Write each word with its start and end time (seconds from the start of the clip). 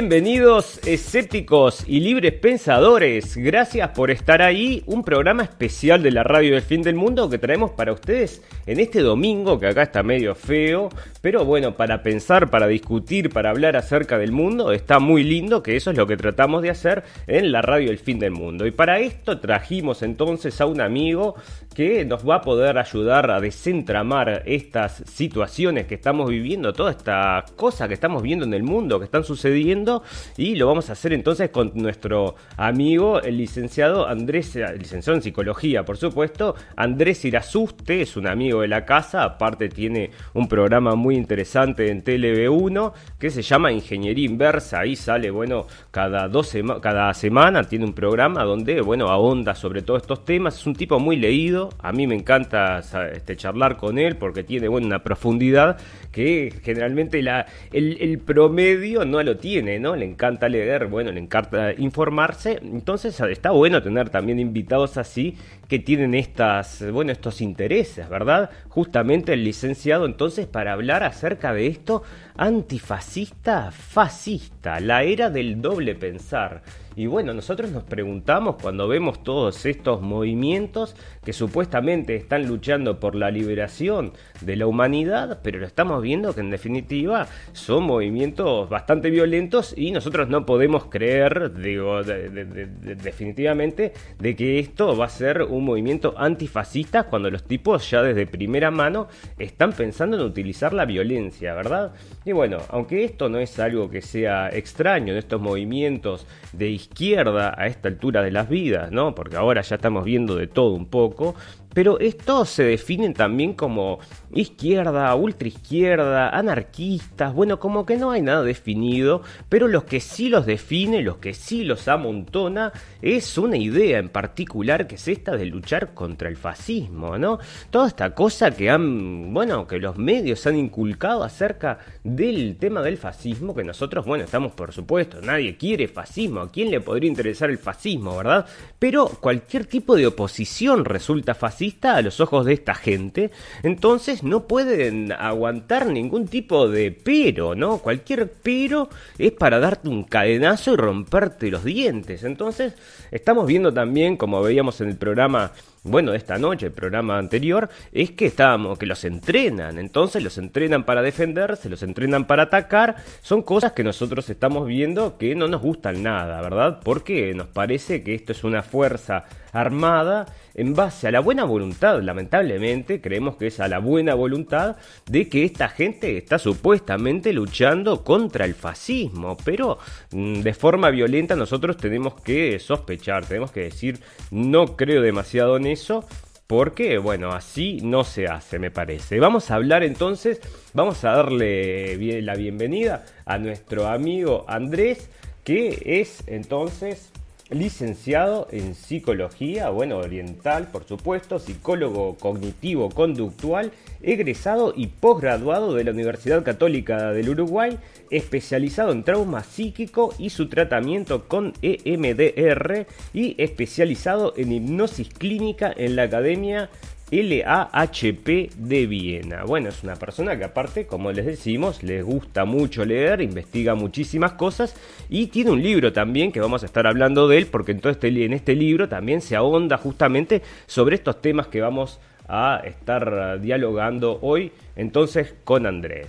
Bienvenidos 0.00 0.78
escépticos 0.86 1.82
y 1.84 1.98
libres 1.98 2.32
pensadores, 2.34 3.36
gracias 3.36 3.88
por 3.88 4.12
estar 4.12 4.42
ahí, 4.42 4.84
un 4.86 5.02
programa 5.02 5.42
especial 5.42 6.04
de 6.04 6.12
la 6.12 6.22
radio 6.22 6.54
del 6.54 6.62
fin 6.62 6.82
del 6.82 6.94
mundo 6.94 7.28
que 7.28 7.36
traemos 7.36 7.72
para 7.72 7.92
ustedes 7.92 8.40
en 8.66 8.78
este 8.78 9.00
domingo 9.00 9.58
que 9.58 9.66
acá 9.66 9.82
está 9.82 10.04
medio 10.04 10.36
feo, 10.36 10.88
pero 11.20 11.44
bueno, 11.44 11.74
para 11.74 12.02
pensar, 12.02 12.50
para 12.50 12.66
discutir, 12.66 13.30
para 13.30 13.50
hablar 13.50 13.76
acerca 13.76 14.18
del 14.18 14.32
mundo, 14.32 14.72
está 14.72 14.98
muy 14.98 15.24
lindo 15.24 15.62
que 15.62 15.76
eso 15.76 15.90
es 15.90 15.96
lo 15.96 16.06
que 16.06 16.16
tratamos 16.16 16.62
de 16.62 16.70
hacer 16.70 17.04
en 17.26 17.52
la 17.52 17.62
radio 17.62 17.88
del 17.88 17.98
fin 17.98 18.18
del 18.18 18.32
mundo. 18.32 18.66
Y 18.66 18.70
para 18.70 19.00
esto 19.00 19.38
trajimos 19.38 20.02
entonces 20.02 20.60
a 20.60 20.66
un 20.66 20.80
amigo 20.80 21.34
que 21.74 22.04
nos 22.04 22.28
va 22.28 22.36
a 22.36 22.40
poder 22.40 22.78
ayudar 22.78 23.30
a 23.30 23.40
desentramar 23.40 24.42
estas 24.46 25.02
situaciones 25.06 25.86
que 25.86 25.94
estamos 25.94 26.28
viviendo, 26.28 26.72
toda 26.72 26.90
esta 26.90 27.44
cosa 27.56 27.88
que 27.88 27.94
estamos 27.94 28.22
viendo 28.22 28.44
en 28.44 28.54
el 28.54 28.62
mundo, 28.62 28.98
que 28.98 29.04
están 29.04 29.24
sucediendo 29.24 30.02
y 30.36 30.54
lo 30.56 30.66
vamos 30.66 30.90
a 30.90 30.92
hacer 30.92 31.12
entonces 31.12 31.50
con 31.50 31.72
nuestro 31.74 32.34
amigo, 32.56 33.20
el 33.22 33.36
licenciado 33.38 34.06
Andrés, 34.06 34.58
licenciado 34.76 35.16
en 35.16 35.22
psicología, 35.22 35.84
por 35.84 35.96
supuesto, 35.96 36.54
Andrés 36.76 37.24
Irasuste, 37.24 38.02
es 38.02 38.16
un 38.16 38.26
amigo 38.26 38.62
de 38.62 38.68
la 38.68 38.84
casa, 38.84 39.22
aparte 39.22 39.68
tiene 39.68 40.10
un 40.34 40.48
programa 40.48 40.94
muy 40.94 41.07
interesante 41.16 41.90
en 41.90 42.02
TLB1 42.02 42.92
que 43.18 43.30
se 43.30 43.42
llama 43.42 43.72
Ingeniería 43.72 44.26
Inversa, 44.26 44.80
ahí 44.80 44.96
sale, 44.96 45.30
bueno, 45.30 45.66
cada, 45.90 46.28
dos 46.28 46.56
cada 46.82 47.12
semana 47.14 47.64
tiene 47.64 47.84
un 47.84 47.92
programa 47.92 48.44
donde, 48.44 48.80
bueno, 48.80 49.08
ahonda 49.08 49.54
sobre 49.54 49.82
todos 49.82 50.02
estos 50.02 50.24
temas, 50.24 50.56
es 50.56 50.66
un 50.66 50.74
tipo 50.74 50.98
muy 50.98 51.16
leído, 51.16 51.70
a 51.78 51.92
mí 51.92 52.06
me 52.06 52.14
encanta 52.14 52.80
este, 53.12 53.36
charlar 53.36 53.76
con 53.76 53.98
él 53.98 54.16
porque 54.16 54.44
tiene, 54.44 54.68
bueno, 54.68 54.86
una 54.86 55.02
profundidad 55.02 55.78
que 56.12 56.52
generalmente 56.62 57.22
la, 57.22 57.46
el 57.72 58.18
promedio 58.18 59.04
no 59.04 59.22
lo 59.22 59.36
tiene 59.36 59.58
¿no? 59.78 59.96
Le 59.96 60.04
encanta 60.04 60.48
leer, 60.48 60.86
bueno, 60.86 61.10
le 61.12 61.20
encanta 61.20 61.72
informarse. 61.74 62.58
Entonces 62.62 63.20
está 63.20 63.50
bueno 63.50 63.82
tener 63.82 64.10
también 64.10 64.38
invitados 64.38 64.96
así 64.96 65.36
que 65.68 65.78
tienen 65.78 66.14
estas, 66.14 66.84
bueno, 66.92 67.12
estos 67.12 67.40
intereses, 67.40 68.08
¿verdad? 68.08 68.50
Justamente 68.68 69.34
el 69.34 69.44
licenciado 69.44 70.06
entonces 70.06 70.46
para 70.46 70.72
hablar 70.72 70.97
acerca 71.04 71.52
de 71.52 71.66
esto 71.66 72.02
antifascista, 72.36 73.70
fascista, 73.70 74.80
la 74.80 75.02
era 75.02 75.30
del 75.30 75.60
doble 75.60 75.94
pensar. 75.94 76.62
Y 76.96 77.06
bueno, 77.06 77.32
nosotros 77.32 77.70
nos 77.70 77.84
preguntamos 77.84 78.56
cuando 78.60 78.88
vemos 78.88 79.22
todos 79.22 79.64
estos 79.66 80.00
movimientos 80.00 80.96
que 81.28 81.34
supuestamente 81.34 82.16
están 82.16 82.46
luchando 82.46 82.98
por 83.00 83.14
la 83.14 83.30
liberación 83.30 84.14
de 84.40 84.56
la 84.56 84.66
humanidad, 84.66 85.40
pero 85.42 85.58
lo 85.58 85.66
estamos 85.66 86.00
viendo 86.00 86.34
que 86.34 86.40
en 86.40 86.48
definitiva 86.48 87.26
son 87.52 87.84
movimientos 87.84 88.70
bastante 88.70 89.10
violentos 89.10 89.74
y 89.76 89.90
nosotros 89.90 90.30
no 90.30 90.46
podemos 90.46 90.86
creer, 90.86 91.52
digo, 91.52 92.02
definitivamente, 92.02 93.92
de 94.18 94.36
que 94.36 94.58
esto 94.58 94.96
va 94.96 95.04
a 95.04 95.10
ser 95.10 95.42
un 95.42 95.66
movimiento 95.66 96.14
antifascista 96.16 97.02
cuando 97.02 97.30
los 97.30 97.44
tipos 97.44 97.90
ya 97.90 98.02
desde 98.02 98.26
primera 98.26 98.70
mano 98.70 99.08
están 99.38 99.74
pensando 99.74 100.16
en 100.16 100.22
utilizar 100.22 100.72
la 100.72 100.86
violencia, 100.86 101.52
¿verdad? 101.52 101.92
Y 102.24 102.32
bueno, 102.32 102.56
aunque 102.70 103.04
esto 103.04 103.28
no 103.28 103.38
es 103.38 103.58
algo 103.58 103.90
que 103.90 104.00
sea 104.00 104.48
extraño 104.48 105.12
en 105.12 105.18
estos 105.18 105.42
movimientos 105.42 106.26
de 106.54 106.70
izquierda 106.70 107.54
a 107.54 107.66
esta 107.66 107.88
altura 107.88 108.22
de 108.22 108.30
las 108.30 108.48
vidas, 108.48 108.90
¿no? 108.90 109.14
Porque 109.14 109.36
ahora 109.36 109.60
ya 109.60 109.74
estamos 109.76 110.06
viendo 110.06 110.34
de 110.34 110.46
todo 110.46 110.72
un 110.72 110.86
poco, 110.86 111.17
poco 111.18 111.34
pero 111.78 112.00
estos 112.00 112.48
se 112.48 112.64
definen 112.64 113.14
también 113.14 113.52
como 113.52 114.00
izquierda, 114.32 115.14
ultraizquierda, 115.14 116.28
anarquistas, 116.30 117.32
bueno, 117.32 117.60
como 117.60 117.86
que 117.86 117.96
no 117.96 118.10
hay 118.10 118.20
nada 118.20 118.42
definido, 118.42 119.22
pero 119.48 119.68
los 119.68 119.84
que 119.84 120.00
sí 120.00 120.28
los 120.28 120.44
define, 120.44 121.02
los 121.02 121.18
que 121.18 121.34
sí 121.34 121.62
los 121.62 121.86
amontona, 121.86 122.72
es 123.00 123.38
una 123.38 123.56
idea 123.56 124.00
en 124.00 124.08
particular 124.08 124.88
que 124.88 124.96
es 124.96 125.06
esta 125.06 125.36
de 125.36 125.46
luchar 125.46 125.94
contra 125.94 126.28
el 126.28 126.36
fascismo, 126.36 127.16
¿no? 127.16 127.38
Toda 127.70 127.86
esta 127.86 128.12
cosa 128.12 128.50
que 128.50 128.70
han, 128.70 129.32
bueno, 129.32 129.68
que 129.68 129.78
los 129.78 129.96
medios 129.98 130.48
han 130.48 130.56
inculcado 130.56 131.22
acerca 131.22 131.78
del 132.02 132.56
tema 132.56 132.82
del 132.82 132.96
fascismo, 132.96 133.54
que 133.54 133.62
nosotros, 133.62 134.04
bueno, 134.04 134.24
estamos 134.24 134.50
por 134.50 134.72
supuesto, 134.72 135.20
nadie 135.20 135.56
quiere 135.56 135.86
fascismo, 135.86 136.40
¿a 136.40 136.50
quién 136.50 136.72
le 136.72 136.80
podría 136.80 137.08
interesar 137.08 137.50
el 137.50 137.58
fascismo, 137.58 138.16
verdad? 138.16 138.46
Pero 138.80 139.06
cualquier 139.06 139.64
tipo 139.66 139.94
de 139.94 140.08
oposición 140.08 140.84
resulta 140.84 141.36
a 141.82 142.02
los 142.02 142.20
ojos 142.20 142.46
de 142.46 142.54
esta 142.54 142.74
gente, 142.74 143.30
entonces 143.62 144.22
no 144.22 144.46
pueden 144.46 145.12
aguantar 145.12 145.86
ningún 145.86 146.26
tipo 146.26 146.68
de 146.68 146.90
pero, 146.90 147.54
¿no? 147.54 147.78
Cualquier 147.78 148.32
pero 148.42 148.88
es 149.18 149.32
para 149.32 149.58
darte 149.58 149.88
un 149.88 150.04
cadenazo 150.04 150.72
y 150.72 150.76
romperte 150.76 151.50
los 151.50 151.64
dientes. 151.64 152.24
Entonces, 152.24 152.74
estamos 153.10 153.46
viendo 153.46 153.72
también, 153.72 154.16
como 154.16 154.42
veíamos 154.42 154.80
en 154.80 154.88
el 154.88 154.96
programa 154.96 155.52
bueno, 155.84 156.12
esta 156.12 156.38
noche, 156.38 156.66
el 156.66 156.72
programa 156.72 157.18
anterior, 157.18 157.68
es 157.92 158.10
que 158.10 158.26
estábamos, 158.26 158.78
que 158.78 158.86
los 158.86 159.04
entrenan, 159.04 159.78
entonces 159.78 160.22
los 160.22 160.36
entrenan 160.36 160.84
para 160.84 161.02
defenderse, 161.02 161.68
los 161.68 161.82
entrenan 161.82 162.26
para 162.26 162.44
atacar, 162.44 162.96
son 163.22 163.42
cosas 163.42 163.72
que 163.72 163.84
nosotros 163.84 164.28
estamos 164.28 164.66
viendo 164.66 165.16
que 165.16 165.34
no 165.34 165.48
nos 165.48 165.62
gustan 165.62 166.02
nada, 166.02 166.40
¿verdad? 166.42 166.80
Porque 166.82 167.32
nos 167.34 167.48
parece 167.48 168.02
que 168.02 168.14
esto 168.14 168.32
es 168.32 168.44
una 168.44 168.62
fuerza 168.62 169.24
armada 169.52 170.26
en 170.54 170.74
base 170.74 171.08
a 171.08 171.10
la 171.10 171.20
buena 171.20 171.44
voluntad, 171.44 172.02
lamentablemente 172.02 173.00
creemos 173.00 173.36
que 173.36 173.46
es 173.46 173.60
a 173.60 173.68
la 173.68 173.78
buena 173.78 174.14
voluntad 174.14 174.76
de 175.06 175.28
que 175.28 175.44
esta 175.44 175.68
gente 175.68 176.16
está 176.16 176.38
supuestamente 176.38 177.32
luchando 177.32 178.02
contra 178.04 178.44
el 178.44 178.54
fascismo, 178.54 179.36
pero 179.44 179.78
mm, 180.10 180.40
de 180.40 180.54
forma 180.54 180.90
violenta 180.90 181.36
nosotros 181.36 181.76
tenemos 181.76 182.20
que 182.20 182.58
sospechar, 182.58 183.24
tenemos 183.24 183.52
que 183.52 183.60
decir 183.60 184.00
no 184.30 184.76
creo 184.76 185.02
demasiado 185.02 185.56
en 185.56 185.66
eso. 185.66 186.04
Porque, 186.46 186.96
bueno, 186.96 187.32
así 187.32 187.78
no 187.82 188.04
se 188.04 188.26
hace, 188.26 188.58
me 188.58 188.70
parece. 188.70 189.20
Vamos 189.20 189.50
a 189.50 189.56
hablar 189.56 189.82
entonces, 189.82 190.40
vamos 190.72 191.04
a 191.04 191.10
darle 191.10 192.22
la 192.22 192.36
bienvenida 192.36 193.04
a 193.26 193.36
nuestro 193.36 193.86
amigo 193.86 194.46
Andrés, 194.48 195.10
que 195.44 195.82
es 196.00 196.24
entonces 196.26 197.12
licenciado 197.50 198.48
en 198.50 198.74
psicología, 198.74 199.70
bueno, 199.70 199.98
oriental, 199.98 200.68
por 200.70 200.84
supuesto, 200.84 201.38
psicólogo 201.38 202.16
cognitivo 202.16 202.90
conductual, 202.90 203.72
egresado 204.02 204.72
y 204.76 204.88
posgraduado 204.88 205.74
de 205.74 205.84
la 205.84 205.92
Universidad 205.92 206.42
Católica 206.42 207.12
del 207.12 207.30
Uruguay, 207.30 207.78
especializado 208.10 208.92
en 208.92 209.04
trauma 209.04 209.42
psíquico 209.42 210.14
y 210.18 210.30
su 210.30 210.48
tratamiento 210.48 211.26
con 211.26 211.54
EMDR 211.62 212.86
y 213.12 213.40
especializado 213.42 214.34
en 214.36 214.52
hipnosis 214.52 215.08
clínica 215.08 215.72
en 215.74 215.96
la 215.96 216.02
Academia 216.04 216.70
LAHP 217.10 218.52
de 218.56 218.86
Viena. 218.86 219.44
Bueno, 219.44 219.70
es 219.70 219.82
una 219.82 219.96
persona 219.96 220.36
que 220.36 220.44
aparte, 220.44 220.86
como 220.86 221.10
les 221.10 221.24
decimos, 221.24 221.82
les 221.82 222.04
gusta 222.04 222.44
mucho 222.44 222.84
leer, 222.84 223.22
investiga 223.22 223.74
muchísimas 223.74 224.32
cosas 224.32 224.74
y 225.08 225.28
tiene 225.28 225.50
un 225.50 225.62
libro 225.62 225.92
también 225.92 226.32
que 226.32 226.40
vamos 226.40 226.62
a 226.62 226.66
estar 226.66 226.86
hablando 226.86 227.26
de 227.28 227.38
él 227.38 227.46
porque 227.46 227.72
en, 227.72 227.80
este, 227.84 228.08
en 228.24 228.32
este 228.32 228.54
libro 228.54 228.88
también 228.88 229.22
se 229.22 229.36
ahonda 229.36 229.78
justamente 229.78 230.42
sobre 230.66 230.96
estos 230.96 231.22
temas 231.22 231.46
que 231.46 231.60
vamos 231.60 231.98
a 232.28 232.60
estar 232.64 233.40
dialogando 233.40 234.18
hoy 234.20 234.52
entonces 234.76 235.34
con 235.44 235.64
Andrés. 235.66 236.08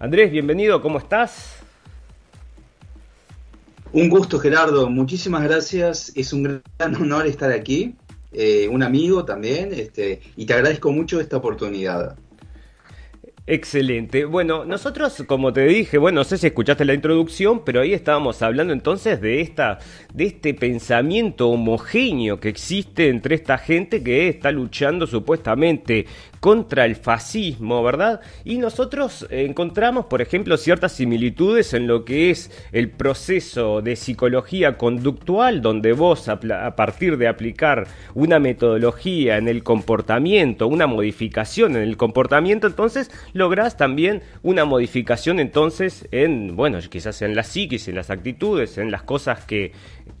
Andrés, 0.00 0.32
bienvenido, 0.32 0.82
¿cómo 0.82 0.98
estás? 0.98 1.58
Un 3.92 4.08
gusto 4.08 4.38
Gerardo, 4.38 4.88
muchísimas 4.88 5.42
gracias, 5.44 6.12
es 6.16 6.32
un 6.32 6.60
gran 6.78 6.94
honor 6.96 7.26
estar 7.26 7.52
aquí 7.52 7.94
eh, 8.32 8.68
un 8.68 8.82
amigo 8.82 9.24
también, 9.24 9.72
este, 9.72 10.20
y 10.36 10.46
te 10.46 10.54
agradezco 10.54 10.92
mucho 10.92 11.20
esta 11.20 11.36
oportunidad. 11.36 12.16
Excelente. 13.46 14.26
Bueno, 14.26 14.64
nosotros, 14.64 15.24
como 15.26 15.52
te 15.52 15.64
dije, 15.64 15.98
bueno, 15.98 16.20
no 16.20 16.24
sé 16.24 16.38
si 16.38 16.46
escuchaste 16.46 16.84
la 16.84 16.94
introducción, 16.94 17.64
pero 17.64 17.80
ahí 17.80 17.92
estábamos 17.92 18.42
hablando 18.42 18.72
entonces 18.72 19.20
de 19.20 19.40
esta, 19.40 19.80
de 20.14 20.26
este 20.26 20.54
pensamiento 20.54 21.48
homogéneo 21.48 22.38
que 22.38 22.48
existe 22.48 23.08
entre 23.08 23.34
esta 23.34 23.58
gente 23.58 24.04
que 24.04 24.28
está 24.28 24.52
luchando 24.52 25.04
supuestamente 25.06 26.06
contra 26.40 26.86
el 26.86 26.96
fascismo, 26.96 27.82
¿verdad? 27.82 28.20
Y 28.44 28.56
nosotros 28.56 29.26
encontramos, 29.30 30.06
por 30.06 30.22
ejemplo, 30.22 30.56
ciertas 30.56 30.92
similitudes 30.92 31.74
en 31.74 31.86
lo 31.86 32.06
que 32.06 32.30
es 32.30 32.50
el 32.72 32.90
proceso 32.90 33.82
de 33.82 33.94
psicología 33.94 34.78
conductual, 34.78 35.60
donde 35.60 35.92
vos 35.92 36.28
a, 36.28 36.40
partir 36.76 37.18
de 37.18 37.28
aplicar 37.28 37.86
una 38.14 38.38
metodología 38.38 39.36
en 39.36 39.48
el 39.48 39.62
comportamiento, 39.62 40.66
una 40.66 40.86
modificación 40.86 41.76
en 41.76 41.82
el 41.82 41.98
comportamiento, 41.98 42.66
entonces 42.66 43.10
lográs 43.34 43.76
también 43.76 44.22
una 44.42 44.64
modificación 44.64 45.40
entonces 45.40 46.08
en, 46.10 46.56
bueno, 46.56 46.78
quizás 46.88 47.20
en 47.20 47.36
la 47.36 47.42
psiquis, 47.42 47.86
en 47.88 47.96
las 47.96 48.08
actitudes, 48.08 48.78
en 48.78 48.90
las 48.90 49.02
cosas 49.02 49.44
que, 49.44 49.72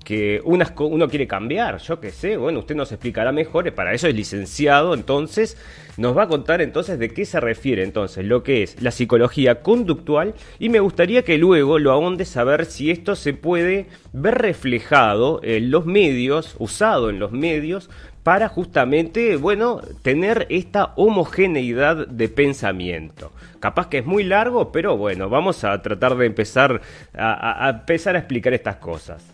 que 0.04 0.40
uno 0.44 1.08
quiere 1.08 1.26
cambiar, 1.26 1.78
yo 1.78 1.98
qué 1.98 2.10
sé, 2.10 2.36
bueno, 2.36 2.60
usted 2.60 2.74
nos 2.74 2.92
explicará 2.92 3.32
mejor, 3.32 3.72
para 3.74 3.94
eso 3.94 4.06
es 4.06 4.14
licenciado, 4.14 4.94
entonces 4.94 5.56
nos 5.96 6.16
va 6.16 6.24
a 6.24 6.28
contar 6.28 6.60
entonces 6.60 6.98
de 6.98 7.10
qué 7.10 7.24
se 7.24 7.40
refiere 7.40 7.82
entonces 7.82 8.24
lo 8.24 8.42
que 8.42 8.62
es 8.62 8.80
la 8.80 8.90
psicología 8.90 9.62
conductual 9.62 10.34
y 10.58 10.68
me 10.68 10.80
gustaría 10.80 11.22
que 11.22 11.38
luego 11.38 11.78
lo 11.78 11.92
ahonde 11.92 12.24
saber 12.24 12.66
si 12.66 12.90
esto 12.90 13.16
se 13.16 13.34
puede 13.34 13.86
ver 14.12 14.38
reflejado 14.38 15.40
en 15.42 15.70
los 15.70 15.86
medios, 15.86 16.56
usado 16.58 17.10
en 17.10 17.18
los 17.18 17.32
medios 17.32 17.90
para 18.22 18.48
justamente, 18.48 19.36
bueno, 19.36 19.80
tener 20.02 20.46
esta 20.50 20.92
homogeneidad 20.96 22.06
de 22.06 22.28
pensamiento. 22.28 23.32
Capaz 23.60 23.88
que 23.88 23.98
es 23.98 24.06
muy 24.06 24.24
largo, 24.24 24.72
pero 24.72 24.96
bueno, 24.96 25.28
vamos 25.28 25.64
a 25.64 25.80
tratar 25.80 26.16
de 26.16 26.26
empezar 26.26 26.82
a, 27.14 27.70
empezar 27.70 28.16
a 28.16 28.18
explicar 28.18 28.52
estas 28.52 28.76
cosas. 28.76 29.24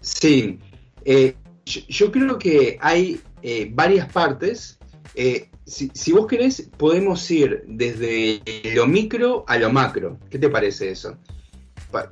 Sí, 0.00 0.58
eh, 1.04 1.34
yo, 1.64 2.10
creo 2.12 2.38
que 2.38 2.78
hay 2.80 3.20
eh, 3.46 3.70
varias 3.70 4.10
partes. 4.10 4.78
Eh, 5.14 5.50
si, 5.66 6.12
vos 6.12 6.26
querés, 6.26 6.70
podemos 6.78 7.30
ir 7.30 7.62
desde 7.66 8.42
lo 8.74 8.86
micro 8.86 9.44
a 9.46 9.58
lo 9.58 9.70
macro. 9.70 10.18
¿Qué 10.30 10.38
te 10.38 10.48
parece 10.48 10.90
eso? 10.90 11.16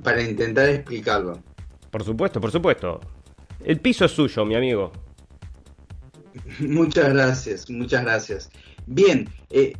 para 0.01 0.23
intentar 0.23 0.69
explicarlo. 0.69 1.43
Por 1.91 2.05
supuesto, 2.05 2.39
por 2.39 2.51
supuesto. 2.51 3.01
El 3.59 3.81
piso 3.81 4.05
es 4.05 4.11
suyo, 4.11 4.45
mi 4.45 4.55
amigo. 4.55 4.93
Muchas 6.59 7.13
gracias, 7.13 7.69
muchas 7.69 8.03
gracias. 8.03 8.49
Bien, 8.85 9.27
eh, 9.49 9.73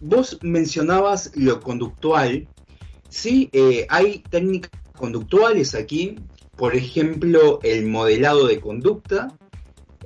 vos 0.00 0.38
mencionabas 0.42 1.30
lo 1.36 1.60
conductual. 1.60 2.48
Sí, 3.10 3.48
eh, 3.52 3.86
hay 3.90 4.24
técnicas 4.30 4.72
conductuales 4.96 5.76
aquí, 5.76 6.16
por 6.56 6.74
ejemplo, 6.74 7.60
el 7.62 7.86
modelado 7.86 8.48
de 8.48 8.60
conducta 8.60 9.28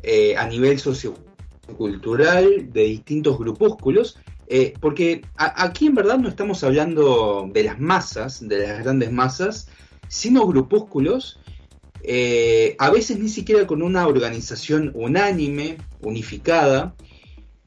eh, 0.02 0.36
a 0.36 0.46
nivel 0.46 0.78
sociocultural 0.78 2.72
de 2.72 2.82
distintos 2.82 3.38
grupúsculos, 3.38 4.18
porque 4.80 5.20
aquí 5.36 5.86
en 5.86 5.94
verdad 5.94 6.16
no 6.16 6.26
estamos 6.30 6.64
hablando 6.64 7.50
de 7.52 7.64
las 7.64 7.78
masas, 7.78 8.40
de 8.48 8.66
las 8.66 8.82
grandes 8.82 9.12
masas, 9.12 9.68
sino 10.08 10.46
grupúsculos 10.46 11.38
eh, 12.02 12.76
a 12.78 12.90
veces 12.90 13.18
ni 13.18 13.28
siquiera 13.28 13.66
con 13.66 13.82
una 13.82 14.06
organización 14.06 14.92
unánime, 14.94 15.78
unificada, 16.00 16.94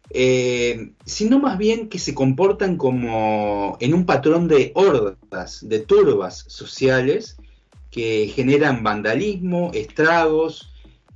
eh, 0.09 0.93
sino 1.05 1.39
más 1.39 1.57
bien 1.57 1.89
que 1.89 1.99
se 1.99 2.13
comportan 2.13 2.77
como 2.77 3.77
en 3.79 3.93
un 3.93 4.05
patrón 4.05 4.47
de 4.47 4.71
hordas, 4.75 5.59
de 5.61 5.79
turbas 5.79 6.45
sociales 6.47 7.37
que 7.89 8.31
generan 8.33 8.83
vandalismo, 8.83 9.71
estragos, 9.73 10.70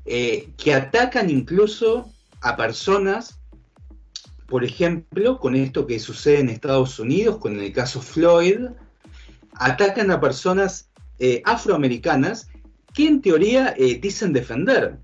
eh, 0.05 0.49
que 0.57 0.73
atacan 0.73 1.29
incluso 1.29 2.11
a 2.41 2.55
personas, 2.55 3.39
por 4.47 4.63
ejemplo, 4.63 5.39
con 5.39 5.55
esto 5.55 5.87
que 5.87 5.99
sucede 5.99 6.39
en 6.39 6.49
Estados 6.49 6.99
Unidos, 6.99 7.37
con 7.37 7.59
el 7.59 7.73
caso 7.73 8.01
Floyd, 8.01 8.59
atacan 9.53 10.11
a 10.11 10.19
personas 10.19 10.89
afroamericanas 11.45 12.49
que 12.95 13.07
en 13.07 13.21
teoría 13.21 13.75
eh, 13.77 13.99
dicen 14.01 14.33
defender. 14.33 14.97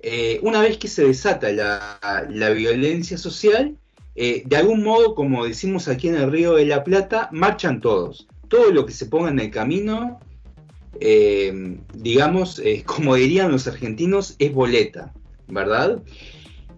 Eh, 0.00 0.38
una 0.42 0.60
vez 0.60 0.76
que 0.76 0.88
se 0.88 1.04
desata 1.04 1.50
la, 1.50 2.50
violencia 2.50 3.16
social, 3.16 3.76
eh, 4.14 4.42
de 4.44 4.56
algún 4.56 4.82
modo, 4.82 5.14
como 5.14 5.44
decimos 5.44 5.88
aquí 5.88 6.08
en 6.08 6.16
el 6.16 6.30
Río 6.30 6.54
de 6.54 6.66
la 6.66 6.84
Plata, 6.84 7.30
marchan 7.32 7.80
todos. 7.80 8.28
Todo 8.48 8.70
lo 8.70 8.84
que 8.84 8.92
se 8.92 9.06
ponga 9.06 9.30
en 9.30 9.40
el 9.40 9.50
camino, 9.50 10.20
digamos, 11.94 12.62
como 12.86 13.14
dirían 13.14 13.50
los 13.50 13.66
argentinos, 13.66 14.36
es 14.38 14.52
boleta, 14.52 15.12
¿verdad? 15.48 16.02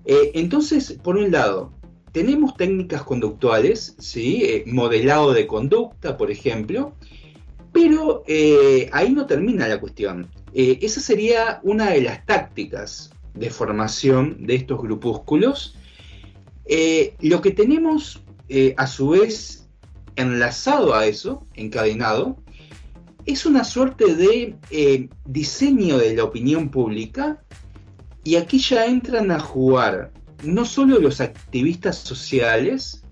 entonces, 0.07 0.99
por 1.03 1.17
un 1.17 1.31
lado, 1.31 1.73
tenemos 2.13 2.57
técnicas 2.57 3.03
conductuales, 3.03 3.97
¿sí? 3.99 4.63
modelado 4.67 5.33
de 5.33 5.47
conducta, 5.47 6.19
por 6.19 6.31
ejemplo, 6.31 6.95
pero 7.73 8.23
ahí 8.93 9.13
no 9.13 9.27
termina 9.27 9.67
la 9.67 9.81
cuestión. 9.81 10.29
Eh, 10.55 10.79
esa 10.83 11.01
sería 11.01 11.61
una 11.65 11.91
de 11.91 12.01
las 12.03 12.25
tácticas 12.25 13.11
de 13.35 13.51
formación 13.51 14.47
de 14.47 14.55
estos 14.55 14.81
grupúsculos. 14.81 15.77
Eh, 16.65 17.17
lo 17.21 17.43
que 17.43 17.51
tenemos 17.51 18.23
eh, 18.49 18.73
a 18.77 18.87
su 18.87 19.09
vez 19.11 19.69
enlazado 20.15 20.95
a 20.95 21.07
eso, 21.07 21.45
encadenado, 21.55 22.37
es 23.27 23.47
una 23.47 23.65
suerte 23.65 24.15
de 24.15 25.09
diseño 25.25 25.99
de 25.99 26.15
la 26.15 26.25
opinión 26.25 26.71
pública 26.71 27.43
y 28.23 28.37
aquí 28.37 28.59
ya 28.59 28.87
entran 28.87 29.31
a 29.31 29.41
jugar 29.41 30.13
no 30.43 30.65
solo 30.65 30.99
los 30.99 31.21
activistas 31.21 31.97
sociales, 31.97 33.03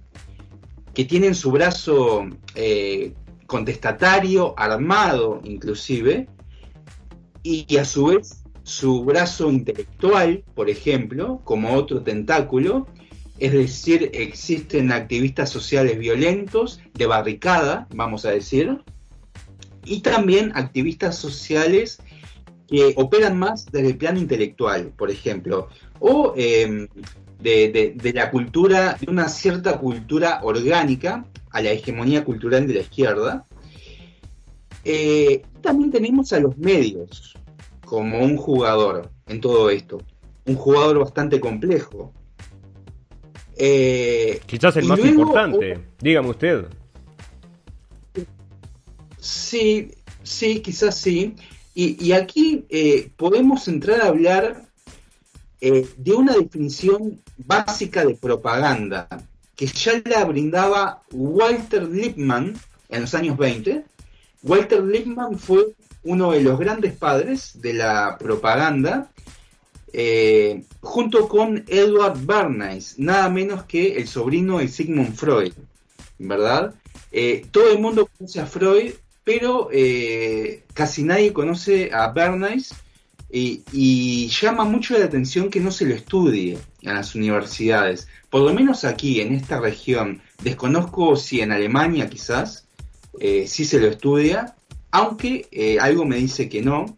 que 0.95 1.05
tienen 1.05 1.35
su 1.35 1.51
brazo 1.51 2.27
contestatario, 3.47 4.55
armado 4.59 5.41
inclusive, 5.45 6.29
y, 7.43 7.77
a 7.77 7.85
su 7.85 8.07
vez 8.07 8.45
su 8.63 9.05
brazo 9.05 9.51
intelectual, 9.51 10.45
por 10.55 10.71
ejemplo, 10.71 11.41
como 11.45 11.75
otro 11.75 12.03
tentáculo, 12.03 12.87
es 13.39 13.53
decir, 13.53 14.11
existen 14.15 14.93
activistas 14.93 15.51
sociales 15.51 15.99
violentos, 15.99 16.81
de 16.95 17.07
barricada, 17.07 17.89
vamos 17.93 18.25
a 18.25 18.31
decir, 18.31 18.79
y 19.85 20.01
también 20.01 20.53
activistas 20.55 21.17
sociales 21.17 21.99
que 22.69 22.95
operan 22.97 23.39
más 23.39 23.67
desde 23.67 23.89
el 23.89 23.97
plano 23.97 24.19
intelectual, 24.19 24.93
por 24.97 25.11
ejemplo, 25.11 25.69
o 26.01 26.33
em, 26.37 26.89
de, 27.41 28.13
la 28.15 28.31
cultura, 28.31 28.97
de 29.01 29.11
una 29.11 29.29
cierta 29.29 29.79
cultura 29.79 30.41
orgánica 30.43 31.27
a 31.51 31.61
la 31.61 31.71
hegemonía 31.71 32.25
cultural 32.25 32.67
de 32.67 32.75
la 32.75 32.81
izquierda. 32.81 33.45
Eh, 34.85 35.43
también 35.61 35.91
tenemos 35.91 36.33
a 36.33 36.41
los 36.41 36.57
medios, 36.57 37.37
como 37.85 38.21
un 38.21 38.37
jugador 38.37 39.11
en 39.27 39.41
todo 39.41 39.71
esto. 39.71 39.99
Un 40.47 40.57
jugador 40.57 40.99
bastante 40.99 41.39
complejo. 41.41 42.13
Eh, 43.57 44.41
Quizás 44.47 44.77
el 44.77 44.87
más 44.87 44.99
importante, 45.05 45.79
dígame 46.01 46.31
usted. 46.31 46.67
Sí, 49.23 49.93
sí, 50.25 50.61
quizás 50.61 50.97
sí. 50.97 51.37
Y, 51.75 52.13
aquí 52.13 52.67
eh, 52.69 53.11
podemos 53.17 53.67
entrar 53.69 54.03
a 54.03 54.09
hablar 54.09 54.67
eh, 55.61 55.89
de 55.97 56.13
una 56.13 56.35
definición 56.35 57.21
básica 57.39 58.05
de 58.05 58.15
propaganda 58.15 59.09
que 59.57 59.67
ya 59.67 60.03
la 60.05 60.25
brindaba 60.25 61.03
Walter 61.13 61.85
Lippmann 61.85 62.59
en 62.89 63.01
los 63.01 63.15
años 63.15 63.39
20. 63.39 63.85
Walter 64.43 64.83
Lippmann 64.83 65.39
fue 65.39 65.69
uno 66.03 66.33
de 66.33 66.43
los 66.43 66.59
grandes 66.59 66.95
padres 66.95 67.61
de 67.63 67.75
la 67.75 68.19
propaganda, 68.19 69.13
eh, 69.93 70.65
junto 70.81 71.29
con 71.29 71.65
Edward 71.69 72.19
Bernays, 72.27 72.99
nada 72.99 73.31
menos 73.31 73.63
que 73.65 73.99
el 73.99 74.09
sobrino 74.09 74.59
de 74.59 74.67
Sigmund 74.67 75.15
Freud, 75.15 75.53
¿verdad? 76.19 76.75
Eh, 77.13 77.47
todo 77.51 77.71
el 77.71 77.79
mundo 77.79 78.09
conoce 78.19 78.41
a 78.41 78.47
Freud, 78.47 78.95
pero 79.25 79.69
eh, 79.73 80.65
casi 80.75 81.03
nadie 81.03 81.33
conoce 81.33 81.91
a 81.93 82.09
Bernays 82.09 82.75
y, 83.31 84.29
llama 84.29 84.65
mucho 84.65 84.99
la 84.99 85.07
atención 85.07 85.49
que 85.49 85.61
no 85.61 85.71
se 85.71 85.87
lo 85.87 85.95
estudie 85.95 86.59
en 86.83 86.95
las 86.95 87.15
universidades, 87.15 88.09
por 88.29 88.43
lo 88.43 88.53
menos 88.53 88.85
aquí, 88.85 89.21
en 89.21 89.35
esta 89.35 89.59
región. 89.59 90.21
Desconozco 90.43 91.17
si 91.17 91.41
en 91.41 91.53
Alemania 91.53 92.11
quizás 92.11 92.67
sí 93.47 93.65
se 93.65 93.81
lo 93.81 93.87
estudia, 93.87 94.55
aunque 94.93 95.49
eh, 95.51 95.79
algo 95.81 96.05
me 96.05 96.17
dice 96.17 96.49
que 96.49 96.63
no, 96.63 96.97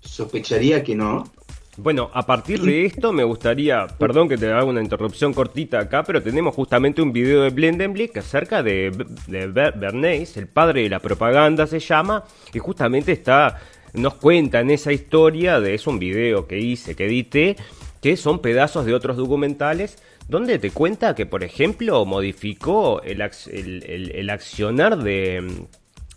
sospecharía 0.00 0.82
que 0.82 0.94
no. 0.94 1.32
Bueno, 1.80 2.10
a 2.12 2.26
partir 2.26 2.60
de 2.62 2.86
esto 2.86 3.12
me 3.12 3.22
gustaría, 3.22 3.86
perdón 3.86 4.28
que 4.28 4.36
te 4.36 4.50
haga 4.50 4.64
una 4.64 4.82
interrupción 4.82 5.32
cortita 5.32 5.78
acá, 5.78 6.02
pero 6.02 6.20
tenemos 6.20 6.52
justamente 6.52 7.00
un 7.00 7.12
video 7.12 7.42
de 7.42 7.50
Blendenblick 7.50 8.16
acerca 8.16 8.64
de, 8.64 8.90
de 9.28 9.46
Bernays, 9.46 10.36
el 10.38 10.48
padre 10.48 10.82
de 10.82 10.88
la 10.88 10.98
propaganda 10.98 11.68
se 11.68 11.78
llama, 11.78 12.24
y 12.52 12.58
justamente 12.58 13.12
está, 13.12 13.60
nos 13.92 14.14
cuenta 14.14 14.58
en 14.58 14.72
esa 14.72 14.92
historia 14.92 15.60
de, 15.60 15.74
es 15.74 15.86
un 15.86 16.00
video 16.00 16.48
que 16.48 16.58
hice, 16.58 16.96
que 16.96 17.06
edité, 17.06 17.56
que 18.02 18.16
son 18.16 18.40
pedazos 18.40 18.84
de 18.84 18.94
otros 18.94 19.16
documentales, 19.16 20.02
donde 20.26 20.58
te 20.58 20.72
cuenta 20.72 21.14
que, 21.14 21.26
por 21.26 21.44
ejemplo, 21.44 22.04
modificó 22.04 23.02
el, 23.02 23.20
el, 23.20 24.10
el 24.16 24.30
accionar 24.30 24.98
de 24.98 25.68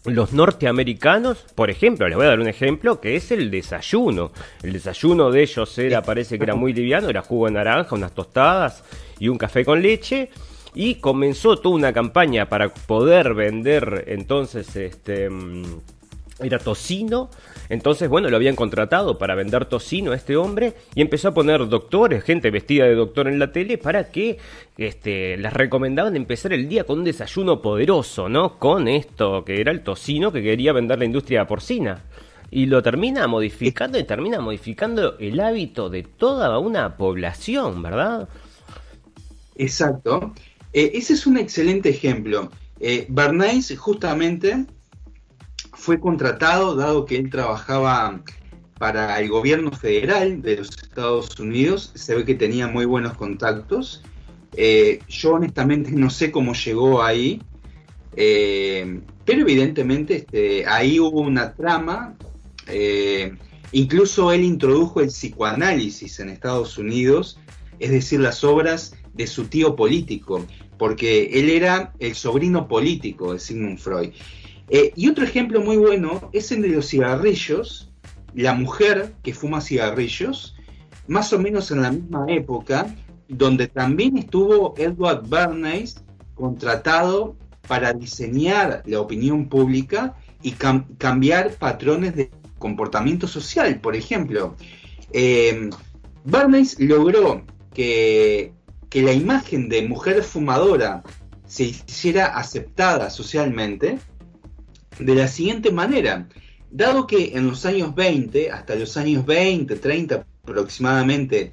los 0.06 0.34
norteamericanos, 0.34 1.46
por 1.54 1.70
ejemplo, 1.70 2.08
les 2.08 2.18
voy 2.18 2.26
a 2.26 2.30
dar 2.30 2.40
un 2.40 2.48
ejemplo, 2.48 3.00
que 3.00 3.16
es 3.16 3.32
el 3.32 3.52
desayuno. 3.52 4.32
El 4.64 4.74
desayuno 4.74 5.32
de 5.32 5.44
ellos 5.44 5.78
era, 5.78 6.02
parece 6.02 6.38
que 6.38 6.44
era 6.44 6.56
muy 6.56 6.74
liviano, 6.74 7.10
era 7.10 7.22
jugo 7.22 7.46
de 7.46 7.54
naranja, 7.54 7.96
unas 7.96 8.14
tostadas 8.14 8.84
y 9.20 9.28
un 9.28 9.38
café 9.38 9.64
con 9.64 9.82
leche. 9.82 10.30
y 10.74 10.96
comenzó 10.96 11.58
toda 11.58 11.76
una 11.76 11.92
campaña 11.92 12.48
para 12.48 12.74
poder 12.74 13.34
vender 13.34 14.06
entonces 14.08 14.74
este 14.78 15.30
mm, 15.30 15.82
era 16.44 16.60
tocino. 16.60 17.30
Entonces, 17.70 18.10
bueno, 18.10 18.30
lo 18.30 18.36
habían 18.36 18.56
contratado 18.56 19.18
para 19.18 19.36
vender 19.36 19.66
tocino 19.66 20.12
a 20.12 20.16
este 20.16 20.36
hombre 20.36 20.74
y 20.96 21.02
empezó 21.02 21.30
a 21.30 21.34
poner 21.34 21.68
doctores, 21.68 22.24
gente 22.24 22.52
vestida 22.52 22.86
de 22.86 22.96
doctor 22.96 23.28
en 23.28 23.40
la 23.40 23.52
tele 23.52 23.78
para 23.78 24.12
que 24.12 24.38
este, 24.78 25.38
les 25.38 25.54
recomendaban 25.54 26.16
empezar 26.16 26.54
el 26.54 26.68
día 26.68 26.84
con 26.84 27.00
un 27.00 27.06
desayuno 27.06 27.62
poderoso, 27.62 28.30
¿no? 28.30 28.60
Con 28.60 28.88
esto 28.88 29.44
que 29.46 29.62
era 29.62 29.72
el 29.72 29.84
tocino 29.84 30.32
que 30.32 30.42
quería 30.42 30.74
vender 30.74 31.00
la 31.00 31.06
industria 31.06 31.48
porcina. 31.48 32.04
Y 32.50 32.66
lo 32.66 32.84
termina 32.84 33.28
modificando 33.28 33.98
y 33.98 34.04
termina 34.04 34.42
modificando 34.42 35.18
el 35.20 35.40
hábito 35.40 35.90
de 35.90 36.04
toda 36.04 36.60
una 36.60 36.98
población, 36.98 37.82
¿verdad? 37.82 38.28
Exacto. 39.56 40.34
Eh, 40.74 40.92
ese 40.96 41.14
es 41.14 41.26
un 41.26 41.38
excelente 41.38 41.90
ejemplo. 41.90 42.52
Eh, 42.80 43.08
justamente 43.78 44.66
fue 45.82 46.00
contratado, 46.00 46.76
dado 46.76 47.06
que 47.06 47.16
él 47.16 47.32
trabajaba 47.32 48.22
para 48.78 49.20
el 49.20 49.30
gobierno 49.30 49.72
federal 49.72 50.40
de 50.44 50.58
los 50.58 50.70
Estados 50.70 51.40
Unidos, 51.40 51.92
se 51.96 52.14
ve 52.14 52.24
que 52.24 52.36
tenía 52.36 52.68
muy 52.68 52.86
buenos 52.86 53.16
contactos. 53.16 54.04
Eh, 54.56 55.00
yo 55.08 55.34
honestamente 55.34 55.90
no 55.92 56.12
sé 56.12 56.32
cómo 56.32 56.54
llegó 56.54 57.02
ahí, 57.02 57.42
eh, 58.16 59.02
pero 59.26 59.42
evidentemente 59.42 60.18
este, 60.18 60.68
ahí 60.68 61.00
hubo 61.00 61.22
una 61.22 61.56
trama. 61.56 62.16
Eh, 62.68 63.34
incluso 63.72 64.32
él 64.32 64.44
introdujo 64.44 65.02
el 65.02 65.08
psicoanálisis 65.08 66.20
en 66.20 66.30
Estados 66.30 66.78
Unidos, 66.78 67.40
es 67.80 67.90
decir, 67.90 68.20
las 68.20 68.44
obras 68.44 68.94
de 69.16 69.26
su 69.26 69.46
tío 69.46 69.76
político, 69.76 70.46
porque 70.78 71.32
él 71.34 71.50
era 71.50 71.92
el 71.98 72.14
sobrino 72.14 72.68
político 72.68 73.34
de 73.34 73.40
Sigmund 73.40 73.80
Freud. 73.80 74.12
Eh, 74.74 74.94
y 74.96 75.10
otro 75.10 75.26
ejemplo 75.26 75.60
muy 75.62 75.76
bueno 75.76 76.30
es 76.32 76.50
el 76.54 76.62
de 76.62 76.70
los 76.70 76.88
cigarrillos, 76.88 77.92
la 78.34 78.54
mujer 78.54 79.14
que 79.22 79.34
fuma 79.34 79.60
cigarrillos, 79.60 80.56
más 81.08 81.34
o 81.34 81.40
menos 81.40 81.72
en 81.72 81.82
la 81.82 81.92
misma 81.92 82.26
época, 82.30 82.88
donde 83.28 83.68
también 83.68 84.18
estuvo 84.18 84.74
Edward 84.78 85.28
Bernays 85.28 86.02
contratado 86.36 87.36
para 87.68 87.92
diseñar 87.92 88.82
la 88.86 89.02
opinión 89.02 89.50
pública 89.50 90.16
y 90.42 90.54
cambiar 90.54 91.52
patrones 91.56 92.16
de 92.16 92.32
comportamiento 92.58 93.28
social. 93.28 93.78
Por 93.82 93.98
ejemplo, 93.98 94.56
eh, 95.12 95.70
Bernays 96.24 96.80
logró 96.80 97.44
que, 97.74 98.54
que 98.90 99.02
la 99.02 99.12
imagen 99.12 99.68
de 99.68 99.86
mujer 99.86 100.24
fumadora 100.24 101.04
se 101.46 101.66
hiciera 101.66 102.38
aceptada 102.38 103.10
socialmente 103.10 104.00
de 105.00 105.16
la 105.16 105.28
siguiente 105.28 105.72
manera. 105.72 106.28
Dado 106.70 107.06
que 107.06 107.36
en 107.36 107.48
los 107.48 107.66
años 107.66 107.94
20, 107.96 108.52
hasta 108.52 108.76
los 108.76 108.96
años 108.98 109.26
20, 109.26 109.76
30 109.76 110.26
aproximadamente, 110.44 111.52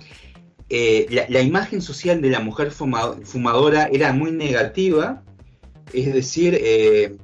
eh, 0.70 1.26
la, 1.28 1.40
imagen 1.40 1.80
social 1.80 2.20
de 2.20 2.30
la 2.30 2.40
mujer 2.40 2.70
fumadora 2.70 3.88
era 3.90 4.12
muy 4.12 4.32
negativa, 4.32 5.22
es 5.92 6.12
decir, 6.12 6.58
eh, 6.60 7.16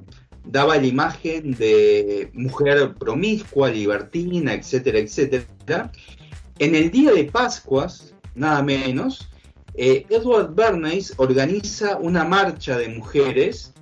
daba 0.43 0.77
la 0.77 0.87
imagen 0.87 1.51
de 1.53 2.31
mujer 2.33 2.95
promiscua, 2.95 3.69
libertina, 3.69 4.53
etcétera, 4.53 4.97
etcétera. 4.99 5.91
En 6.57 6.73
el 6.73 6.89
día 6.89 7.11
de 7.13 7.25
Pascuas, 7.25 8.15
nada 8.33 8.63
menos, 8.63 9.29
eh, 9.75 10.05
Edward 10.09 10.55
Bernays 10.55 11.13
organiza 11.17 11.97
una 11.97 12.23
marcha 12.23 12.77
de 12.77 12.89
mujeres 12.89 13.74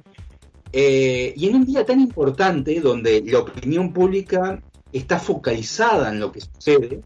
eh, 0.76 1.36
y 1.38 1.48
en 1.48 1.58
un 1.58 1.66
día 1.66 1.86
tan 1.86 2.00
importante 2.00 2.82
donde 2.82 3.22
la 3.22 3.40
opinión 3.40 3.94
pública 3.94 4.60
está 4.92 5.20
focalizada 5.20 6.10
en 6.10 6.20
lo 6.20 6.32
que 6.32 6.42
sucede, 6.42 7.04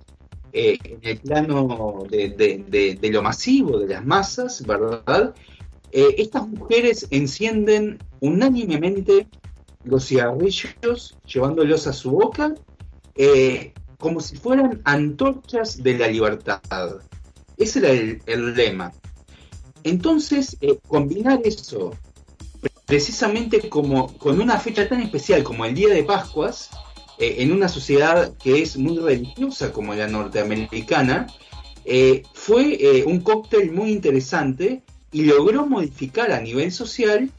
eh, 0.53 0.77
en 0.85 0.99
el 1.01 1.19
plano 1.19 2.05
de, 2.09 3.09
lo 3.11 3.21
masivo, 3.21 3.77
de 3.77 3.87
las 3.87 4.05
masas, 4.05 4.65
¿verdad? 4.65 5.35
Eh, 5.91 6.15
estas 6.17 6.47
mujeres 6.47 7.07
encienden 7.11 7.99
unánimemente 8.21 9.27
los 9.83 10.07
cigarrillos, 10.07 11.17
llevándolos 11.25 11.87
a 11.87 11.93
su 11.93 12.11
boca, 12.11 12.55
como 13.97 14.21
si 14.21 14.37
fueran 14.37 14.81
antorchas 14.85 15.83
de 15.83 15.97
la 15.97 16.07
libertad. 16.07 16.61
Ese 17.57 17.79
era 17.79 17.89
el, 17.89 18.21
el 18.27 18.53
lema. 18.53 18.93
Entonces, 19.83 20.57
combinar 20.87 21.41
eso 21.43 21.91
precisamente 22.87 23.67
como 23.69 24.17
con 24.17 24.39
una 24.41 24.57
fecha 24.59 24.87
tan 24.87 25.01
especial 25.01 25.43
como 25.43 25.65
el 25.65 25.75
Día 25.75 25.89
de 25.89 26.03
Pascuas, 26.03 26.69
eh, 27.19 27.35
en 27.39 27.51
una 27.51 27.67
sociedad 27.67 28.35
que 28.37 28.61
es 28.61 28.77
muy 28.77 28.97
religiosa 28.97 29.73
como 29.73 29.93
la 29.93 30.07
norteamericana, 30.07 31.27
eh, 31.83 32.23
fue 32.33 32.77
eh, 32.79 33.03
un 33.05 33.19
cóctel 33.19 33.73
muy 33.73 33.91
interesante 33.91 34.83
y 35.11 35.25
logró 35.25 35.65
modificar 35.65 36.31
a 36.31 36.39
nivel 36.39 36.71
social 36.71 37.29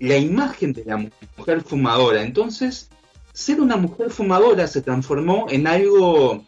la 0.00 0.16
imagen 0.16 0.72
de 0.72 0.84
la 0.84 0.96
mujer 1.36 1.62
fumadora. 1.62 2.22
Entonces, 2.22 2.90
ser 3.32 3.60
una 3.60 3.76
mujer 3.76 4.10
fumadora 4.10 4.66
se 4.66 4.82
transformó 4.82 5.46
en 5.48 5.66
algo 5.66 6.44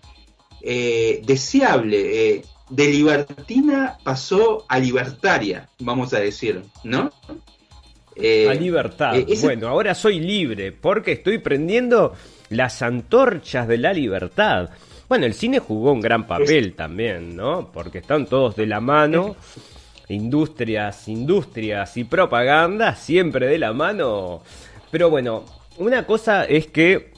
deseable. 0.63 2.45
de 2.71 2.89
libertina 2.89 3.99
pasó 4.05 4.65
a 4.69 4.79
libertaria, 4.79 5.69
vamos 5.81 6.15
a 6.15 6.21
decir, 6.21 6.63
¿no? 6.85 7.11
Eh, 8.17 8.49
a 8.49 8.55
libertad. 8.55 9.17
Eh, 9.17 9.27
bueno, 9.41 9.69
ahora 9.69 9.95
soy 9.95 10.21
libre 10.21 10.73
porque 10.73 11.13
estoy 11.13 11.39
prendiendo 11.39 12.13
las 12.51 12.83
antorchas 12.83 13.67
de 13.67 13.79
la 13.79 13.93
libertad. 13.93 14.71
Bueno, 15.09 15.27
el 15.27 15.35
cine 15.35 15.59
jugó 15.59 15.93
un 15.93 16.01
gran 16.01 16.27
papel 16.27 16.75
también, 16.75 17.37
¿no? 17.37 17.71
Porque 17.73 17.99
están 17.99 18.27
todos 18.27 18.57
de 18.57 18.67
la 18.67 18.81
mano. 18.81 19.37
Industrias, 20.09 21.09
industrias 21.09 21.97
y 21.97 22.05
propaganda 22.05 22.95
siempre 22.95 23.47
de 23.47 23.59
la 23.59 23.73
mano. 23.73 24.43
Pero 24.91 25.11
bueno, 25.11 25.45
una 25.79 26.07
cosa 26.07 26.45
es 26.45 26.67
que 26.67 27.12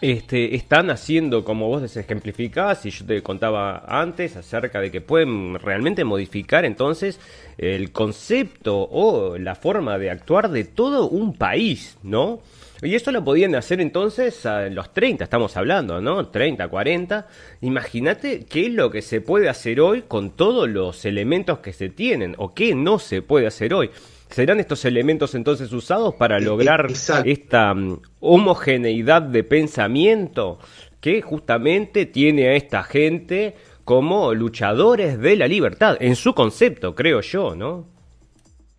este, 0.00 0.54
están 0.54 0.90
haciendo, 0.90 1.44
como 1.44 1.68
vos 1.68 1.96
ejemplificás, 1.96 2.86
y 2.86 2.90
yo 2.90 3.04
te 3.04 3.22
contaba 3.22 3.84
antes, 3.86 4.36
acerca 4.36 4.80
de 4.80 4.90
que 4.90 5.00
pueden 5.00 5.58
realmente 5.58 6.04
modificar 6.04 6.64
entonces 6.64 7.20
el 7.58 7.92
concepto 7.92 8.88
o 8.90 9.36
la 9.36 9.54
forma 9.54 9.98
de 9.98 10.10
actuar 10.10 10.50
de 10.50 10.64
todo 10.64 11.08
un 11.08 11.34
país, 11.34 11.98
¿no? 12.02 12.40
Y 12.82 12.94
eso 12.94 13.12
lo 13.12 13.22
podían 13.22 13.54
hacer 13.54 13.80
entonces 13.80 14.42
en 14.46 14.74
los 14.74 14.92
30, 14.94 15.24
estamos 15.24 15.54
hablando, 15.58 16.00
¿no? 16.00 16.28
30, 16.28 16.66
40. 16.68 17.26
Imagínate 17.60 18.46
qué 18.46 18.66
es 18.66 18.72
lo 18.72 18.90
que 18.90 19.02
se 19.02 19.20
puede 19.20 19.50
hacer 19.50 19.82
hoy 19.82 20.02
con 20.08 20.30
todos 20.30 20.66
los 20.66 21.04
elementos 21.04 21.58
que 21.58 21.74
se 21.74 21.90
tienen 21.90 22.34
o 22.38 22.54
qué 22.54 22.74
no 22.74 22.98
se 22.98 23.20
puede 23.20 23.46
hacer 23.46 23.74
hoy. 23.74 23.90
¿Serán 24.30 24.60
estos 24.60 24.84
elementos 24.84 25.34
entonces 25.34 25.72
usados 25.72 26.14
para 26.14 26.38
lograr 26.38 26.86
esta 27.24 27.74
mm, 27.74 28.00
homogeneidad 28.20 29.22
de 29.22 29.42
pensamiento 29.42 30.58
que 31.00 31.20
justamente 31.22 32.06
tiene 32.06 32.48
a 32.48 32.54
esta 32.54 32.82
gente 32.82 33.56
como 33.84 34.32
luchadores 34.34 35.18
de 35.18 35.36
la 35.36 35.48
libertad, 35.48 35.96
en 35.98 36.14
su 36.14 36.32
concepto, 36.32 36.94
creo 36.94 37.22
yo, 37.22 37.56
¿no? 37.56 37.86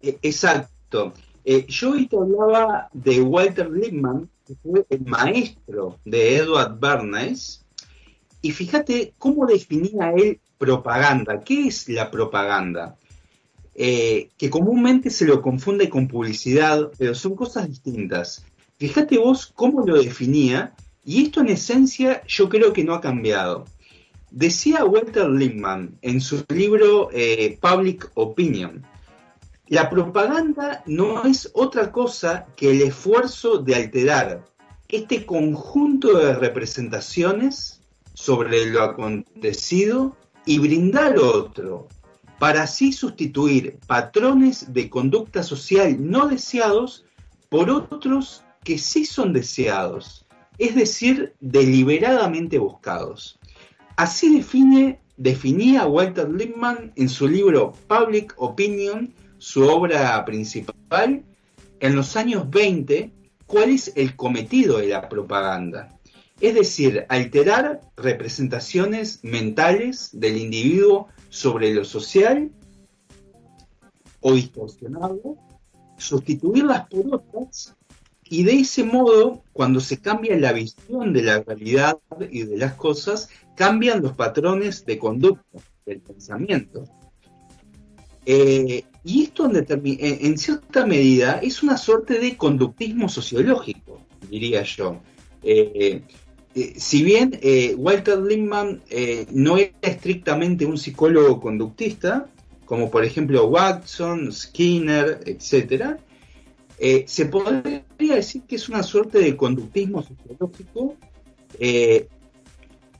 E, 0.01 0.17
exacto. 0.21 1.13
Eh, 1.43 1.65
yo 1.67 1.89
ahorita 1.89 2.17
hablaba 2.17 2.89
de 2.93 3.21
Walter 3.21 3.69
Lippmann, 3.69 4.29
que 4.47 4.55
fue 4.55 4.85
el 4.89 5.01
maestro 5.01 5.99
de 6.05 6.37
Edward 6.37 6.79
Bernays, 6.79 7.65
y 8.41 8.51
fíjate 8.51 9.13
cómo 9.17 9.45
definía 9.45 10.13
él 10.15 10.39
propaganda. 10.57 11.41
¿Qué 11.41 11.67
es 11.67 11.89
la 11.89 12.09
propaganda? 12.09 12.95
Eh, 13.83 14.29
que 14.37 14.51
comúnmente 14.51 15.09
se 15.09 15.25
lo 15.25 15.41
confunde 15.41 15.89
con 15.89 16.07
publicidad, 16.07 16.91
pero 16.99 17.15
son 17.15 17.35
cosas 17.35 17.67
distintas. 17.67 18.45
Fíjate 18.77 19.17
vos 19.17 19.51
cómo 19.55 19.83
lo 19.83 19.99
definía, 19.99 20.75
y 21.03 21.23
esto 21.23 21.41
en 21.41 21.47
esencia 21.47 22.21
yo 22.27 22.47
creo 22.47 22.73
que 22.73 22.83
no 22.83 22.93
ha 22.93 23.01
cambiado. 23.01 23.65
Decía 24.29 24.85
Walter 24.85 25.27
Lippmann 25.27 25.97
en 26.03 26.21
su 26.21 26.45
libro 26.49 27.09
eh, 27.11 27.57
Public 27.59 28.11
Opinion, 28.13 28.85
la 29.65 29.89
propaganda 29.89 30.83
no 30.85 31.25
es 31.25 31.49
otra 31.51 31.91
cosa 31.91 32.45
que 32.55 32.69
el 32.69 32.83
esfuerzo 32.83 33.57
de 33.57 33.73
alterar 33.73 34.45
este 34.89 35.25
conjunto 35.25 36.19
de 36.19 36.35
representaciones 36.35 37.81
sobre 38.13 38.67
lo 38.67 38.83
acontecido 38.83 40.15
y 40.45 40.59
brindar 40.59 41.17
otro, 41.17 41.87
para 42.41 42.63
así 42.63 42.91
sustituir 42.91 43.77
patrones 43.85 44.73
de 44.73 44.89
conducta 44.89 45.43
social 45.43 45.95
no 45.99 46.27
deseados 46.27 47.05
por 47.49 47.69
otros 47.69 48.43
que 48.63 48.79
sí 48.79 49.05
son 49.05 49.31
deseados, 49.31 50.25
es 50.57 50.73
decir, 50.73 51.35
deliberadamente 51.39 52.57
buscados. 52.57 53.39
Así 53.95 54.35
define, 54.35 54.99
definía 55.17 55.85
Walter 55.85 56.31
Lippmann 56.31 56.91
en 56.95 57.09
su 57.09 57.27
libro 57.27 57.73
Public 57.87 58.33
Opinion 58.37 59.13
su 59.37 59.61
obra 59.61 60.25
principal, 60.25 61.23
en 61.79 61.95
los 61.95 62.15
años 62.15 62.49
20, 62.49 63.11
cuál 63.45 63.69
es 63.69 63.93
el 63.95 64.15
cometido 64.15 64.79
de 64.79 64.87
la 64.87 65.09
propaganda. 65.09 65.95
Es 66.41 66.55
decir, 66.55 67.05
alterar 67.07 67.81
representaciones 67.95 69.19
mentales 69.23 70.09
del 70.11 70.37
individuo 70.37 71.07
sobre 71.29 71.73
lo 71.73 71.85
social 71.85 72.51
o 74.21 74.33
distorsionado, 74.33 75.37
sustituirlas 75.97 76.87
por 76.87 77.15
otras 77.15 77.75
y 78.31 78.43
de 78.43 78.53
ese 78.53 78.85
modo, 78.85 79.43
cuando 79.51 79.81
se 79.81 79.99
cambia 79.99 80.39
la 80.39 80.53
visión 80.53 81.11
de 81.11 81.21
la 81.21 81.41
realidad 81.41 81.97
y 82.31 82.43
de 82.43 82.57
las 82.57 82.75
cosas, 82.75 83.27
cambian 83.57 84.01
los 84.01 84.13
patrones 84.13 84.85
de 84.85 84.97
conducta 84.97 85.59
del 85.85 85.99
pensamiento. 85.99 86.85
Eh, 88.25 88.85
y 89.03 89.23
esto 89.23 89.51
en, 89.53 90.37
cierta 90.37 90.85
medida 90.85 91.39
es 91.43 91.61
una 91.61 91.75
suerte 91.75 92.19
de 92.19 92.37
conductismo 92.37 93.09
sociológico, 93.09 93.99
diría 94.29 94.63
yo. 94.63 95.01
Eh, 95.43 96.03
eh, 96.55 96.73
si 96.77 97.03
bien 97.03 97.39
Walter 97.77 98.19
Lippmann 98.19 98.81
no 99.31 99.57
era 99.57 99.71
estrictamente 99.81 100.65
un 100.65 100.77
psicólogo 100.77 101.39
conductista, 101.39 102.27
como 102.65 102.89
por 102.89 103.03
ejemplo 103.03 103.47
Watson, 103.47 104.31
Skinner, 104.31 105.21
etc., 105.25 105.97
se 107.05 107.25
podría 107.25 107.83
decir 107.99 108.41
que 108.47 108.55
es 108.55 108.67
una 108.67 108.83
suerte 108.83 109.19
de 109.19 109.37
conductismo 109.37 110.03
sociológico 110.03 110.95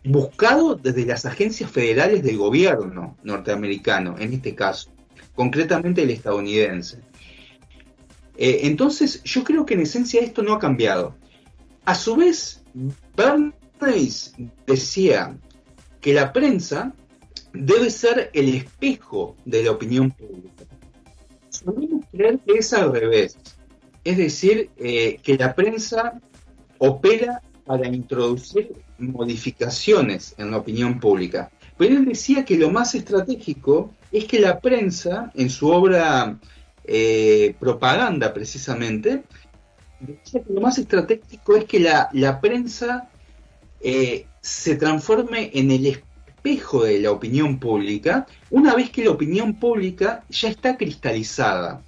buscado 0.04 0.76
desde 0.76 1.06
las 1.06 1.26
agencias 1.26 1.72
federales 1.72 2.24
del 2.24 2.38
gobierno 2.38 3.18
norteamericano, 3.24 4.16
en 4.20 4.34
este 4.34 4.56
caso 4.56 4.92
concretamente 5.36 6.04
el 6.04 6.12
estadounidense. 6.12 7.00
Eh, 8.38 8.62
entonces, 8.64 9.24
yo 9.24 9.44
creo 9.44 9.66
que 9.66 9.74
en 9.74 9.82
esencia 9.82 10.22
esto 10.22 10.42
no 10.44 10.54
ha 10.54 10.60
cambiado. 10.60 11.16
A 11.86 11.96
su 11.96 12.16
vez, 12.16 12.61
Bernays 12.74 14.34
decía 14.66 15.38
que 16.00 16.14
la 16.14 16.32
prensa 16.34 16.94
debe 17.54 17.90
ser 17.90 18.30
el 18.34 18.56
espejo 18.56 19.36
de 19.46 19.64
la 19.64 19.72
opinión 19.72 20.12
pública. 20.12 20.66
Solemos 21.50 22.06
creer 22.12 22.40
que 22.40 22.54
es 22.60 22.74
al 22.74 22.92
revés. 22.94 23.38
Es 24.04 24.18
decir, 24.18 24.70
eh, 24.78 25.20
que 25.22 25.38
la 25.38 25.54
prensa 25.54 26.20
opera 26.80 27.42
para 27.66 27.88
introducir 27.88 28.74
modificaciones 28.98 30.34
en 30.38 30.52
la 30.52 30.58
opinión 30.58 31.00
pública. 31.00 31.52
Pero 31.78 31.98
él 31.98 32.06
decía 32.06 32.44
que 32.46 32.58
lo 32.58 32.70
más 32.70 32.96
estratégico 32.96 33.94
es 34.12 34.26
que 34.26 34.40
la 34.40 34.60
prensa, 34.60 35.32
en 35.36 35.50
su 35.50 35.70
obra 35.70 36.40
eh, 36.84 37.56
Propaganda 37.60 38.34
precisamente, 38.34 39.24
lo 40.50 40.62
más 40.62 40.78
estratégico 40.78 41.56
es 41.56 41.66
que 41.66 41.80
la, 41.80 42.40
prensa 42.42 43.10
eh, 43.80 44.26
se 44.42 44.76
transforme 44.76 45.52
en 45.54 45.72
el 45.72 45.86
espejo 45.86 46.84
de 46.84 47.00
la 47.00 47.12
opinión 47.12 47.60
pública 47.60 48.26
una 48.50 48.74
vez 48.76 48.90
que 48.90 49.06
la 49.06 49.12
opinión 49.12 49.56
pública 49.56 50.24
ya 50.30 50.50
está 50.50 50.78
cristalizada. 50.78 51.84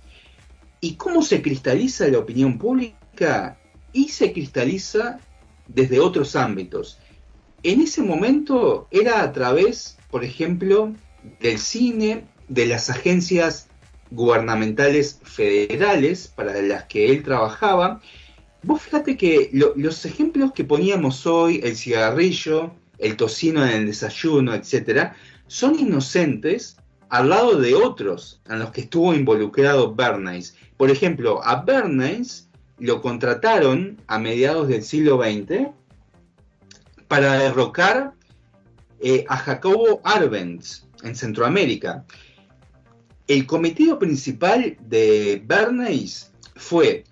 ¿Y 0.80 0.96
cómo 0.96 1.22
se 1.22 1.42
cristaliza 1.42 2.08
la 2.08 2.20
opinión 2.20 2.58
pública? 2.58 3.58
Y 3.94 4.10
se 4.10 4.34
cristaliza 4.34 5.20
desde 5.68 6.00
otros 6.00 6.36
ámbitos 6.36 7.00
en 7.64 7.82
ese 7.82 8.02
momento 8.02 8.88
era 8.92 9.24
a 9.24 9.32
través, 9.32 9.98
por 10.12 10.24
ejemplo, 10.24 10.94
del 11.40 11.58
cine, 11.58 12.26
de 12.50 12.66
las 12.66 12.90
agencias 12.90 13.68
gubernamentales 14.14 15.20
federales 15.24 16.28
para 16.28 16.62
las 16.62 16.86
que 16.86 17.12
él 17.12 17.24
trabajaba. 17.24 18.02
Vos 18.62 18.82
fíjate 18.82 19.18
que 19.18 19.50
los 19.52 20.06
ejemplos 20.06 20.54
que 20.54 20.64
poníamos 20.64 21.26
hoy, 21.28 21.60
el 21.64 21.76
cigarrillo, 21.76 22.72
el 22.98 23.18
tocino 23.18 23.66
en 23.66 23.72
el 23.72 23.86
desayuno, 23.88 24.54
etcétera, 24.54 25.16
son 25.48 25.78
inocentes 25.78 26.78
al 27.10 27.30
lado 27.30 27.60
de 27.60 27.76
otros 27.76 28.42
en 28.50 28.60
los 28.60 28.72
que 28.72 28.82
estuvo 28.82 29.14
involucrado 29.14 29.94
Bernays. 29.94 30.56
Por 30.78 30.90
ejemplo, 30.90 31.44
a 31.44 31.62
Bernays 31.62 32.50
lo 32.80 33.02
contrataron 33.02 34.02
a 34.08 34.18
mediados 34.20 34.68
del 34.68 34.84
siglo 34.84 35.22
XX 35.22 35.68
para 37.08 37.38
derrocar 37.38 38.14
eh, 39.00 39.26
a 39.28 39.38
Jacobo 39.38 40.02
Arbenz 40.04 40.88
en 41.04 41.16
Centroamérica. 41.16 42.06
El 43.28 43.46
cometido 43.46 44.00
principal 44.00 44.78
de 44.82 45.42
Bernays 45.46 46.32
fue 46.56 47.06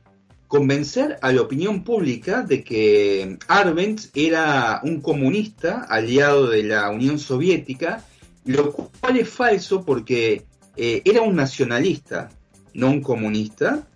convencer 0.47 1.17
a 1.21 1.31
la 1.31 1.41
opinión 1.41 1.85
pública 1.85 2.41
de 2.41 2.61
que 2.63 3.37
Arbenz 3.47 4.11
era 4.13 4.81
un 4.83 4.99
comunista 4.99 5.85
aliado 5.89 6.49
de 6.49 6.63
la 6.63 6.89
Unión 6.89 7.19
Soviética, 7.19 8.03
lo 8.43 8.73
cual 8.73 9.17
es 9.17 9.29
falso 9.29 9.85
porque 9.85 10.43
eh, 10.75 11.01
era 11.05 11.21
un 11.21 11.37
nacionalista, 11.37 12.29
no 12.73 12.89
un 12.89 13.01
comunista, 13.01 13.87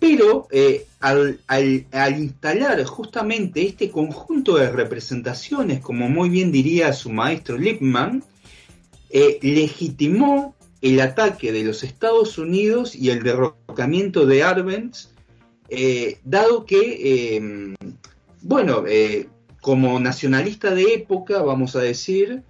pero 0.00 0.48
eh, 0.50 0.86
al, 0.98 1.38
instalar 2.18 2.82
justamente 2.82 3.64
este 3.64 3.88
conjunto 3.88 4.56
de 4.56 4.68
representaciones, 4.68 5.80
como 5.80 6.08
muy 6.08 6.28
bien 6.28 6.50
diría 6.50 6.92
su 6.92 7.10
maestro 7.10 7.56
Lippmann, 7.56 8.24
eh, 9.10 9.38
legitimó 9.42 10.56
el 10.82 11.00
ataque 11.00 11.52
de 11.52 11.64
los 11.64 11.82
Estados 11.84 12.38
Unidos 12.38 12.94
y 12.94 13.10
el 13.10 13.22
derrocamiento 13.22 14.26
de 14.26 14.42
Arbenz, 14.42 15.10
eh, 15.68 16.18
dado 16.24 16.66
que, 16.66 17.36
em, 17.36 17.74
bueno, 18.42 18.84
como 19.60 19.98
nacionalista 20.00 20.74
de 20.74 20.94
época, 20.94 21.40
vamos 21.42 21.76
a 21.76 21.80
decir, 21.80 22.42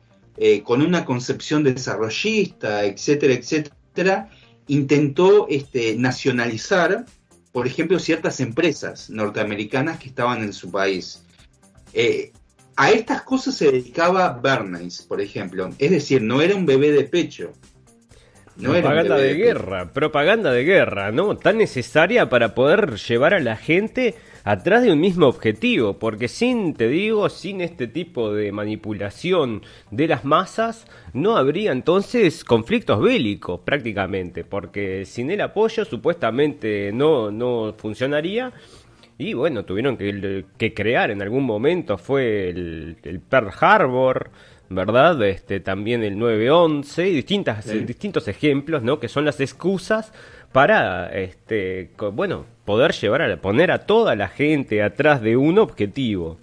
con 0.64 0.83
una 0.83 1.05
concepción 1.05 1.62
desarrollista, 1.62 2.85
etcétera, 2.85 3.35
etcétera, 3.35 4.31
intentó 4.66 5.47
este, 5.49 5.95
nacionalizar 5.97 7.05
por 7.53 7.66
ejemplo, 7.66 7.99
ciertas 7.99 8.40
empresas 8.40 9.11
norteamericanas 9.11 9.99
que 9.99 10.09
estaban 10.09 10.42
en 10.42 10.55
su 10.55 10.71
país. 10.71 11.23
Eh, 11.92 12.33
a 12.77 12.90
estas 12.90 13.23
cosas 13.23 13.55
se 13.55 13.71
dedicaba 13.71 14.40
Bernays, 14.42 15.03
por 15.03 15.21
ejemplo. 15.21 15.68
Es 15.79 15.90
decir, 15.90 16.23
no 16.23 16.40
era 16.40 16.57
un 16.57 16.64
bebé 16.64 16.90
de 16.90 17.05
pecho. 17.05 17.53
No 18.57 18.73
propaganda 18.73 19.17
de, 19.17 19.35
guerra, 19.35 19.93
propaganda 19.93 20.53
de 20.53 20.65
guerra, 20.65 21.11
¿no? 21.11 21.37
Tan 21.37 21.59
necesaria 21.59 22.29
para 22.29 22.55
poder 22.55 22.97
llevar 22.97 23.33
a 23.35 23.41
la 23.41 23.57
gente 23.57 24.15
atrás 24.45 24.83
de 24.83 24.93
un 24.93 25.01
mismo 25.01 25.27
objetivo, 25.27 25.99
porque 25.99 26.29
sin, 26.29 26.75
te 26.75 26.88
digo, 26.88 27.29
sin 27.29 27.61
este 27.61 27.87
tipo 27.87 28.33
de 28.35 28.53
manipulación 28.53 29.62
de 29.91 30.09
las 30.09 30.25
masas, 30.25 30.87
no 31.12 31.37
habría 31.37 31.73
entonces 31.73 32.45
conflictos 32.45 33.01
bélicos 33.01 33.61
prácticamente, 33.61 34.45
porque 34.45 35.05
sin 35.07 35.31
el 35.31 35.41
apoyo 35.41 35.85
supuestamente 35.85 36.93
no, 36.93 37.31
no 37.31 37.75
funcionaría. 37.79 38.53
Y 39.19 39.35
bueno, 39.35 39.65
tuvieron 39.65 39.97
que, 39.97 40.75
crear 40.75 41.11
en 41.11 41.23
algún 41.23 41.45
momento, 41.45 41.97
fue 41.97 42.49
el, 42.49 43.23
Pearl 43.29 43.51
Harbor, 43.61 44.31
¿verdad? 44.74 45.22
Este, 45.22 45.61
también 45.61 46.02
el 46.02 46.18
911 46.18 47.08
y 47.08 47.14
distintas, 47.14 47.66
distintos 47.87 48.28
ejemplos, 48.28 48.82
¿no? 48.82 48.98
Que 48.98 49.08
son 49.08 49.24
las 49.24 49.40
excusas 49.40 50.12
para, 50.52 51.08
este, 51.08 51.90
bueno, 52.12 52.44
poder 52.64 52.92
llevar 52.92 53.22
a 53.22 53.37
poner 53.38 53.70
a 53.70 53.87
toda 53.87 54.14
la 54.14 54.28
gente 54.28 54.82
atrás 54.82 55.22
de 55.22 55.37
un 55.37 55.58
objetivo. 55.58 56.38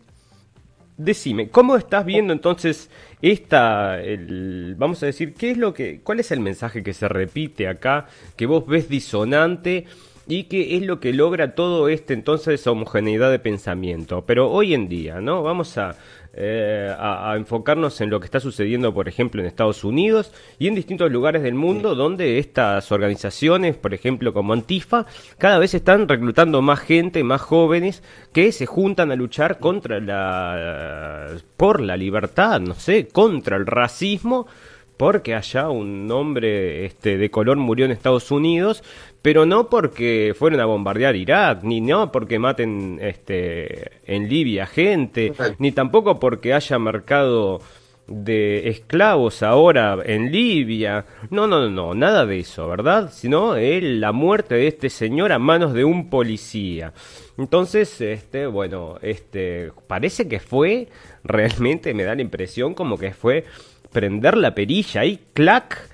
Decime, 0.98 1.50
¿cómo 1.50 1.78
estás 1.78 2.06
viendo 2.06 2.34
entonces 2.34 2.90
esta, 3.22 4.02
el, 4.02 4.76
vamos 4.78 5.02
a 5.04 5.06
decir, 5.06 5.34
qué 5.34 5.52
es 5.52 5.58
lo 5.58 5.74
que, 5.74 6.02
cuál 6.02 6.20
es 6.20 6.32
el 6.32 6.42
mensaje 6.42 6.84
que 6.84 6.94
se 6.94 7.08
repite 7.08 7.68
acá, 7.68 8.08
que 8.36 8.46
vos 8.48 8.68
ves 8.68 8.90
disonante 8.90 9.86
y 10.28 10.44
qué 10.44 10.76
es 10.76 10.84
lo 10.84 11.00
que 11.00 11.14
logra 11.14 11.56
todo 11.56 11.88
este 11.88 12.14
entonces 12.14 12.66
homogeneidad 12.68 13.32
de 13.32 13.40
pensamiento? 13.40 14.26
Pero 14.26 14.52
hoy 14.52 14.74
en 14.74 14.90
día, 14.90 15.22
¿no? 15.22 15.42
Vamos 15.42 15.78
a, 15.78 15.96
eh, 16.34 16.94
a, 16.98 17.34
enfocarnos 17.36 18.00
en 18.02 18.10
lo 18.10 18.20
que 18.20 18.26
está 18.26 18.40
sucediendo, 18.40 18.94
por 18.94 19.08
ejemplo, 19.08 19.42
en 19.42 19.48
Estados 19.48 19.84
Unidos 19.84 20.32
y 20.60 20.68
en 20.68 20.76
distintos 20.76 21.12
lugares 21.12 21.42
del 21.42 21.56
mundo 21.56 21.96
donde 21.96 22.38
estas 22.38 22.92
organizaciones, 22.92 23.76
por 23.76 23.94
ejemplo, 23.94 24.32
como 24.32 24.54
Antifa, 24.54 25.06
cada 25.38 25.58
vez 25.58 25.74
están 25.74 26.08
reclutando 26.08 26.62
más 26.62 26.80
gente, 26.80 27.24
más 27.24 27.42
jóvenes 27.42 28.04
que 28.32 28.52
se 28.52 28.68
juntan 28.68 29.12
a 29.12 29.16
luchar 29.16 29.60
contra 29.60 30.00
la 30.00 31.28
por 31.58 31.82
la 31.82 31.98
libertad, 31.98 32.62
no 32.62 32.76
sé, 32.76 33.08
contra 33.08 33.58
el 33.58 33.66
racismo 33.66 34.48
porque 35.00 35.34
allá 35.34 35.70
un 35.70 36.12
hombre 36.12 36.84
este, 36.84 37.18
de 37.18 37.32
color 37.32 37.56
murió 37.56 37.86
en 37.86 37.92
Estados 37.92 38.32
Unidos, 38.32 38.84
pero 39.22 39.46
no 39.46 39.70
porque 39.70 40.36
fueron 40.38 40.60
a 40.60 40.66
bombardear 40.66 41.16
Irak, 41.16 41.64
ni 41.64 41.80
no 41.80 42.12
porque 42.12 42.38
maten 42.38 43.00
este, 43.02 43.92
en 44.06 44.28
Libia 44.28 44.66
gente, 44.66 45.32
ni 45.58 45.72
tampoco 45.72 46.20
porque 46.20 46.54
haya 46.54 46.78
marcado 46.80 47.62
de 48.08 48.68
esclavos 48.68 49.42
ahora 49.42 50.00
en 50.04 50.34
Libia. 50.34 51.06
No, 51.30 51.48
no, 51.48 51.70
no, 51.70 51.94
nada 51.94 52.26
de 52.26 52.40
eso, 52.40 52.68
¿verdad? 52.68 53.10
Sino 53.14 53.56
la 53.56 54.12
muerte 54.12 54.56
de 54.56 54.68
este 54.68 54.90
señor 54.90 55.32
a 55.32 55.40
manos 55.40 55.72
de 55.72 55.86
un 55.86 56.10
policía. 56.10 56.92
Entonces, 57.38 58.02
este, 58.02 58.48
bueno, 58.48 58.98
este, 59.02 59.72
parece 59.88 60.28
que 60.28 60.42
fue, 60.42 60.90
realmente 61.24 61.94
me 61.94 62.04
da 62.04 62.16
la 62.16 62.22
impresión 62.22 62.74
como 62.74 62.98
que 62.98 63.14
fue 63.14 63.46
prender 63.92 64.38
la 64.38 64.56
perilla 64.56 65.06
y 65.06 65.20
clac, 65.34 65.90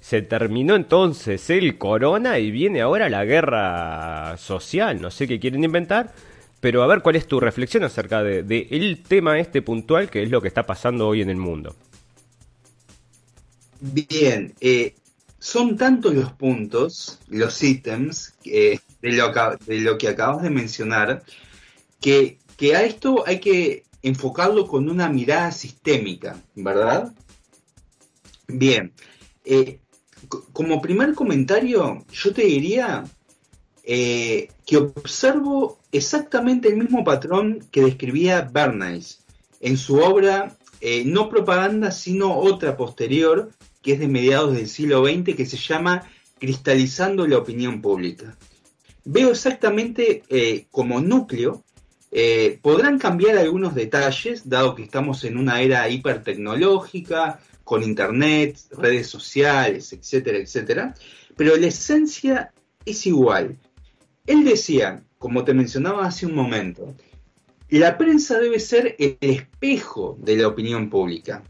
se 0.00 0.22
terminó 0.22 0.76
entonces 0.76 1.50
el 1.50 1.78
corona 1.78 2.38
y 2.38 2.50
viene 2.50 2.80
ahora 2.80 3.08
la 3.08 3.24
guerra 3.24 4.36
social, 4.38 5.00
no 5.00 5.10
sé 5.10 5.28
qué 5.28 5.38
quieren 5.38 5.62
inventar, 5.62 6.12
pero 6.60 6.82
a 6.82 6.86
ver 6.86 7.02
cuál 7.02 7.16
es 7.16 7.26
tu 7.26 7.40
reflexión 7.40 7.84
acerca 7.84 8.22
de, 8.22 8.68
el 8.70 9.02
tema 9.02 9.38
este 9.38 9.62
puntual 9.62 10.10
que 10.10 10.22
es 10.22 10.30
lo 10.30 10.40
que 10.40 10.48
está 10.48 10.66
pasando 10.66 11.08
hoy 11.08 11.22
en 11.22 11.30
el 11.30 11.36
mundo. 11.36 11.74
Bien, 13.80 14.52
eh, 14.60 14.94
son 15.38 15.76
tantos 15.76 16.14
los 16.14 16.32
puntos, 16.32 17.18
los 17.28 17.62
ítems 17.62 18.34
de, 18.44 18.80
lo, 19.02 19.32
de, 19.66 19.80
lo, 19.80 19.96
que 19.96 20.08
acabas 20.08 20.42
de 20.42 20.50
mencionar, 20.50 21.22
que, 22.00 22.38
que 22.58 22.76
a 22.76 22.82
esto 22.82 23.24
hay 23.26 23.40
que 23.40 23.84
enfocarlo 24.02 24.66
con 24.66 24.88
una 24.88 25.08
mirada 25.08 25.50
sistémica, 25.52 26.36
¿verdad? 26.54 27.12
Bien, 28.52 28.92
eh, 29.44 29.80
como 30.52 30.82
primer 30.82 31.14
comentario, 31.14 32.04
yo 32.12 32.32
te 32.32 32.42
diría 32.42 33.04
eh, 33.84 34.48
que 34.66 34.76
observo 34.76 35.78
exactamente 35.92 36.68
el 36.68 36.76
mismo 36.76 37.04
patrón 37.04 37.66
que 37.70 37.82
describía 37.82 38.42
Bernays 38.42 39.24
en 39.60 39.76
su 39.76 39.98
obra 39.98 40.56
eh, 40.80 41.04
No 41.04 41.28
propaganda, 41.28 41.90
sino 41.90 42.38
otra 42.38 42.76
posterior, 42.76 43.50
que 43.82 43.92
es 43.92 44.00
de 44.00 44.08
mediados 44.08 44.54
del 44.54 44.68
siglo 44.68 45.04
XX, 45.04 45.36
que 45.36 45.46
se 45.46 45.56
llama 45.56 46.04
Cristalizando 46.38 47.26
la 47.26 47.38
opinión 47.38 47.82
pública. 47.82 48.36
Veo 49.04 49.30
exactamente 49.30 50.22
como 50.70 51.00
núcleo, 51.00 51.64
podrán 52.62 52.98
cambiar 52.98 53.36
algunos 53.36 53.74
detalles, 53.74 54.48
dado 54.48 54.74
que 54.74 54.84
estamos 54.84 55.24
en 55.24 55.36
una 55.36 55.60
era 55.60 55.88
hipertecnológica, 55.88 57.40
con 57.70 57.84
internet, 57.84 58.58
redes 58.72 59.06
sociales, 59.06 59.92
etcétera, 59.92 60.38
etcétera, 60.38 60.92
pero 61.36 61.54
la 61.54 61.68
esencia 61.68 62.52
es 62.84 63.06
igual. 63.06 63.56
Él 64.26 64.42
decía, 64.42 65.04
como 65.18 65.44
te 65.44 65.54
mencionaba 65.54 66.04
hace 66.04 66.26
un 66.26 66.34
momento, 66.34 66.96
la 67.68 67.96
prensa 67.96 68.40
debe 68.40 68.58
ser 68.58 68.96
el 68.98 69.16
espejo 69.20 70.18
de 70.20 70.38
la 70.38 70.48
opinión 70.48 70.90
pública. 70.90 71.44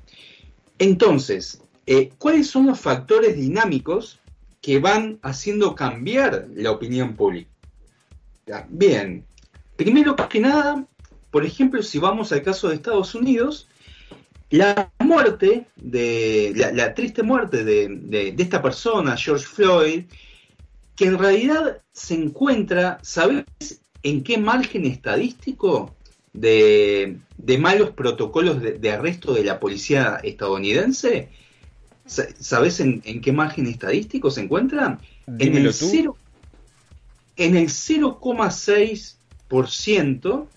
Entonces, 0.79 1.63
eh, 1.87 2.11
¿cuáles 2.19 2.49
son 2.49 2.67
los 2.67 2.79
factores 2.79 3.35
dinámicos 3.35 4.21
que 4.61 4.79
van 4.79 5.21
haciendo 5.23 5.75
cambiar 5.75 6.49
la 6.55 6.71
opinión 6.71 7.17
pública? 7.17 7.49
Bien, 8.69 9.25
primero 9.75 10.15
que 10.29 10.41
nada, 10.41 10.87
por 11.31 11.47
ejemplo, 11.47 11.83
si 11.83 11.99
vamos 11.99 12.31
al 12.31 12.43
caso 12.43 12.69
de 12.69 12.75
Estados 12.75 13.15
Unidos, 13.15 13.70
la 14.51 14.93
muerte 14.99 15.67
de 15.77 16.53
la, 16.75 16.93
triste 16.95 17.23
muerte 17.23 17.65
de, 17.65 18.35
esta 18.37 18.61
persona, 18.61 19.17
George 19.17 19.47
Floyd, 19.47 20.03
que 20.97 21.05
en 21.07 21.19
realidad 21.19 21.81
se 21.93 22.15
encuentra, 22.15 22.99
¿sabes 23.03 23.45
en 24.03 24.25
qué 24.25 24.39
margen 24.39 24.87
estadístico 24.87 25.95
de, 26.33 27.21
malos 27.59 27.91
protocolos 27.91 28.61
de, 28.61 28.91
arresto 28.91 29.33
de 29.33 29.45
la 29.45 29.61
policía 29.61 30.19
estadounidense? 30.23 31.29
¿Sabes 32.07 32.81
en, 32.81 33.01
qué 33.01 33.33
margen 33.33 33.67
estadístico 33.67 34.33
se 34.33 34.41
encuentra? 34.43 34.99
en 35.27 35.57
el, 35.57 35.73
en 37.37 37.57
el 37.57 37.69
0,6% 37.69 40.49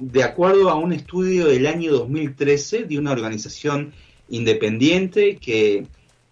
de 0.00 0.22
acuerdo 0.22 0.70
a 0.70 0.76
un 0.76 0.92
estudio 0.92 1.46
del 1.46 1.66
año 1.66 1.92
2013 1.92 2.84
de 2.84 2.98
una 2.98 3.12
organización 3.12 3.92
independiente 4.30 5.36
que 5.36 5.86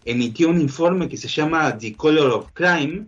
emitió 0.05 0.49
un 0.49 0.59
informe 0.59 1.07
que 1.07 1.17
se 1.17 1.27
llama 1.27 1.77
The 1.77 1.93
Color 1.93 2.31
of 2.31 2.51
Crime. 2.53 3.07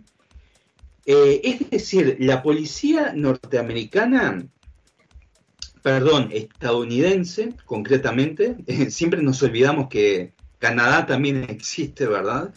Eh, 1.04 1.40
es 1.42 1.70
decir, 1.70 2.16
la 2.20 2.42
policía 2.42 3.12
norteamericana, 3.14 4.46
perdón, 5.82 6.28
estadounidense 6.30 7.54
concretamente, 7.64 8.56
siempre 8.90 9.22
nos 9.22 9.42
olvidamos 9.42 9.88
que 9.88 10.34
Canadá 10.58 11.06
también 11.06 11.44
existe, 11.48 12.06
¿verdad? 12.06 12.54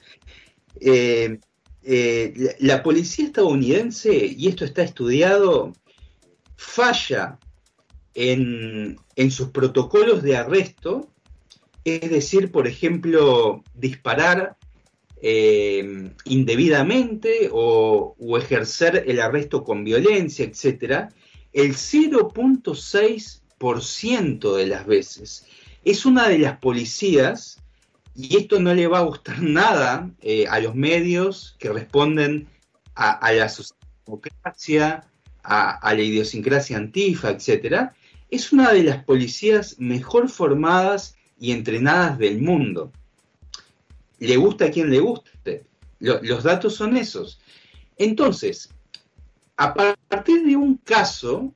Eh, 0.79 1.39
eh, 1.81 2.55
la, 2.59 2.83
policía 2.83 3.25
estadounidense, 3.25 4.13
y 4.13 4.47
esto 4.47 4.63
está 4.63 4.83
estudiado, 4.83 5.73
falla 6.55 7.39
en, 8.15 8.97
en 9.15 9.32
sus 9.32 9.49
protocolos 9.49 10.23
de 10.23 10.38
arresto 10.38 11.10
es 11.84 12.10
decir, 12.10 12.52
por 12.52 12.65
ejemplo, 12.67 13.63
disparar 13.73 14.56
eh, 15.21 16.12
indebidamente 16.26 17.49
o, 17.52 18.15
ejercer 18.38 19.04
el 19.08 19.19
arresto 19.19 19.63
con 19.63 19.84
violencia, 19.84 20.45
etc., 20.45 21.10
el 21.52 21.73
0.6% 21.73 24.56
de 24.56 24.67
las 24.67 24.86
veces. 24.86 25.47
Es 25.84 26.06
una 26.06 26.30
de 26.30 26.38
las 26.39 26.60
policías, 26.60 27.62
y 28.15 28.38
esto 28.38 28.60
no 28.60 28.73
le 28.73 28.88
va 28.88 28.99
a 28.99 29.04
gustar 29.04 29.41
nada 29.41 30.10
eh, 30.21 30.45
a 30.49 30.62
los 30.62 30.76
medios 30.76 31.56
que 31.60 31.69
responden 31.69 32.47
a, 32.95 33.34
la 33.34 33.49
socialdemocracia, 33.49 35.04
a, 35.43 35.71
a, 35.71 35.93
la 35.95 36.02
idiosincrasia 36.02 36.78
antifa, 36.78 37.32
etc., 37.32 37.91
es 38.33 38.51
una 38.51 38.73
de 38.73 38.83
las 38.83 39.03
policías 39.03 39.75
mejor 39.77 40.27
formadas 40.27 41.15
y 41.39 41.51
entrenadas 41.51 42.17
del 42.17 42.41
mundo. 42.41 42.91
Le 44.17 44.37
gusta 44.37 44.65
a 44.65 44.71
quien 44.71 44.89
le 44.89 44.99
guste. 44.99 45.67
los 45.99 46.43
datos 46.43 46.73
son 46.73 46.97
esos. 46.97 47.39
Entonces, 47.95 48.71
a 49.55 49.75
partir 49.75 50.43
de 50.45 50.55
un 50.55 50.77
caso 50.77 51.53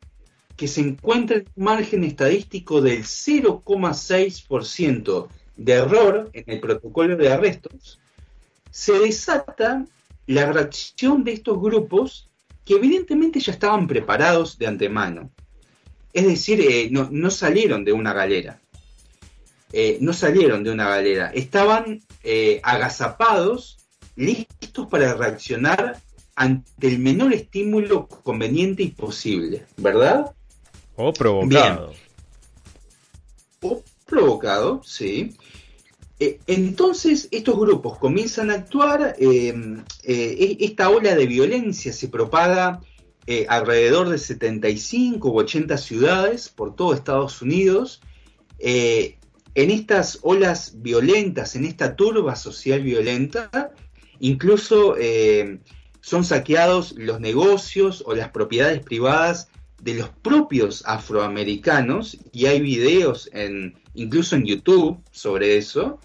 que 0.56 0.68
se 0.68 0.82
encuentra 0.82 1.38
en 1.38 1.48
un 1.56 1.64
margen 1.64 2.04
estadístico 2.04 2.80
del 2.80 3.04
0,6% 3.04 5.30
de 5.56 5.74
error 5.74 6.30
en 6.34 6.44
el 6.46 6.60
protocolo 6.60 7.18
de 7.18 7.34
arrestos, 7.34 8.00
se 8.70 9.00
desata 9.00 9.84
la 10.28 10.52
reacción 10.52 11.24
de 11.24 11.34
estos 11.34 11.60
grupos 11.60 12.30
que 12.64 12.76
evidentemente 12.76 13.40
ya 13.40 13.54
estaban 13.54 13.88
preparados 13.88 14.60
de 14.60 14.68
antemano. 14.68 15.32
Es 16.14 16.26
decir, 16.26 16.62
eh, 16.62 16.90
no 16.92 17.30
salieron 17.32 17.84
de 17.86 17.94
una 17.94 18.14
galera. 18.14 18.60
Eh, 19.74 19.98
no 20.00 20.14
salieron 20.14 20.64
de 20.64 20.72
una 20.72 20.88
galera, 20.88 21.30
estaban 21.34 22.02
eh, 22.24 22.62
agazapados, 22.64 23.78
listos 24.16 24.88
para 24.88 25.14
reaccionar 25.14 26.02
ante 26.36 26.88
el 26.88 27.00
menor 27.00 27.34
estímulo 27.34 28.08
conveniente 28.08 28.84
y 28.84 28.92
posible, 28.92 29.66
¿verdad? 29.76 30.34
O 30.96 31.12
provocado. 31.12 31.94
O 33.62 33.84
provocado, 34.06 34.82
sí. 34.86 35.36
Eh, 36.18 36.40
entonces 36.48 37.28
estos 37.32 37.60
grupos 37.60 37.98
comienzan 37.98 38.52
a 38.52 38.56
actuar, 38.56 39.18
e-, 39.20 40.58
esta 40.62 40.90
ola 40.90 41.14
de 41.14 41.26
violencia 41.26 41.92
se 41.92 42.08
propaga 42.08 42.80
alrededor 43.50 44.10
de 44.10 44.18
75 44.18 45.30
u 45.30 45.40
80 45.40 45.78
ciudades 45.78 46.50
por 46.50 46.76
todo 46.76 46.94
Estados 46.94 47.42
Unidos, 47.42 48.02
en 49.58 49.72
estas 49.72 50.20
olas 50.22 50.74
violentas, 50.84 51.56
en 51.56 51.66
esta 51.66 51.96
turba 51.96 52.36
social 52.36 52.84
violenta, 52.84 53.72
incluso 54.20 54.96
eh, 55.00 55.58
son 56.00 56.24
saqueados 56.24 56.94
los 56.96 57.20
negocios 57.20 58.04
o 58.06 58.14
las 58.14 58.30
propiedades 58.30 58.84
privadas 58.84 59.50
de 59.82 59.96
los 59.96 60.10
propios 60.10 60.84
afroamericanos, 60.86 62.20
y 62.32 62.46
hay 62.46 62.62
videos 62.62 63.32
en, 63.34 63.74
incluso 63.96 64.36
en 64.36 64.46
YouTube 64.46 65.00
sobre 65.10 65.58
eso, 65.58 66.00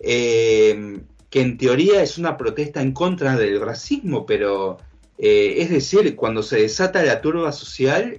eh, 0.00 1.02
que 1.30 1.40
en 1.40 1.58
teoría 1.58 2.02
es 2.02 2.18
una 2.18 2.36
protesta 2.36 2.82
en 2.82 2.90
contra 2.90 3.36
del 3.36 3.60
racismo, 3.60 4.26
pero 4.26 4.78
eh, 5.18 5.54
es 5.58 5.70
decir, 5.70 6.16
cuando 6.16 6.42
se 6.42 6.60
desata 6.62 7.02
la 7.02 7.20
turba 7.20 7.52
social, 7.52 8.18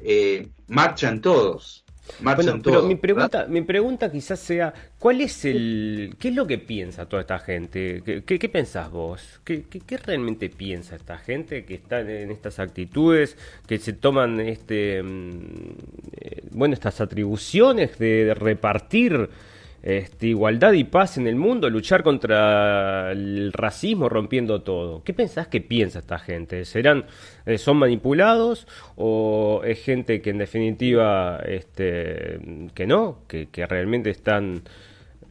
marchan 0.68 1.22
todos. 1.22 1.84
Bueno, 2.20 2.60
pero 2.62 2.84
mi 2.84 2.96
pregunta, 2.96 3.46
mi 3.48 3.62
pregunta 3.62 4.12
quizás 4.12 4.40
sea, 4.40 4.74
¿cuál 5.00 5.22
es 5.22 5.46
el, 5.46 6.16
qué 6.20 6.30
es 6.30 6.36
lo 6.36 6.46
que 6.46 6.58
piensa 6.58 7.08
toda 7.08 7.22
esta 7.22 7.40
gente? 7.40 8.02
¿Qué, 8.26 8.40
qué, 8.40 8.50
pensás 8.50 8.92
vos? 8.92 9.40
¿Qué, 9.46 9.64
¿Qué, 9.64 9.98
realmente 9.98 10.50
piensa 10.50 10.98
esta 10.98 11.18
gente 11.18 11.64
que 11.64 11.76
está 11.76 12.02
en 12.02 12.30
estas 12.30 12.60
actitudes, 12.60 13.38
que 13.68 13.80
se 13.80 13.94
toman 13.94 14.42
este, 14.42 15.02
mm, 15.02 15.30
eh, 16.12 16.44
bueno, 16.52 16.74
estas 16.74 17.00
atribuciones 17.00 17.98
de, 17.98 18.34
repartir 18.34 19.30
este, 19.84 20.28
igualdad 20.28 20.72
y 20.72 20.86
paz 20.86 21.18
en 21.18 21.28
el 21.28 21.36
mundo, 21.36 21.70
luchar 21.70 22.04
contra 22.04 23.12
el 23.12 23.52
racismo, 23.52 24.08
rompiendo 24.08 24.62
todo. 24.62 25.04
¿Qué 25.04 25.14
pensás 25.14 25.50
que 25.50 25.60
piensa 25.60 26.00
esta 26.00 26.18
gente? 26.20 26.64
¿Serán, 26.64 27.06
eh, 27.46 27.58
son 27.58 27.78
manipulados 27.78 28.66
o 28.96 29.62
es 29.66 29.84
gente 29.84 30.22
que 30.22 30.30
en 30.30 30.38
definitiva, 30.38 31.40
este, 31.46 32.40
que 32.74 32.88
no, 32.88 33.24
que, 33.28 33.48
realmente 33.68 34.10
están 34.10 34.62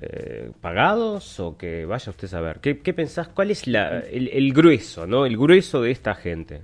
eh, 0.02 0.50
pagados 0.60 1.40
o 1.40 1.56
que 1.56 1.86
vaya 1.86 2.10
usted 2.10 2.26
a 2.26 2.30
saber? 2.30 2.60
¿Qué, 2.60 2.80
qué 2.80 2.92
pensás? 2.92 3.28
¿Cuál 3.28 3.50
es 3.50 3.66
la, 3.66 4.00
el, 4.00 4.52
grueso, 4.52 5.06
no? 5.06 5.24
El 5.24 5.38
grueso 5.38 5.80
de 5.80 5.92
esta 5.92 6.14
gente. 6.14 6.60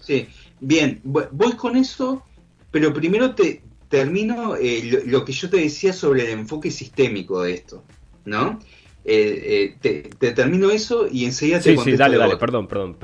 Sí, 0.00 0.26
bien, 0.58 1.00
voy 1.04 1.52
con 1.52 1.76
eso, 1.76 2.24
pero 2.70 2.94
primero 2.94 3.34
te, 3.34 3.60
termino 3.88 4.56
eh, 4.56 5.02
lo, 5.06 5.24
que 5.24 5.32
yo 5.32 5.50
te 5.50 5.58
decía 5.58 5.92
sobre 5.92 6.24
el 6.24 6.38
enfoque 6.40 6.70
sistémico 6.70 7.42
de 7.42 7.54
esto, 7.54 7.82
¿no? 8.24 8.58
Eh, 9.04 9.74
eh, 9.82 10.10
te, 10.18 10.32
termino 10.32 10.70
eso 10.70 11.08
y 11.10 11.24
enseguida 11.24 11.60
te 11.60 11.76
Sí, 11.76 11.82
sí, 11.82 11.92
dale, 11.96 12.18
dale, 12.18 12.36
perdón, 12.36 12.68
perdón. 12.68 12.98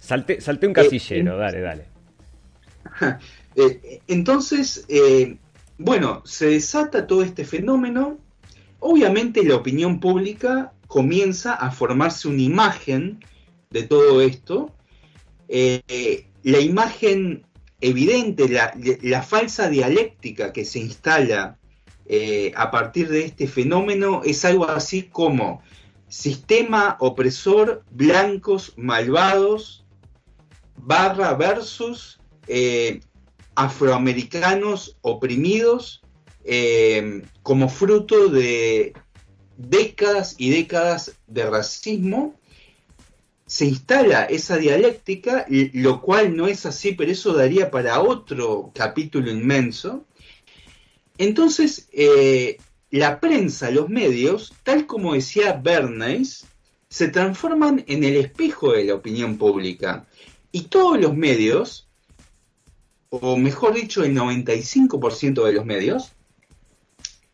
salté, 0.00 0.66
un 0.66 0.72
casillero, 0.72 1.36
dale, 1.36 1.60
dale. 1.60 1.86
entonces, 4.08 4.86
bueno, 5.78 6.22
se 6.24 6.46
desata 6.46 7.06
todo 7.06 7.22
este 7.22 7.44
fenómeno. 7.44 8.18
Obviamente 8.80 9.44
la 9.44 9.54
opinión 9.54 10.00
pública 10.00 10.72
comienza 10.88 11.54
a 11.54 11.70
formarse 11.70 12.26
una 12.26 12.42
imagen 12.42 13.24
de 13.70 13.84
todo 13.84 14.20
esto. 14.20 14.74
la 15.48 16.60
imagen 16.60 17.44
evidente 17.82 18.48
la, 18.48 19.22
falsa 19.22 19.68
dialéctica 19.68 20.52
que 20.52 20.64
se 20.64 20.78
instala 20.78 21.58
eh, 22.06 22.52
a 22.56 22.70
partir 22.70 23.08
de 23.08 23.24
este 23.24 23.46
fenómeno 23.46 24.22
es 24.24 24.44
algo 24.44 24.68
así 24.68 25.02
como 25.02 25.62
sistema 26.08 26.96
opresor, 27.00 27.84
blancos 27.90 28.72
malvados, 28.76 29.84
barra 30.76 31.34
versus 31.34 32.20
eh, 32.46 33.00
afroamericanos 33.56 34.96
oprimidos, 35.00 36.02
eh, 36.44 37.22
como 37.42 37.68
fruto 37.68 38.28
de 38.28 38.92
décadas 39.56 40.34
y 40.38 40.50
décadas 40.50 41.18
de 41.26 41.48
racismo 41.48 42.34
se 43.52 43.66
instala 43.66 44.24
esa 44.24 44.56
dialéctica, 44.56 45.44
lo 45.74 46.00
cual 46.00 46.34
no 46.34 46.46
es 46.46 46.64
así, 46.64 46.92
pero 46.92 47.12
eso 47.12 47.34
daría 47.34 47.70
para 47.70 48.00
otro 48.00 48.72
capítulo 48.74 49.30
inmenso. 49.30 50.06
Entonces, 51.18 51.86
eh, 51.92 52.56
la 52.90 53.20
prensa, 53.20 53.70
los 53.70 53.90
medios, 53.90 54.54
tal 54.62 54.86
como 54.86 55.12
decía 55.12 55.52
Bernays, 55.52 56.46
se 56.88 57.08
transforman 57.08 57.84
en 57.88 58.04
el 58.04 58.16
espejo 58.16 58.72
de 58.72 58.86
la 58.86 58.94
opinión 58.94 59.36
pública. 59.36 60.06
Y 60.50 60.62
todos 60.62 60.98
los 60.98 61.14
medios, 61.14 61.86
o 63.10 63.36
mejor 63.36 63.74
dicho, 63.74 64.02
el 64.02 64.16
95% 64.16 65.44
de 65.44 65.52
los 65.52 65.66
medios, 65.66 66.12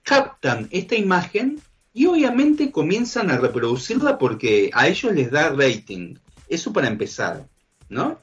captan 0.02 0.66
esta 0.72 0.96
imagen 0.96 1.62
y 1.99 2.07
obviamente 2.07 2.71
comienzan 2.71 3.29
a 3.29 3.39
reproducirla 3.39 4.19
porque 4.19 4.71
a 4.73 4.87
ellos 4.87 5.13
les 5.13 5.33
da 5.33 5.49
rating. 5.49 6.15
Eso 6.49 6.73
para 6.73 6.87
empezar, 6.87 7.49
¿no? 7.89 8.21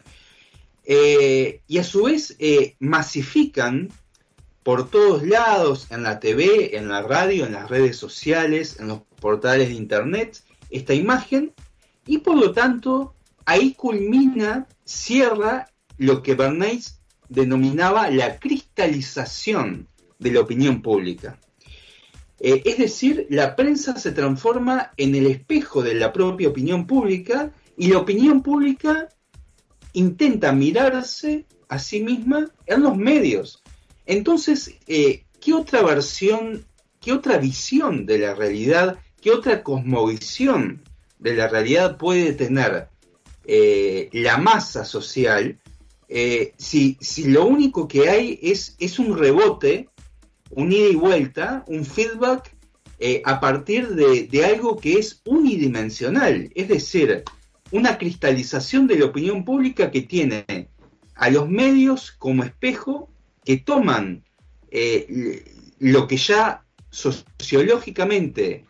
Eh, 0.86 1.60
y 1.68 1.78
a 1.80 1.84
su 1.84 2.04
vez 2.04 2.38
eh, 2.40 2.78
masifican 2.80 3.90
por 4.64 4.90
todos 4.90 5.24
lados, 5.24 5.88
en 5.90 6.04
la 6.04 6.22
TV, 6.22 6.78
en 6.78 6.88
la 6.88 7.02
radio, 7.02 7.46
en 7.46 7.52
las 7.52 7.70
redes 7.70 7.98
sociales, 7.98 8.80
en 8.80 8.88
los 8.88 9.02
portales 9.20 9.68
de 9.68 9.74
internet, 9.74 10.42
esta 10.70 10.94
imagen 10.94 11.52
y 12.08 12.20
por 12.20 12.38
lo 12.38 12.54
tanto 12.54 13.14
ahí 13.46 13.74
culmina, 13.74 14.70
cierra 14.86 15.70
lo 15.98 16.24
que 16.24 16.36
Bernays 16.36 17.02
denominaba 17.28 18.10
la 18.10 18.40
cristalización 18.40 19.90
de 20.18 20.32
la 20.32 20.40
opinión 20.40 20.82
pública. 20.82 21.38
Eh, 22.40 22.62
es 22.66 22.78
decir, 22.78 23.28
la 23.30 23.56
prensa 23.56 23.98
se 23.98 24.12
transforma 24.12 24.92
en 24.98 25.16
el 25.16 25.28
espejo 25.28 25.82
de 25.82 25.94
la 25.96 26.12
propia 26.12 26.50
opinión 26.50 26.86
pública 26.86 27.52
y 27.78 27.88
la 27.88 28.00
opinión 28.00 28.42
pública 28.42 29.10
intenta 29.94 30.52
mirarse 30.52 31.46
a 31.70 31.80
sí 31.80 32.02
misma 32.02 32.50
en 32.66 32.82
los 32.82 32.98
medios. 32.98 33.64
Entonces, 34.06 34.76
eh, 34.88 35.24
¿qué 35.40 35.54
otra 35.54 35.82
versión, 35.82 36.66
qué 37.00 37.14
otra 37.14 37.38
visión 37.38 38.06
de 38.06 38.20
la 38.20 38.36
realidad, 38.36 39.00
qué 39.22 39.32
otra 39.32 39.64
cosmovisión 39.64 40.84
de 41.20 41.36
la 41.36 41.48
realidad 41.48 41.98
puede 41.98 42.34
tener 42.34 42.90
eh, 43.46 44.10
la 44.12 44.38
masa 44.38 44.84
social 44.84 45.60
si, 46.58 46.98
si, 47.02 47.24
lo 47.26 47.46
único 47.46 47.88
que 47.88 48.10
hay 48.10 48.40
es, 48.42 48.76
es 48.80 49.00
un 49.00 49.18
rebote 49.18 49.90
un 50.52 50.72
ida 50.72 50.90
y 50.90 50.96
vuelta, 50.96 51.64
un 51.68 51.86
feedback 51.86 52.56
eh, 53.00 53.22
a 53.26 53.40
partir 53.40 53.90
de, 53.90 54.46
algo 54.46 54.78
que 54.78 54.94
es 54.94 55.22
unidimensional, 55.26 56.50
es 56.56 56.68
decir, 56.68 57.24
una 57.72 57.98
cristalización 57.98 58.88
de 58.88 59.00
la 59.00 59.06
opinión 59.06 59.44
pública 59.44 59.92
que 59.92 60.02
tiene 60.02 60.70
a 61.16 61.30
los 61.30 61.50
medios 61.50 62.12
como 62.12 62.44
espejo 62.44 63.10
que 63.44 63.58
toman 63.58 64.24
eh, 64.72 65.44
lo 65.80 66.08
que 66.08 66.18
ya 66.18 66.64
sociológicamente 66.90 68.66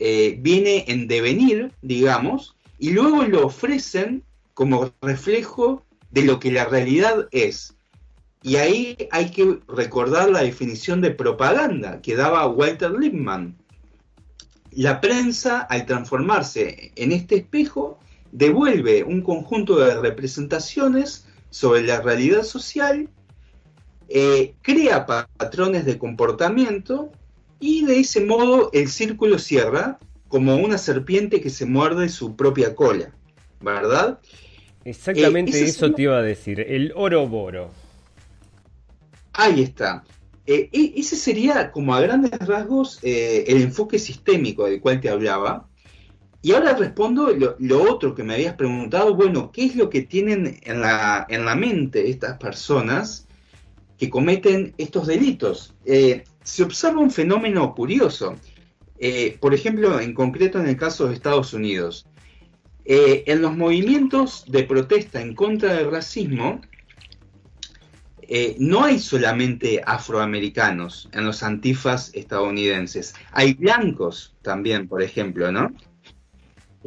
eh, 0.00 0.36
viene 0.40 0.84
en 0.88 1.06
devenir, 1.06 1.72
digamos, 1.80 2.56
y 2.78 2.90
luego 2.90 3.22
lo 3.22 3.46
ofrecen 3.46 4.24
como 4.52 4.92
reflejo 5.00 5.84
de 6.10 6.22
lo 6.24 6.40
que 6.40 6.50
la 6.50 6.64
realidad 6.64 7.28
es. 7.30 7.76
Y 8.44 8.56
ahí 8.56 9.08
hay 9.10 9.30
que 9.30 9.58
recordar 9.66 10.28
la 10.30 10.42
definición 10.42 11.00
de 11.00 11.10
propaganda 11.10 12.02
que 12.02 12.14
daba 12.14 12.46
Walter 12.46 12.90
Lippmann. 12.90 13.56
La 14.70 15.00
prensa, 15.00 15.60
al 15.60 15.86
transformarse 15.86 16.92
en 16.94 17.12
este 17.12 17.36
espejo, 17.36 17.98
devuelve 18.32 19.02
un 19.02 19.22
conjunto 19.22 19.78
de 19.78 19.98
representaciones 19.98 21.26
sobre 21.48 21.84
la 21.84 22.02
realidad 22.02 22.42
social, 22.42 23.08
eh, 24.10 24.52
crea 24.60 25.06
patrones 25.06 25.86
de 25.86 25.96
comportamiento 25.96 27.12
y 27.60 27.86
de 27.86 28.00
ese 28.00 28.26
modo 28.26 28.68
el 28.74 28.88
círculo 28.88 29.38
cierra 29.38 29.98
como 30.28 30.56
una 30.56 30.76
serpiente 30.76 31.40
que 31.40 31.48
se 31.48 31.64
muerde 31.64 32.10
su 32.10 32.36
propia 32.36 32.74
cola, 32.74 33.10
¿verdad? 33.62 34.18
Exactamente 34.84 35.58
eh, 35.58 35.64
eso 35.64 35.92
te 35.92 36.02
iba 36.02 36.18
a 36.18 36.22
decir, 36.22 36.60
el 36.60 36.92
oroboro. 36.94 37.83
Ahí 39.34 39.62
está. 39.62 40.04
Eh, 40.46 40.68
e, 40.72 40.92
ese 40.96 41.16
sería, 41.16 41.72
como 41.72 41.94
a 41.94 42.00
grandes 42.00 42.30
rasgos, 42.38 43.00
eh, 43.02 43.44
el 43.48 43.62
enfoque 43.62 43.98
sistémico 43.98 44.64
del 44.64 44.80
cual 44.80 45.00
te 45.00 45.10
hablaba. 45.10 45.68
Y 46.40 46.52
ahora 46.52 46.76
respondo 46.76 47.32
lo, 47.58 47.82
otro 47.82 48.14
que 48.14 48.22
me 48.22 48.34
habías 48.34 48.54
preguntado, 48.54 49.14
bueno, 49.14 49.50
¿qué 49.50 49.64
es 49.64 49.76
lo 49.76 49.90
que 49.90 50.02
tienen 50.02 50.60
en 50.62 50.80
la, 50.80 51.26
en 51.28 51.44
la 51.44 51.54
mente 51.54 52.10
estas 52.10 52.38
personas 52.38 53.26
que 53.98 54.10
cometen 54.10 54.74
estos 54.76 55.06
delitos? 55.06 55.74
Eh, 55.86 56.24
se 56.42 56.62
observa 56.62 57.00
un 57.00 57.10
fenómeno 57.10 57.74
curioso. 57.74 58.36
por 59.40 59.54
ejemplo, 59.54 59.98
en 60.00 60.14
concreto 60.14 60.60
en 60.60 60.68
el 60.68 60.76
caso 60.76 61.08
de 61.08 61.14
Estados 61.14 61.54
Unidos. 61.54 62.06
en 62.84 63.40
los 63.40 63.56
movimientos 63.56 64.44
de 64.46 64.64
protesta 64.64 65.22
en 65.22 65.34
contra 65.34 65.74
del 65.74 65.90
racismo, 65.90 66.60
eh, 68.28 68.56
no 68.58 68.84
hay 68.84 68.98
solamente 68.98 69.82
afroamericanos 69.84 71.08
en 71.12 71.24
los 71.24 71.42
antifas 71.42 72.10
estadounidenses, 72.14 73.14
hay 73.32 73.54
blancos 73.54 74.36
también, 74.42 74.88
por 74.88 75.02
ejemplo, 75.02 75.50
¿no? 75.52 75.72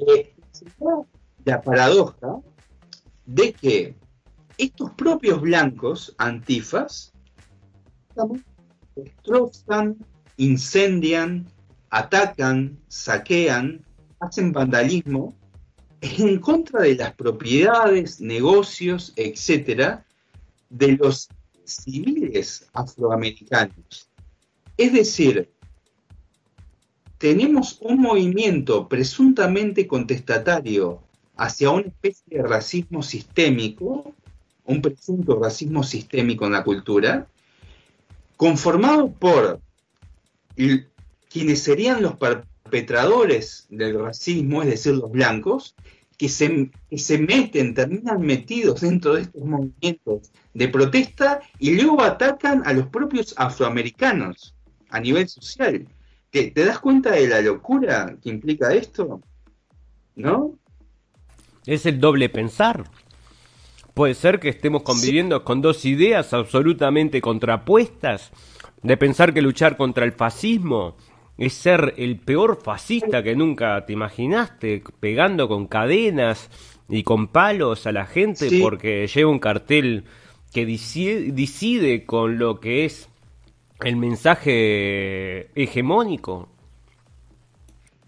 Eh, 0.08 0.34
la 1.46 1.62
paradoja 1.62 2.42
de 3.26 3.54
que 3.54 3.96
estos 4.58 4.92
propios 4.92 5.42
blancos 5.42 6.16
antifas 6.18 7.14
destrozan, 8.96 9.98
incendian, 10.38 11.48
atacan, 11.90 12.80
saquean, 12.88 13.86
hacen 14.20 14.52
vandalismo 14.52 15.36
en 16.02 16.40
contra 16.40 16.82
de 16.82 16.96
las 16.96 17.14
propiedades, 17.14 18.20
negocios, 18.20 19.14
etcétera, 19.16 20.06
de 20.70 20.98
los 20.98 21.30
civiles 21.64 22.68
afroamericanos. 22.74 24.10
Es 24.78 24.94
decir, 24.94 25.50
tenemos 27.18 27.80
un 27.82 28.00
movimiento 28.00 28.88
presuntamente 28.88 29.88
contestatario 29.88 31.02
hacia 31.36 31.72
una 31.72 31.88
especie 31.88 32.38
de 32.38 32.44
racismo 32.44 33.02
sistémico, 33.02 34.14
un 34.66 34.82
presunto 34.82 35.40
racismo 35.40 35.84
sistémico 35.84 36.46
en 36.46 36.52
la 36.52 36.64
cultura, 36.64 37.28
conformado 38.36 39.12
por 39.12 39.60
quienes 41.30 41.64
serían 41.64 42.02
los 42.02 42.18
perpetradores 42.18 43.66
del 43.70 44.00
racismo, 44.00 44.62
es 44.62 44.70
decir, 44.70 44.96
los 44.96 45.12
blancos, 45.12 45.76
que 46.18 46.30
se, 46.30 46.72
se 46.92 47.18
meten, 47.20 47.74
terminan 47.74 48.22
metidos 48.22 48.82
dentro 48.82 49.16
de 49.16 49.22
estos 49.22 49.44
movimientos 49.44 50.32
de 50.54 50.68
protesta 50.68 51.40
y 51.60 51.76
luego 51.76 52.02
atacan 52.02 52.64
a 52.66 52.74
los 52.74 52.88
propios 52.88 53.36
afroamericanos 53.38 54.56
a 54.90 55.00
nivel 55.00 55.28
social. 55.30 55.88
¿Te, 56.32 56.52
¿Te 56.52 56.66
das 56.66 56.80
cuenta 56.80 57.12
de 57.12 57.28
la 57.28 57.42
locura 57.42 58.18
que 58.22 58.30
implica 58.30 58.74
esto? 58.74 59.22
¿No? 60.16 60.56
Es 61.66 61.86
el 61.86 62.00
doble 62.00 62.30
pensar. 62.30 62.90
Puede 63.94 64.16
ser 64.16 64.40
que 64.40 64.50
estemos 64.50 64.84
conviviendo 64.84 65.44
con 65.44 65.62
dos 65.62 65.86
ideas 65.86 66.34
absolutamente 66.34 67.22
contrapuestas, 67.22 68.32
de 68.82 68.98
pensar 68.98 69.34
que 69.34 69.42
luchar 69.42 69.76
contra 69.76 70.06
el 70.06 70.12
fascismo 70.12 70.96
es 71.38 71.54
ser 71.54 71.94
el 71.98 72.18
peor 72.18 72.60
fascista 72.64 73.22
que 73.24 73.36
nunca 73.36 73.86
te 73.86 73.94
imaginaste, 73.94 74.84
pegando 75.00 75.48
con 75.48 75.68
cadenas 75.68 76.50
y 76.90 77.04
con 77.04 77.28
palos 77.28 77.86
a 77.86 77.92
la 77.92 78.06
gente 78.06 78.50
porque 78.62 79.08
lleva 79.08 79.30
un 79.30 79.40
cartel 79.40 80.06
que 80.52 80.66
decide, 80.66 82.06
con 82.06 82.40
lo 82.40 82.60
que 82.60 82.86
es 82.86 83.10
el 83.84 83.96
mensaje 83.96 85.50
hegemónico. 85.54 86.50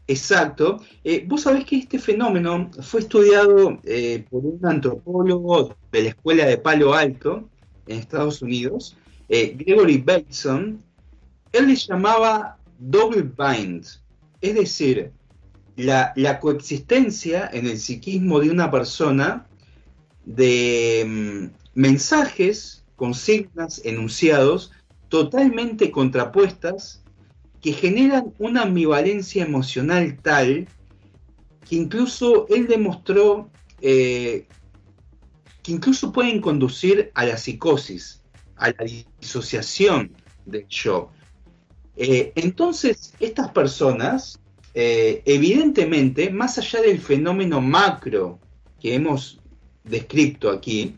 Exacto. 0.07 0.79
Eh, 1.03 1.23
vos 1.27 1.41
sabés 1.41 1.65
que 1.65 1.77
este 1.77 1.99
fenómeno 1.99 2.71
fue 2.81 3.01
estudiado 3.01 3.79
eh, 3.83 4.25
por 4.27 4.43
un 4.43 4.59
antropólogo 4.65 5.75
de 5.91 6.03
la 6.03 6.09
Escuela 6.09 6.45
de 6.47 6.57
Palo 6.57 6.95
Alto 6.95 7.47
en 7.85 7.99
Estados 7.99 8.41
Unidos, 8.41 8.97
eh, 9.27 9.55
Gregory 9.55 9.99
Bateson. 9.99 10.81
Él 11.51 11.67
le 11.67 11.75
llamaba 11.75 12.58
double 12.79 13.23
bind, 13.23 13.85
es 14.41 14.55
decir, 14.55 15.11
la, 15.75 16.39
coexistencia 16.39 17.49
en 17.51 17.67
el 17.67 17.77
psiquismo 17.77 18.39
de 18.39 18.49
una 18.49 18.71
persona 18.71 19.47
de 20.25 21.05
mm, 21.07 21.79
mensajes, 21.79 22.83
consignas, 22.95 23.81
enunciados 23.85 24.71
totalmente 25.07 25.91
contrapuestas 25.91 27.03
que 27.61 27.73
generan 27.73 28.33
una 28.37 28.63
ambivalencia 28.63 29.43
emocional 29.43 30.17
tal 30.21 30.67
que 31.67 31.75
incluso 31.75 32.47
él 32.49 32.67
demostró 32.67 33.49
eh, 33.81 34.47
que 35.63 35.71
incluso 35.71 36.11
pueden 36.11 36.41
conducir 36.41 37.11
a 37.13 37.25
la 37.25 37.37
psicosis, 37.37 38.21
a 38.55 38.69
la 38.69 38.85
disociación 39.19 40.11
del 40.45 40.67
yo. 40.67 41.11
Eh, 42.01 42.31
entonces, 42.35 43.13
estas 43.19 43.51
personas, 43.51 44.39
eh, 44.73 45.21
evidentemente, 45.25 46.29
más 46.29 46.57
allá 46.57 46.81
del 46.81 46.99
fenómeno 46.99 47.59
macro 47.59 48.39
que 48.79 48.95
hemos 48.95 49.41
descrito 49.83 50.49
aquí, 50.49 50.95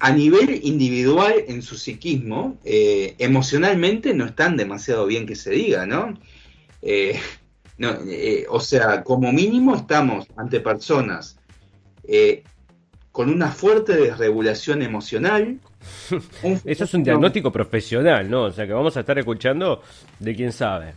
a 0.00 0.10
nivel 0.10 0.58
individual 0.64 1.34
en 1.46 1.62
su 1.62 1.76
psiquismo, 1.76 2.58
eh, 2.64 3.14
emocionalmente 3.18 4.12
no 4.12 4.24
están 4.24 4.56
demasiado 4.56 5.06
bien 5.06 5.24
que 5.24 5.36
se 5.36 5.52
diga, 5.52 5.86
¿no? 5.86 6.18
o 8.50 8.60
sea, 8.60 9.04
como 9.04 9.32
mínimo 9.32 9.76
estamos 9.76 10.26
ante 10.36 10.58
personas 10.58 11.38
con 13.18 13.30
una 13.30 13.50
fuerte 13.50 13.96
desregulación 13.96 14.80
emocional, 14.80 15.58
Eso 16.64 16.84
es 16.84 16.94
un 16.94 17.02
diagnóstico 17.02 17.50
profesional, 17.50 18.30
¿no? 18.30 18.44
O 18.44 18.52
sea 18.52 18.64
que 18.64 18.72
vamos 18.72 18.96
a 18.96 19.00
estar 19.00 19.18
escuchando 19.18 19.82
de 20.20 20.36
quién 20.36 20.52
sabe. 20.52 20.94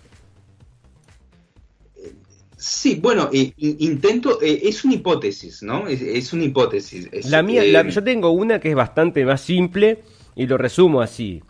Sí, 2.56 3.00
bueno, 3.02 3.28
intento, 3.32 4.40
eh, 4.40 4.62
es 4.66 4.86
una 4.86 4.94
hipótesis, 4.94 5.64
¿no? 5.64 5.88
Es, 5.88 6.32
una 6.32 6.44
hipótesis. 6.44 7.10
la 7.28 7.42
mía, 7.42 7.64
eh, 7.64 7.90
yo 7.90 8.04
tengo 8.04 8.30
una 8.30 8.60
que 8.60 8.70
es 8.70 8.76
bastante 8.76 9.26
más 9.26 9.42
simple 9.42 10.04
y 10.36 10.46
lo 10.46 10.60
resumo 10.60 11.02
así. 11.02 11.42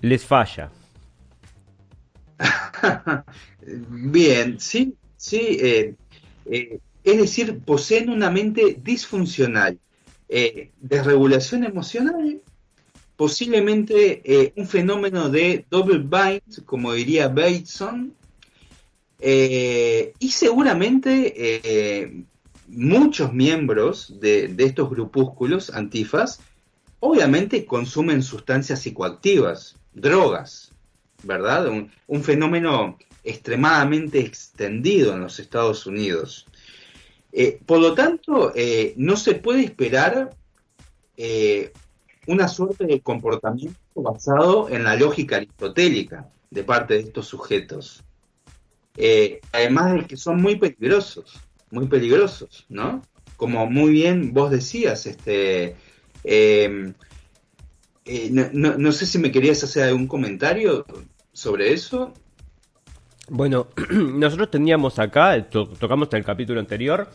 Les 0.00 0.24
falla. 0.24 0.70
Bien, 3.60 4.58
sí, 4.58 4.94
sí. 5.18 5.58
Eh, 5.60 5.94
es 7.04 7.18
decir, 7.18 7.58
poseen 7.58 8.08
una 8.08 8.30
mente 8.30 8.78
disfuncional, 8.82 9.78
desregulación 10.80 11.64
emocional 11.64 12.40
posiblemente 13.18 14.22
eh, 14.24 14.52
un 14.54 14.68
fenómeno 14.68 15.28
de 15.28 15.66
double 15.68 15.98
bind, 15.98 16.64
como 16.64 16.92
diría 16.92 17.26
Bateson, 17.26 18.14
eh, 19.18 20.12
y 20.20 20.30
seguramente 20.30 21.34
eh, 21.34 22.22
muchos 22.68 23.32
miembros 23.32 24.20
de, 24.20 24.54
estos 24.58 24.88
grupúsculos 24.88 25.70
antifas 25.70 26.38
obviamente 27.00 27.64
consumen 27.64 28.22
sustancias 28.22 28.82
psicoactivas, 28.82 29.74
drogas, 29.94 30.70
¿verdad? 31.24 31.68
Un, 32.06 32.22
fenómeno 32.22 32.98
extremadamente 33.24 34.20
extendido 34.20 35.14
en 35.14 35.22
los 35.22 35.40
Estados 35.40 35.86
Unidos. 35.86 36.46
Por 37.66 37.78
lo 37.80 37.94
tanto, 37.94 38.52
no 38.96 39.16
se 39.16 39.34
puede 39.34 39.64
esperar 39.64 40.30
una 42.26 42.46
suerte 42.46 42.84
de 42.84 43.00
comportamiento 43.00 43.78
basado 43.94 44.68
en 44.68 44.84
la 44.84 44.96
lógica 44.96 45.36
aristotélica 45.36 46.28
de 46.50 46.62
parte 46.62 46.94
de 46.94 47.00
estos 47.00 47.26
sujetos. 47.26 48.04
Eh, 48.96 49.40
además 49.52 49.94
de 49.94 50.06
que 50.06 50.16
son 50.16 50.42
muy 50.42 50.56
peligrosos, 50.56 51.38
muy 51.70 51.86
peligrosos, 51.86 52.66
¿no? 52.68 53.02
Como 53.36 53.64
muy 53.70 53.92
bien 53.92 54.34
vos 54.34 54.50
decías, 54.50 55.06
este, 55.06 55.76
em, 56.24 56.92
eh, 58.04 58.28
no, 58.30 58.92
sé 58.92 59.06
si 59.06 59.18
me 59.18 59.30
querías 59.30 59.62
hacer 59.62 59.84
algún 59.84 60.06
comentario 60.06 60.84
sobre 61.32 61.72
eso. 61.72 62.12
Bueno, 63.30 63.66
nosotros 63.90 64.50
teníamos 64.50 64.98
acá, 64.98 65.48
tocamos 65.50 66.08
en 66.12 66.18
el 66.18 66.24
capítulo 66.24 66.60
anterior, 66.60 67.08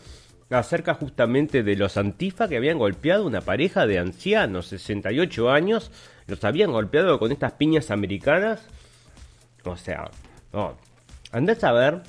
acerca 0.50 0.94
justamente 0.94 1.62
de 1.62 1.76
los 1.76 1.96
antifa 1.96 2.48
que 2.48 2.56
habían 2.56 2.78
golpeado 2.78 3.26
una 3.26 3.40
pareja 3.40 3.86
de 3.86 3.98
ancianos, 3.98 4.66
68 4.66 5.50
años, 5.50 5.90
los 6.26 6.44
habían 6.44 6.70
golpeado 6.70 7.18
con 7.18 7.32
estas 7.32 7.52
piñas 7.52 7.90
americanas. 7.90 8.64
O 9.64 9.76
sea, 9.76 10.10
no, 10.52 10.76
andás 11.32 11.64
a 11.64 11.72
ver, 11.72 12.02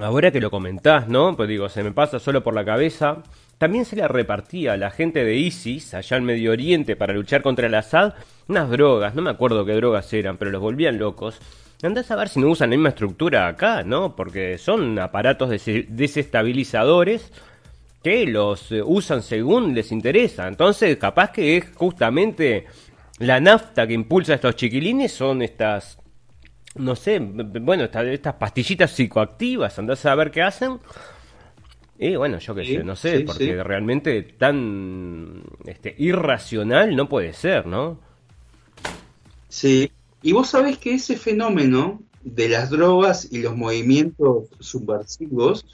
ahora 0.00 0.30
que 0.30 0.40
lo 0.40 0.50
comentás, 0.50 1.08
¿no? 1.08 1.36
Pues 1.36 1.48
digo, 1.48 1.68
se 1.68 1.82
me 1.82 1.90
pasa 1.90 2.20
solo 2.20 2.44
por 2.44 2.54
la 2.54 2.64
cabeza. 2.64 3.22
También 3.58 3.84
se 3.84 3.96
le 3.96 4.06
repartía 4.06 4.72
a 4.72 4.76
la 4.76 4.90
gente 4.90 5.24
de 5.24 5.36
ISIS, 5.36 5.94
allá 5.94 6.16
en 6.16 6.24
Medio 6.24 6.52
Oriente, 6.52 6.96
para 6.96 7.14
luchar 7.14 7.42
contra 7.42 7.66
el 7.66 7.74
Assad, 7.74 8.14
unas 8.48 8.68
drogas, 8.70 9.14
no 9.14 9.22
me 9.22 9.30
acuerdo 9.30 9.64
qué 9.64 9.72
drogas 9.72 10.12
eran, 10.12 10.36
pero 10.36 10.50
los 10.50 10.60
volvían 10.60 10.98
locos 10.98 11.40
Andás 11.82 12.10
a 12.12 12.16
ver 12.16 12.28
si 12.28 12.38
no 12.38 12.48
usan 12.48 12.70
la 12.70 12.76
misma 12.76 12.90
estructura 12.90 13.48
acá, 13.48 13.82
¿no? 13.82 14.14
Porque 14.14 14.56
son 14.56 14.98
aparatos 15.00 15.50
desestabilizadores 15.50 17.32
que 18.02 18.24
los 18.26 18.70
eh, 18.70 18.82
usan 18.82 19.22
según 19.22 19.74
les 19.74 19.90
interesa. 19.90 20.46
Entonces, 20.46 20.96
capaz 20.96 21.32
que 21.32 21.56
es 21.56 21.64
justamente 21.74 22.66
la 23.18 23.40
nafta 23.40 23.86
que 23.86 23.94
impulsa 23.94 24.32
a 24.32 24.34
estos 24.36 24.54
chiquilines 24.54 25.12
son 25.12 25.42
estas, 25.42 25.98
no 26.76 26.94
sé, 26.94 27.18
bueno, 27.18 27.84
estas, 27.84 28.34
pastillitas 28.34 28.92
psicoactivas. 28.92 29.76
Andás 29.78 30.06
a 30.06 30.14
ver 30.14 30.30
qué 30.30 30.42
hacen. 30.42 30.78
Y 31.98 32.14
bueno, 32.14 32.38
yo 32.38 32.54
qué 32.54 32.64
sé, 32.64 32.84
no 32.84 32.96
sé, 32.96 33.20
porque 33.20 33.62
realmente 33.62 34.22
tan 34.22 35.42
este, 35.66 35.94
irracional 35.98 36.94
no 36.94 37.08
puede 37.08 37.32
ser, 37.32 37.66
¿no? 37.66 38.00
Sí, 39.48 39.90
y 40.22 40.32
vos 40.32 40.50
sabés 40.50 40.78
que 40.78 40.94
ese 40.94 41.16
fenómeno 41.16 42.00
de 42.22 42.48
las 42.48 42.70
drogas 42.70 43.28
y 43.30 43.42
los 43.42 43.56
movimientos 43.56 44.48
subversivos 44.60 45.66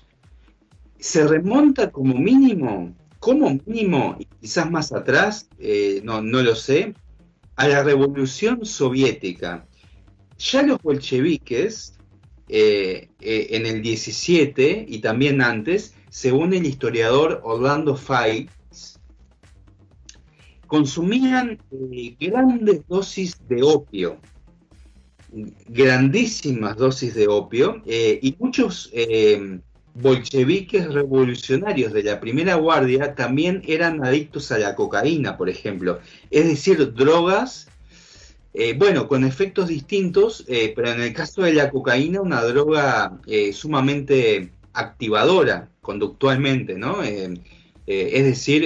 se 0.98 1.26
remonta 1.26 1.90
como 1.90 2.14
mínimo, 2.14 2.94
como 3.20 3.58
mínimo, 3.66 4.16
y 4.18 4.24
quizás 4.40 4.70
más 4.70 4.92
atrás, 4.92 5.48
eh, 5.58 6.00
no, 6.02 6.22
no 6.22 6.42
lo 6.42 6.54
sé, 6.54 6.94
a 7.56 7.68
la 7.68 7.82
revolución 7.82 8.64
soviética. 8.64 9.66
Ya 10.38 10.62
los 10.62 10.80
bolcheviques, 10.80 11.98
eh, 12.48 13.10
eh, 13.20 13.46
en 13.50 13.66
el 13.66 13.82
17 13.82 14.86
y 14.88 14.98
también 15.00 15.42
antes, 15.42 15.94
según 16.08 16.54
el 16.54 16.64
historiador 16.64 17.42
Orlando 17.44 17.96
Fight, 17.96 18.50
consumían 20.66 21.58
grandes 22.18 22.86
dosis 22.88 23.36
de 23.48 23.62
opio 23.62 24.18
grandísimas 25.68 26.76
dosis 26.76 27.14
de 27.14 27.28
opio 27.28 27.82
eh, 27.86 28.18
y 28.22 28.34
muchos 28.38 28.90
eh, 28.92 29.60
bolcheviques 29.94 30.92
revolucionarios 30.92 31.92
de 31.92 32.02
la 32.02 32.18
primera 32.18 32.54
guardia 32.54 33.14
también 33.14 33.62
eran 33.66 34.04
adictos 34.04 34.50
a 34.52 34.58
la 34.58 34.74
cocaína, 34.74 35.36
por 35.36 35.48
ejemplo. 35.48 36.00
Es 36.30 36.46
decir, 36.46 36.94
drogas 36.94 37.68
Eh, 38.54 38.74
bueno, 38.76 39.06
con 39.06 39.24
efectos 39.24 39.68
distintos, 39.68 40.44
pero 40.74 40.90
en 40.90 41.00
el 41.02 41.12
caso 41.12 41.42
de 41.42 41.52
la 41.52 41.70
cocaína, 41.70 42.22
una 42.22 42.42
droga 42.42 43.20
sumamente 43.52 44.50
activadora 44.72 45.68
conductualmente, 45.80 46.74
¿no? 46.74 47.02
es 47.86 48.24
decir, 48.24 48.62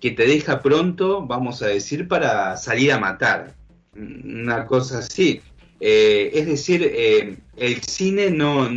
que 0.00 0.10
te 0.10 0.26
deja 0.26 0.60
pronto, 0.60 1.24
vamos 1.24 1.62
a 1.62 1.68
decir, 1.68 2.08
para 2.08 2.56
salir 2.56 2.92
a 2.92 2.98
matar. 2.98 3.54
Una 3.94 4.66
cosa 4.66 4.98
así. 4.98 5.40
Es 5.80 6.46
decir, 6.46 7.38
el 7.56 7.82
cine 7.82 8.30
no, 8.30 8.68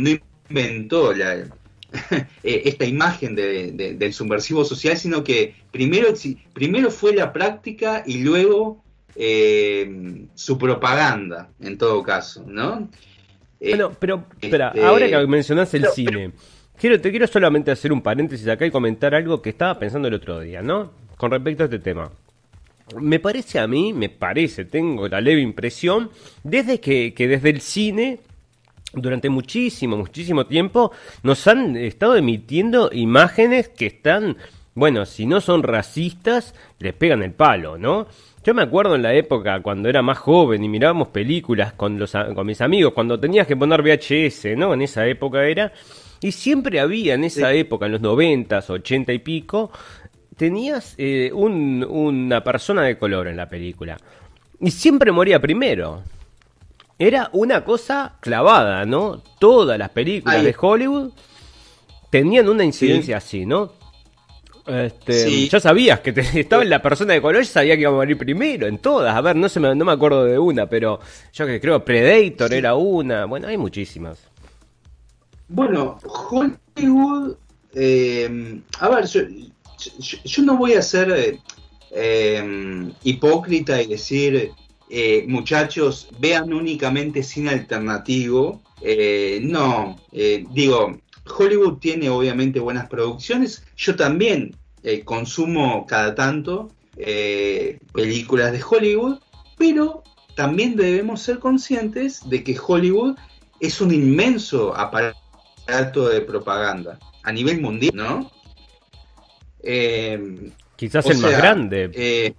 inventó 0.48 1.12
esta 2.42 2.84
imagen 2.84 3.34
del 3.36 4.12
subversivo 4.12 4.64
social, 4.64 4.96
sino 4.96 5.22
que 5.22 5.54
primero, 5.70 6.08
primero 6.52 6.90
fue 6.90 7.14
la 7.14 7.32
práctica 7.32 8.02
y 8.06 8.22
luego 8.22 8.84
eh, 9.16 10.26
su 10.34 10.58
propaganda, 10.58 11.48
en 11.60 11.78
todo 11.78 12.02
caso, 12.02 12.44
¿no? 12.46 12.88
Eh, 13.60 13.70
bueno, 13.70 13.92
pero 13.98 14.24
espera, 14.40 14.68
este, 14.74 14.84
ahora 14.84 15.08
que 15.08 15.26
mencionás 15.26 15.72
el 15.74 15.86
cine, 15.86 16.32
quiero, 16.76 17.00
te 17.00 17.10
quiero 17.10 17.26
solamente 17.26 17.70
hacer 17.70 17.92
un 17.92 18.02
paréntesis 18.02 18.46
acá 18.48 18.66
y 18.66 18.70
comentar 18.70 19.14
algo 19.14 19.40
que 19.40 19.50
estaba 19.50 19.78
pensando 19.78 20.08
el 20.08 20.14
otro 20.14 20.40
día, 20.40 20.62
¿no? 20.62 20.92
Con 21.16 21.30
respecto 21.30 21.62
a 21.62 21.66
este 21.66 21.78
tema. 21.78 22.10
Me 23.00 23.18
parece 23.18 23.58
a 23.58 23.66
mí, 23.66 23.92
me 23.92 24.08
parece, 24.08 24.64
tengo 24.64 25.08
la 25.08 25.20
leve 25.20 25.40
impresión, 25.40 26.10
desde 26.42 26.80
que, 26.80 27.14
que 27.14 27.28
desde 27.28 27.50
el 27.50 27.60
cine 27.60 28.20
durante 28.96 29.28
muchísimo, 29.28 29.96
muchísimo 29.96 30.46
tiempo 30.46 30.92
nos 31.22 31.46
han 31.46 31.76
estado 31.76 32.16
emitiendo 32.16 32.90
imágenes 32.92 33.68
que 33.68 33.86
están, 33.86 34.36
bueno, 34.74 35.06
si 35.06 35.26
no 35.26 35.40
son 35.40 35.62
racistas, 35.62 36.54
les 36.78 36.94
pegan 36.94 37.22
el 37.22 37.32
palo, 37.32 37.78
¿no? 37.78 38.06
Yo 38.44 38.52
me 38.52 38.62
acuerdo 38.62 38.94
en 38.94 39.02
la 39.02 39.14
época 39.14 39.62
cuando 39.62 39.88
era 39.88 40.02
más 40.02 40.18
joven 40.18 40.62
y 40.62 40.68
mirábamos 40.68 41.08
películas 41.08 41.72
con, 41.72 41.98
los, 41.98 42.12
con 42.12 42.46
mis 42.46 42.60
amigos, 42.60 42.92
cuando 42.92 43.18
tenías 43.18 43.46
que 43.46 43.56
poner 43.56 43.82
VHS, 43.82 44.56
¿no? 44.56 44.74
En 44.74 44.82
esa 44.82 45.06
época 45.06 45.44
era. 45.46 45.72
Y 46.20 46.32
siempre 46.32 46.80
había 46.80 47.14
en 47.14 47.24
esa 47.24 47.52
época, 47.52 47.86
en 47.86 47.92
los 47.92 48.00
noventas, 48.00 48.70
ochenta 48.70 49.12
y 49.12 49.18
pico, 49.18 49.70
tenías 50.36 50.94
eh, 50.98 51.30
una 51.32 52.42
persona 52.42 52.82
de 52.82 52.98
color 52.98 53.28
en 53.28 53.36
la 53.36 53.48
película. 53.48 53.98
Y 54.60 54.70
siempre 54.70 55.12
moría 55.12 55.40
primero. 55.40 56.02
Era 56.98 57.28
una 57.32 57.64
cosa 57.64 58.16
clavada, 58.20 58.84
¿no? 58.84 59.22
Todas 59.38 59.78
las 59.78 59.90
películas 59.90 60.44
de 60.44 60.54
Hollywood 60.58 61.10
tenían 62.10 62.48
una 62.48 62.64
incidencia 62.64 63.16
así, 63.16 63.44
¿no? 63.44 63.72
Este, 64.66 65.48
Ya 65.48 65.60
sabías 65.60 66.00
que 66.00 66.10
estaba 66.34 66.62
en 66.62 66.70
la 66.70 66.80
persona 66.80 67.12
de 67.12 67.20
color, 67.20 67.44
sabía 67.44 67.74
que 67.74 67.82
iba 67.82 67.90
a 67.90 67.94
morir 67.94 68.16
primero 68.16 68.66
en 68.66 68.78
todas. 68.78 69.14
A 69.14 69.20
ver, 69.20 69.36
no, 69.36 69.48
se 69.48 69.60
me, 69.60 69.74
no 69.74 69.84
me 69.84 69.92
acuerdo 69.92 70.24
de 70.24 70.38
una, 70.38 70.66
pero 70.66 71.00
yo 71.32 71.46
que 71.46 71.60
creo 71.60 71.84
Predator 71.84 72.54
era 72.54 72.74
una. 72.74 73.26
Bueno, 73.26 73.48
hay 73.48 73.58
muchísimas. 73.58 74.18
Bueno, 75.48 75.98
Hollywood. 76.04 77.36
Eh, 77.74 78.60
a 78.78 78.88
ver, 78.88 79.04
yo, 79.06 79.22
no 80.42 80.56
voy 80.56 80.74
a 80.74 80.82
ser 80.82 81.38
eh, 81.90 82.92
hipócrita 83.02 83.80
y 83.80 83.86
decir, 83.86 84.52
eh, 84.90 85.24
muchachos, 85.28 86.08
vean 86.18 86.52
únicamente 86.52 87.22
cine 87.22 87.50
alternativo. 87.50 88.62
no, 89.42 89.96
digo, 90.12 90.98
Hollywood 91.26 91.78
tiene 91.78 92.10
obviamente 92.10 92.60
buenas 92.60 92.88
producciones. 92.88 93.64
Yo 93.76 93.96
también 93.96 94.56
eh, 94.82 95.02
consumo 95.04 95.86
cada 95.86 96.14
tanto 96.14 96.70
eh, 96.96 97.78
películas 97.92 98.52
de 98.52 98.62
Hollywood, 98.62 99.18
pero 99.56 100.02
también 100.36 100.76
debemos 100.76 101.22
ser 101.22 101.38
conscientes 101.38 102.28
de 102.28 102.44
que 102.44 102.58
Hollywood 102.58 103.16
es 103.60 103.80
un 103.80 103.94
inmenso 103.94 104.76
aparato 104.76 106.08
de 106.08 106.20
propaganda 106.20 106.98
a 107.22 107.32
nivel 107.32 107.60
mundial, 107.60 107.94
¿no? 107.94 108.30
Eh, 109.64 110.50
Quizás 110.76 111.06
el 111.06 111.18
más 111.18 111.36
grande 111.36 112.34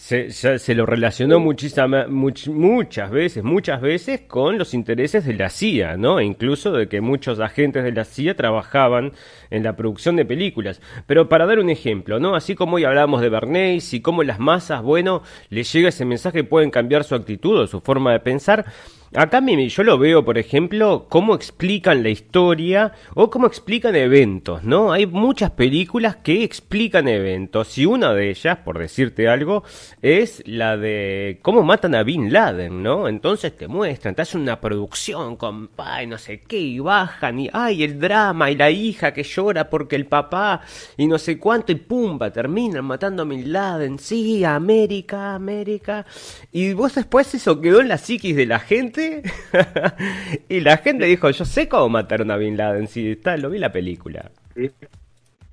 se, 0.00 0.30
se, 0.30 0.74
lo 0.74 0.86
relacionó 0.86 1.38
muchísimas, 1.40 2.08
muchas 2.08 3.10
veces, 3.10 3.44
muchas 3.44 3.82
veces 3.82 4.22
con 4.22 4.56
los 4.56 4.72
intereses 4.72 5.26
de 5.26 5.34
la 5.34 5.50
CIA, 5.50 5.98
¿no? 5.98 6.18
E 6.20 6.24
incluso 6.24 6.72
de 6.72 6.88
que 6.88 7.02
muchos 7.02 7.38
agentes 7.38 7.84
de 7.84 7.92
la 7.92 8.04
CIA 8.06 8.34
trabajaban 8.34 9.12
en 9.50 9.62
la 9.62 9.76
producción 9.76 10.16
de 10.16 10.24
películas. 10.24 10.80
Pero 11.06 11.28
para 11.28 11.44
dar 11.44 11.58
un 11.58 11.68
ejemplo, 11.68 12.18
¿no? 12.18 12.34
Así 12.34 12.54
como 12.54 12.76
hoy 12.76 12.84
hablamos 12.84 13.20
de 13.20 13.28
Bernays 13.28 13.92
y 13.92 14.00
cómo 14.00 14.22
las 14.22 14.38
masas, 14.38 14.82
bueno, 14.82 15.22
les 15.50 15.70
llega 15.70 15.90
ese 15.90 16.06
mensaje, 16.06 16.44
pueden 16.44 16.70
cambiar 16.70 17.04
su 17.04 17.14
actitud 17.14 17.58
o 17.58 17.66
su 17.66 17.82
forma 17.82 18.12
de 18.12 18.20
pensar, 18.20 18.64
Acá 19.12 19.40
yo 19.44 19.82
lo 19.82 19.98
veo, 19.98 20.24
por 20.24 20.38
ejemplo, 20.38 21.06
cómo 21.08 21.34
explican 21.34 22.04
la 22.04 22.10
historia 22.10 22.92
o 23.14 23.28
cómo 23.28 23.48
explican 23.48 23.96
eventos, 23.96 24.62
¿no? 24.62 24.92
Hay 24.92 25.04
muchas 25.06 25.50
películas 25.50 26.14
que 26.14 26.44
explican 26.44 27.08
eventos 27.08 27.76
y 27.76 27.86
una 27.86 28.14
de 28.14 28.30
ellas, 28.30 28.58
por 28.58 28.78
decirte 28.78 29.26
algo, 29.28 29.64
es 30.00 30.44
la 30.46 30.76
de 30.76 31.40
cómo 31.42 31.64
matan 31.64 31.96
a 31.96 32.04
Bin 32.04 32.32
Laden, 32.32 32.84
¿no? 32.84 33.08
Entonces 33.08 33.56
te 33.56 33.66
muestran, 33.66 34.14
te 34.14 34.22
hacen 34.22 34.42
una 34.42 34.60
producción 34.60 35.34
con 35.34 35.66
pa 35.66 36.04
y 36.04 36.06
no 36.06 36.16
sé 36.16 36.42
qué 36.42 36.60
y 36.60 36.78
bajan 36.78 37.40
y 37.40 37.50
ay, 37.52 37.82
el 37.82 37.98
drama 37.98 38.48
y 38.52 38.54
la 38.54 38.70
hija 38.70 39.12
que 39.12 39.24
llora 39.24 39.68
porque 39.70 39.96
el 39.96 40.06
papá 40.06 40.60
y 40.96 41.08
no 41.08 41.18
sé 41.18 41.36
cuánto 41.36 41.72
y 41.72 41.74
pumba, 41.74 42.30
terminan 42.30 42.84
matando 42.84 43.22
a 43.22 43.26
Bin 43.26 43.52
Laden, 43.52 43.98
sí, 43.98 44.44
América, 44.44 45.34
América. 45.34 46.06
Y 46.52 46.74
vos 46.74 46.94
después 46.94 47.34
eso 47.34 47.60
quedó 47.60 47.80
en 47.80 47.88
la 47.88 47.98
psiquis 47.98 48.36
de 48.36 48.46
la 48.46 48.60
gente 48.60 48.99
y 50.48 50.60
la 50.60 50.78
gente 50.78 51.06
dijo, 51.06 51.30
yo 51.30 51.44
sé 51.44 51.68
cómo 51.68 51.88
mataron 51.88 52.30
a 52.30 52.36
Bin 52.36 52.56
Laden, 52.56 52.88
si 52.88 53.12
está, 53.12 53.36
lo 53.36 53.50
vi 53.50 53.58
la 53.58 53.72
película. 53.72 54.30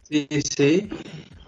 Sí, 0.03 0.27
sí. 0.29 0.89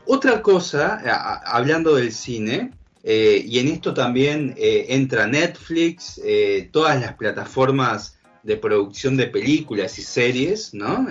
Otra 0.06 0.42
cosa, 0.42 1.02
hablando 1.46 1.96
del 1.96 2.12
cine, 2.12 2.72
eh, 3.04 3.44
y 3.46 3.60
en 3.60 3.70
esto 3.70 3.94
también 3.94 4.56
eh, 4.58 4.88
entra 4.90 5.28
Netflix, 5.28 6.20
eh, 6.24 6.70
todas 6.72 7.00
las 7.00 7.14
plataformas 7.14 8.18
de 8.44 8.58
producción 8.58 9.16
de 9.16 9.28
películas 9.28 10.00
y 10.00 10.02
series, 10.02 10.74
¿no? 10.74 11.08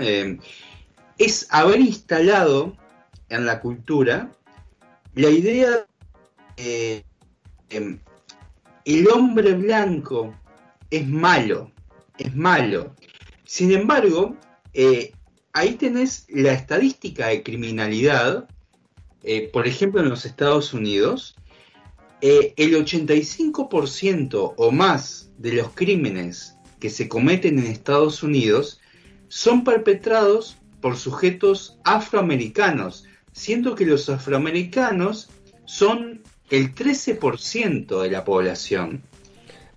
es 1.19 1.47
haber 1.51 1.81
instalado 1.81 2.77
en 3.29 3.45
la 3.45 3.61
cultura 3.61 4.31
la 5.15 5.29
idea 5.29 5.87
de 6.57 7.05
el 8.85 9.09
hombre 9.09 9.53
blanco 9.55 10.35
es 10.91 11.07
malo, 11.07 11.71
es 12.19 12.35
malo. 12.35 12.95
Sin 13.45 13.73
embargo, 13.73 14.37
eh, 14.75 15.13
ahí 15.53 15.75
tenés 15.75 16.27
la 16.29 16.53
estadística 16.53 17.29
de 17.29 17.43
criminalidad, 17.43 18.49
eh, 19.23 19.49
por 19.53 19.67
ejemplo 19.67 20.01
en 20.01 20.09
los 20.09 20.25
Estados 20.25 20.73
Unidos, 20.73 21.37
eh, 22.21 22.55
el 22.57 22.75
85% 22.75 24.55
o 24.57 24.71
más 24.73 25.31
de 25.39 25.53
los 25.53 25.71
crímenes 25.73 26.57
que 26.81 26.91
se 26.91 27.09
cometen 27.09 27.59
en 27.59 27.67
Estados 27.67 28.23
Unidos 28.23 28.81
son 29.29 29.63
perpetrados 29.63 30.57
por 30.81 30.97
sujetos 30.97 31.79
afroamericanos, 31.85 33.05
siendo 33.33 33.75
que 33.75 33.87
los 33.87 34.09
afroamericanos 34.09 35.29
son 35.65 36.23
el 36.51 36.75
13% 36.75 38.01
de 38.03 38.11
la 38.11 38.25
población. 38.25 39.03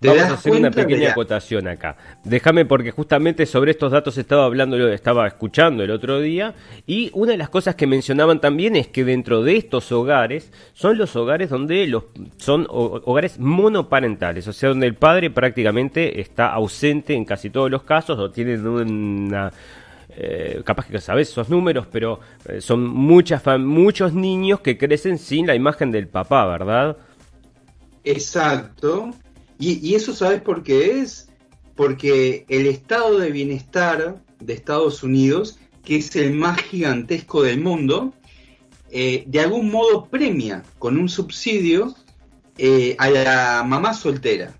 Vamos 0.01 0.23
a 0.23 0.33
hacer 0.33 0.53
una 0.53 0.71
pequeña 0.71 1.11
acotación 1.11 1.67
acá. 1.67 1.95
Déjame 2.23 2.65
porque 2.65 2.89
justamente 2.91 3.45
sobre 3.45 3.71
estos 3.71 3.91
datos 3.91 4.17
estaba 4.17 4.45
hablando, 4.45 4.89
estaba 4.89 5.27
escuchando 5.27 5.83
el 5.83 5.91
otro 5.91 6.19
día 6.19 6.55
y 6.87 7.11
una 7.13 7.33
de 7.33 7.37
las 7.37 7.49
cosas 7.49 7.75
que 7.75 7.85
mencionaban 7.85 8.41
también 8.41 8.75
es 8.75 8.87
que 8.87 9.03
dentro 9.03 9.43
de 9.43 9.57
estos 9.57 9.91
hogares 9.91 10.51
son 10.73 10.97
los 10.97 11.15
hogares 11.15 11.51
donde 11.51 11.85
los 11.85 12.05
son 12.37 12.65
hogares 12.69 13.37
monoparentales, 13.37 14.47
o 14.47 14.53
sea, 14.53 14.69
donde 14.69 14.87
el 14.87 14.95
padre 14.95 15.29
prácticamente 15.29 16.19
está 16.19 16.51
ausente 16.51 17.13
en 17.13 17.23
casi 17.23 17.51
todos 17.51 17.69
los 17.69 17.83
casos 17.83 18.17
o 18.17 18.31
tienen 18.31 18.65
una 18.65 19.51
eh, 20.09 20.61
capaz 20.65 20.87
que 20.87 20.99
sabes 20.99 21.29
esos 21.29 21.47
números, 21.47 21.85
pero 21.91 22.19
eh, 22.45 22.59
son 22.59 22.87
muchas 22.87 23.43
muchos 23.59 24.13
niños 24.13 24.61
que 24.61 24.77
crecen 24.79 25.19
sin 25.19 25.45
la 25.45 25.53
imagen 25.53 25.91
del 25.91 26.07
papá, 26.07 26.47
¿verdad? 26.47 26.97
Exacto. 28.03 29.11
Y, 29.62 29.93
eso 29.93 30.16
sabes 30.16 30.41
por 30.41 30.64
qué 30.64 31.01
es, 31.01 31.30
porque 31.76 32.45
el 32.49 32.66
estado 32.66 33.20
de 33.20 33.32
bienestar 33.32 34.20
de 34.39 34.53
Estados 34.53 35.03
Unidos, 35.03 35.59
que 35.86 35.97
es 35.97 36.16
el 36.16 36.34
más 36.34 36.59
gigantesco 36.64 37.43
del 37.43 37.62
mundo, 37.62 38.12
eh, 38.89 39.24
de 39.28 39.39
algún 39.39 39.70
modo 39.70 40.05
premia 40.05 40.64
con 40.80 40.97
un 40.97 41.07
subsidio 41.07 41.93
eh, 42.57 42.95
a 42.97 43.12
la 43.12 43.64
mamá 43.64 43.93
soltera. 43.93 44.51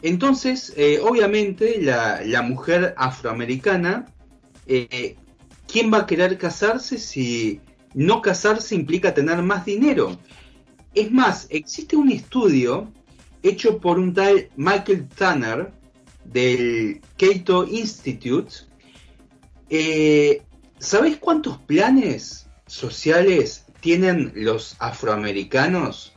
Entonces, 0.00 0.72
eh, 0.78 0.98
obviamente, 1.02 1.80
la, 1.82 2.22
la, 2.24 2.40
mujer 2.40 2.94
afroamericana, 2.96 4.06
¿quién 4.66 5.92
va 5.92 5.98
a 5.98 6.06
querer 6.06 6.38
casarse 6.38 6.96
si 6.96 7.60
no 7.92 8.22
casarse 8.22 8.74
implica 8.74 9.12
tener 9.12 9.42
más 9.42 9.66
dinero? 9.66 10.18
Es 10.94 11.12
más, 11.12 11.46
existe 11.50 11.94
un 11.94 12.10
estudio 12.10 12.90
hecho 13.42 13.78
por 13.78 13.98
un 13.98 14.14
tal 14.14 14.48
Michael 14.56 15.08
Tanner 15.08 15.72
del 16.24 17.00
Cato 17.16 17.66
Institute. 17.66 18.52
Eh, 19.70 20.42
¿Sabés 20.78 21.16
cuántos 21.16 21.58
planes 21.58 22.46
sociales 22.66 23.64
tienen 23.80 24.32
los 24.34 24.76
afroamericanos? 24.78 26.12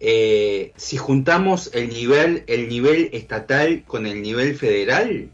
Eh, 0.00 0.72
si 0.76 0.96
juntamos 0.96 1.70
el 1.74 1.88
nivel, 1.88 2.44
el 2.46 2.68
nivel 2.68 3.10
estatal 3.12 3.82
con 3.84 4.06
el 4.06 4.22
nivel 4.22 4.56
federal, 4.56 5.30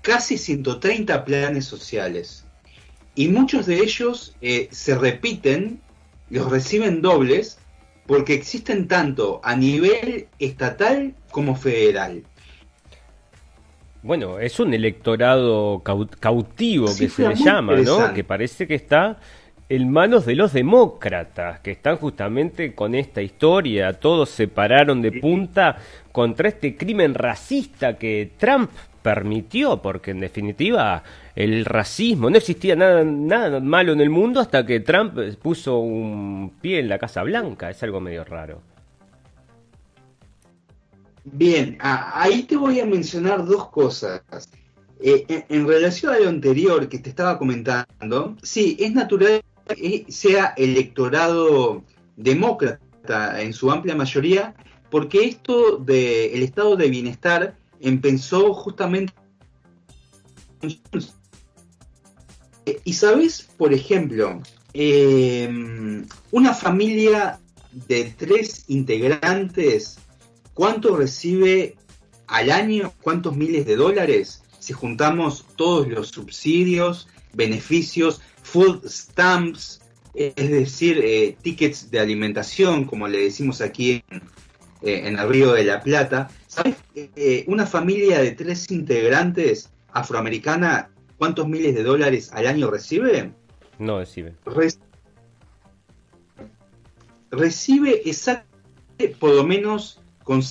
casi 0.00 0.38
130 0.38 1.24
planes 1.24 1.64
sociales. 1.66 2.44
Y 3.14 3.28
muchos 3.28 3.66
de 3.66 3.78
ellos 3.78 4.34
eh, 4.40 4.68
se 4.70 4.94
repiten, 4.94 5.80
los 6.30 6.50
reciben 6.50 7.02
dobles, 7.02 7.58
porque 8.06 8.34
existen 8.34 8.88
tanto 8.88 9.40
a 9.42 9.56
nivel 9.56 10.28
estatal 10.38 11.14
como 11.30 11.56
federal. 11.56 12.22
Bueno, 14.02 14.38
es 14.38 14.60
un 14.60 14.72
electorado 14.72 15.82
cautivo 16.20 16.86
que 16.96 17.08
se 17.08 17.28
le 17.28 17.34
llama, 17.34 17.76
¿no? 17.76 18.14
Que 18.14 18.22
parece 18.22 18.66
que 18.66 18.76
está 18.76 19.18
en 19.68 19.90
manos 19.90 20.26
de 20.26 20.36
los 20.36 20.52
demócratas, 20.52 21.58
que 21.58 21.72
están 21.72 21.96
justamente 21.96 22.72
con 22.74 22.94
esta 22.94 23.20
historia. 23.20 23.94
Todos 23.94 24.30
se 24.30 24.46
pararon 24.46 25.02
de 25.02 25.12
punta 25.12 25.78
contra 26.12 26.48
este 26.48 26.76
crimen 26.76 27.14
racista 27.14 27.98
que 27.98 28.30
Trump 28.38 28.70
permitió, 29.06 29.80
porque 29.80 30.10
en 30.10 30.18
definitiva 30.18 31.04
el 31.36 31.64
racismo, 31.64 32.28
no 32.28 32.36
existía 32.36 32.74
nada, 32.74 33.04
nada 33.04 33.60
malo 33.60 33.92
en 33.92 34.00
el 34.00 34.10
mundo 34.10 34.40
hasta 34.40 34.66
que 34.66 34.80
Trump 34.80 35.16
puso 35.40 35.78
un 35.78 36.54
pie 36.60 36.80
en 36.80 36.88
la 36.88 36.98
Casa 36.98 37.22
Blanca, 37.22 37.70
es 37.70 37.80
algo 37.84 38.00
medio 38.00 38.24
raro. 38.24 38.60
Bien, 41.22 41.78
ahí 41.78 42.42
te 42.42 42.56
voy 42.56 42.80
a 42.80 42.84
mencionar 42.84 43.46
dos 43.46 43.68
cosas. 43.68 44.22
Eh, 44.98 45.44
en, 45.50 45.68
relación 45.68 46.12
a 46.12 46.18
lo 46.18 46.28
anterior 46.28 46.88
que 46.88 46.98
te 46.98 47.10
estaba 47.10 47.38
comentando, 47.38 48.36
sí, 48.42 48.76
es 48.80 48.92
natural 48.92 49.40
que 49.68 50.04
sea 50.08 50.52
electorado 50.56 51.84
demócrata 52.16 53.40
en 53.40 53.52
su 53.52 53.70
amplia 53.70 53.94
mayoría, 53.94 54.56
porque 54.90 55.26
esto 55.26 55.76
del 55.76 56.42
estado 56.42 56.74
de 56.74 56.90
bienestar 56.90 57.54
empezó 57.80 58.54
justamente... 58.54 59.12
Y 62.84 62.94
sabes, 62.94 63.48
por 63.56 63.72
ejemplo, 63.72 64.40
eh, 64.74 65.48
una 66.32 66.54
familia 66.54 67.38
de 67.72 68.14
tres 68.16 68.64
integrantes, 68.68 69.98
¿cuánto 70.54 70.96
recibe 70.96 71.76
al 72.26 72.50
año? 72.50 72.92
¿Cuántos 73.02 73.36
miles 73.36 73.66
de 73.66 73.76
dólares? 73.76 74.42
Si 74.58 74.72
juntamos 74.72 75.46
todos 75.56 75.86
los 75.86 76.08
subsidios, 76.08 77.08
beneficios, 77.34 78.20
food 78.42 78.88
stamps, 78.88 79.80
es 80.14 80.50
decir, 80.50 80.98
eh, 81.04 81.36
tickets 81.42 81.90
de 81.90 82.00
alimentación, 82.00 82.84
como 82.84 83.06
le 83.06 83.20
decimos 83.20 83.60
aquí 83.60 84.02
en, 84.10 84.22
eh, 84.82 85.02
en 85.04 85.18
el 85.18 85.28
Río 85.28 85.52
de 85.52 85.64
la 85.64 85.82
Plata. 85.82 86.30
¿Sabes? 86.56 86.76
Eh, 86.94 87.44
una 87.48 87.66
familia 87.66 88.20
de 88.20 88.32
tres 88.32 88.70
integrantes 88.70 89.70
afroamericana, 89.92 90.88
¿cuántos 91.18 91.46
miles 91.46 91.74
de 91.74 91.82
dólares 91.82 92.30
al 92.32 92.46
año 92.46 92.70
recibe? 92.70 93.30
No 93.78 93.98
recibe. 93.98 94.34
recibe 97.30 98.00
exactamente, 98.08 99.14
por 99.20 99.34
lo 99.34 99.44
menos 99.44 100.00
con 100.24 100.42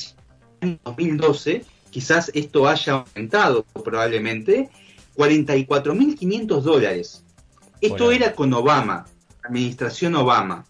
2012, 0.84 1.66
quizás 1.90 2.30
esto 2.36 2.68
haya 2.68 2.94
aumentado 2.94 3.66
probablemente, 3.84 4.70
44.500 5.16 6.62
dólares. 6.62 7.24
Esto 7.82 8.12
era 8.12 8.34
con 8.34 8.54
Obama, 8.54 9.08
administración 9.44 10.14
Obama. 10.16 10.66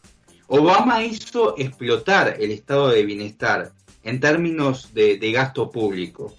Obama 0.47 1.03
hizo 1.03 1.57
explotar 1.57 2.37
el 2.39 2.51
estado 2.51 2.87
de 2.87 3.03
bienestar 3.03 3.73
en 4.05 4.21
términos 4.21 4.93
de, 4.93 5.17
gasto 5.33 5.69
público. 5.69 6.33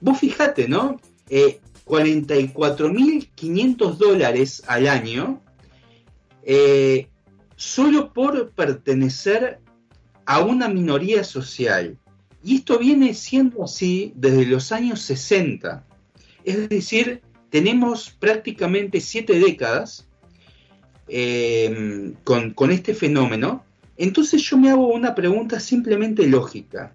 Vos 0.00 0.18
fijate, 0.18 0.66
¿no? 0.66 1.00
Eh, 1.30 1.60
44.500 1.86 3.96
dólares 3.96 4.64
al 4.66 4.88
año 4.88 5.40
eh, 6.42 7.06
solo 7.56 8.12
por 8.12 8.50
pertenecer 8.50 9.60
a 10.26 10.40
una 10.40 10.68
minoría 10.68 11.22
social. 11.22 11.96
Y 12.42 12.56
esto 12.56 12.78
viene 12.78 13.14
siendo 13.14 13.62
así 13.62 14.12
desde 14.16 14.46
los 14.46 14.72
años 14.72 15.00
60. 15.02 15.86
Es 16.44 16.68
decir, 16.68 17.22
tenemos 17.50 18.10
prácticamente 18.10 19.00
siete 19.00 19.38
décadas 19.38 20.08
eh, 21.08 22.14
con, 22.24 22.70
este 22.70 22.94
fenómeno, 22.94 23.64
entonces 23.96 24.42
yo 24.42 24.56
me 24.56 24.70
hago 24.70 24.88
una 24.88 25.14
pregunta 25.14 25.60
simplemente 25.60 26.26
lógica. 26.26 26.92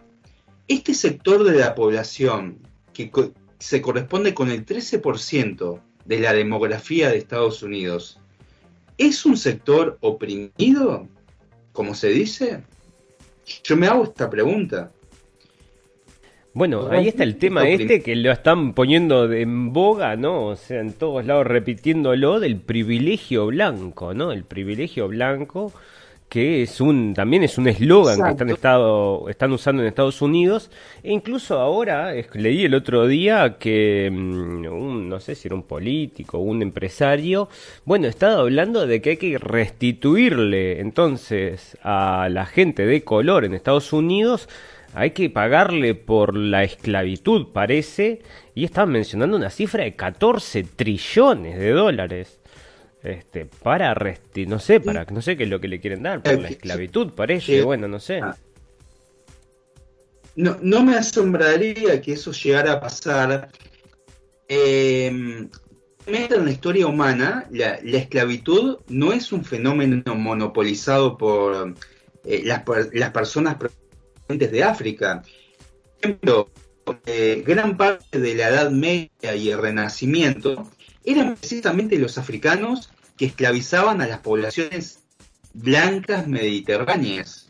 Este 0.67 0.93
sector 0.93 1.43
de 1.43 1.57
la 1.57 1.75
población, 1.75 2.59
que 2.93 3.09
se 3.59 3.81
corresponde 3.81 4.33
con 4.33 4.49
el 4.49 4.65
13% 4.65 5.81
de 6.05 6.19
la 6.19 6.33
demografía 6.33 7.09
de 7.09 7.17
Estados 7.17 7.63
Unidos, 7.63 8.19
¿es 8.97 9.25
un 9.25 9.37
sector 9.37 9.97
oprimido, 10.01 11.07
como 11.71 11.95
se 11.95 12.09
dice? 12.09 12.63
Yo 13.63 13.77
me 13.77 13.87
hago 13.87 14.03
esta 14.03 14.29
pregunta. 14.29 14.91
Bueno, 16.53 16.89
ahí 16.89 17.07
está 17.07 17.23
el 17.23 17.37
tema 17.37 17.69
este 17.69 18.01
que 18.01 18.15
lo 18.15 18.31
están 18.31 18.73
poniendo 18.73 19.31
en 19.31 19.71
boga, 19.71 20.15
¿no? 20.15 20.47
O 20.47 20.55
sea, 20.55 20.81
en 20.81 20.91
todos 20.91 21.23
lados 21.23 21.45
repitiéndolo 21.45 22.39
del 22.39 22.57
privilegio 22.57 23.45
blanco, 23.45 24.15
¿no? 24.15 24.31
El 24.31 24.43
privilegio 24.43 25.07
blanco 25.07 25.71
que 26.29 26.63
es 26.63 26.81
un 26.81 27.13
también 27.13 27.43
es 27.43 27.57
un 27.57 27.67
eslogan 27.67 28.21
que 28.21 28.29
están 28.31 28.49
estado 28.49 29.29
están 29.29 29.51
usando 29.53 29.81
en 29.81 29.87
Estados 29.87 30.21
Unidos 30.21 30.69
e 31.03 31.13
incluso 31.13 31.59
ahora 31.59 32.13
leí 32.33 32.65
el 32.65 32.75
otro 32.75 33.07
día 33.07 33.57
que 33.57 34.09
mm, 34.11 34.65
un, 34.65 35.09
no 35.09 35.19
sé 35.19 35.35
si 35.35 35.47
era 35.47 35.55
un 35.55 35.63
político 35.63 36.39
un 36.39 36.61
empresario 36.61 37.49
bueno 37.85 38.07
estaba 38.07 38.41
hablando 38.41 38.85
de 38.85 39.01
que 39.01 39.11
hay 39.11 39.17
que 39.17 39.37
restituirle 39.37 40.81
entonces 40.81 41.77
a 41.81 42.27
la 42.29 42.45
gente 42.45 42.85
de 42.85 43.03
color 43.03 43.45
en 43.45 43.53
Estados 43.53 43.93
Unidos 43.93 44.49
hay 44.93 45.11
que 45.11 45.29
pagarle 45.29 45.93
por 45.93 46.35
la 46.35 46.63
esclavitud, 46.63 47.47
parece, 47.53 48.21
y 48.55 48.63
están 48.63 48.89
mencionando 48.89 49.37
una 49.37 49.51
cifra 49.51 49.83
de 49.83 49.95
14 49.95 50.63
trillones 50.63 51.59
de 51.59 51.69
dólares. 51.69 52.39
Este, 53.07 53.45
para 53.45 53.93
resti 53.93 54.45
no 54.45 54.59
sé, 54.59 54.81
para 54.81 55.05
no 55.05 55.21
sé 55.21 55.37
qué 55.37 55.43
es 55.43 55.49
lo 55.49 55.61
que 55.61 55.69
le 55.69 55.79
quieren 55.79 56.03
dar 56.03 56.21
por 56.21 56.41
la 56.41 56.49
esclavitud, 56.49 57.13
parece, 57.13 57.61
bueno, 57.61 57.87
no 57.87 58.01
sé. 58.01 58.19
Ah. 58.21 58.35
No, 60.35 60.57
no 60.61 60.83
me 60.83 60.97
asombraría 60.97 62.01
que 62.01 62.13
eso 62.13 62.33
llegara 62.33 62.73
a 62.73 62.81
pasar. 62.81 63.49
Eh, 64.49 65.07
en 65.07 65.49
la 66.05 66.51
historia 66.51 66.85
humana, 66.85 67.47
la, 67.49 67.75
esclavitud 67.75 68.79
no 68.89 69.13
es 69.13 69.31
un 69.31 69.45
fenómeno 69.45 70.03
monopolizado 70.13 71.17
por 71.17 71.75
eh, 72.25 72.41
las, 72.43 72.63
las 72.91 73.11
personas 73.11 73.55
de 74.27 74.63
África. 74.63 75.23
Por 76.01 76.11
ejemplo, 76.11 76.49
eh, 77.05 77.41
gran 77.47 77.77
parte 77.77 78.19
de 78.19 78.35
la 78.35 78.49
Edad 78.49 78.69
Media 78.69 79.33
y 79.33 79.49
el 79.49 79.59
Renacimiento 79.59 80.69
eran 81.05 81.37
precisamente 81.37 81.97
los 81.97 82.17
africanos 82.17 82.91
que 83.17 83.25
esclavizaban 83.25 84.01
a 84.01 84.07
las 84.07 84.19
poblaciones 84.19 84.99
blancas 85.53 86.27
mediterráneas 86.27 87.47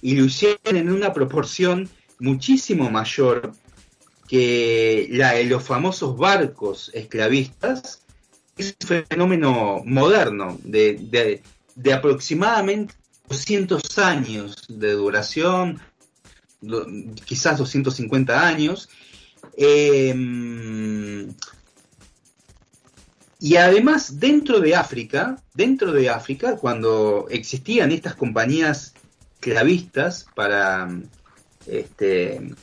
y 0.00 0.14
lo 0.14 0.24
hicieron 0.24 0.76
en 0.76 0.90
una 0.90 1.12
proporción 1.12 1.88
muchísimo 2.18 2.90
mayor 2.90 3.52
que 4.28 5.08
la 5.10 5.32
de 5.34 5.44
los 5.44 5.62
famosos 5.62 6.16
barcos 6.16 6.90
esclavistas. 6.94 8.02
Es 8.56 8.76
un 8.80 9.04
fenómeno 9.08 9.82
moderno 9.84 10.58
de, 10.62 11.42
de 11.74 11.92
aproximadamente 11.92 12.94
200 13.28 13.98
años 13.98 14.64
de 14.68 14.92
duración, 14.92 15.80
quizás 17.24 17.58
250 17.58 18.46
años. 18.46 18.88
Em, 19.56 21.32
y 23.42 23.56
además, 23.56 24.20
dentro 24.20 24.60
de 24.60 24.76
África, 24.76 25.36
dentro 25.52 25.90
de 25.90 26.08
África, 26.08 26.54
cuando 26.54 27.26
existían 27.28 27.90
estas 27.90 28.14
compañías 28.14 28.94
clavistas 29.40 30.28
para 30.36 30.88
este, 31.66 32.54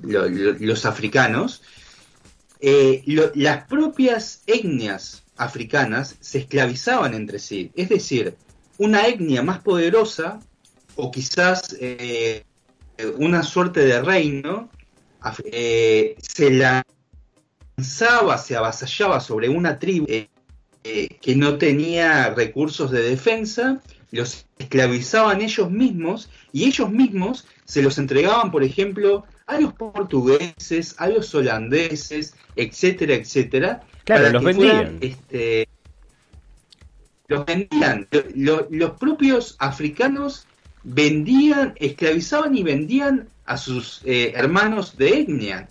los 0.00 0.86
africanos, 0.86 1.62
eh, 2.60 3.02
las 3.34 3.66
propias 3.66 4.44
etnias 4.46 5.24
africanas 5.36 6.14
se 6.20 6.38
esclavizaban 6.38 7.14
entre 7.14 7.40
sí. 7.40 7.72
Es 7.74 7.88
decir, 7.88 8.36
una 8.78 9.08
etnia 9.08 9.42
más 9.42 9.58
poderosa, 9.58 10.38
o 10.94 11.10
quizás 11.10 11.76
eh, 11.80 12.44
una 13.18 13.42
suerte 13.42 13.80
de 13.80 14.00
reino, 14.00 14.70
eh, 15.46 16.14
se 16.22 16.50
lanzaba, 17.76 18.38
se 18.38 18.56
avasallaba 18.56 19.20
sobre 19.20 19.48
una 19.48 19.78
tribu 19.78 20.06
eh, 20.08 20.28
que 21.20 21.36
no 21.36 21.58
tenía 21.58 22.30
recursos 22.30 22.90
de 22.90 23.02
defensa, 23.02 23.80
los 24.10 24.46
esclavizaban 24.58 25.40
ellos 25.40 25.70
mismos 25.70 26.30
y 26.52 26.64
ellos 26.64 26.90
mismos 26.90 27.46
se 27.64 27.82
los 27.82 27.98
entregaban, 27.98 28.50
por 28.50 28.62
ejemplo, 28.62 29.24
a 29.46 29.58
los 29.58 29.72
portugueses, 29.72 30.94
a 30.98 31.08
los 31.08 31.34
holandeses, 31.34 32.34
etcétera, 32.56 33.14
etcétera. 33.14 33.82
Claro, 34.04 34.30
los 34.30 34.44
vendían. 34.44 34.98
este, 35.00 35.68
los 37.28 37.46
vendían. 37.46 38.08
Los, 38.34 38.90
propios 38.98 39.56
africanos 39.58 40.46
vendían, 40.82 41.74
esclavizaban 41.76 42.56
y 42.56 42.62
vendían 42.62 43.28
a 43.46 43.56
sus 43.56 44.02
eh, 44.04 44.32
hermanos 44.36 44.96
de 44.96 45.20
etnia. 45.20 45.68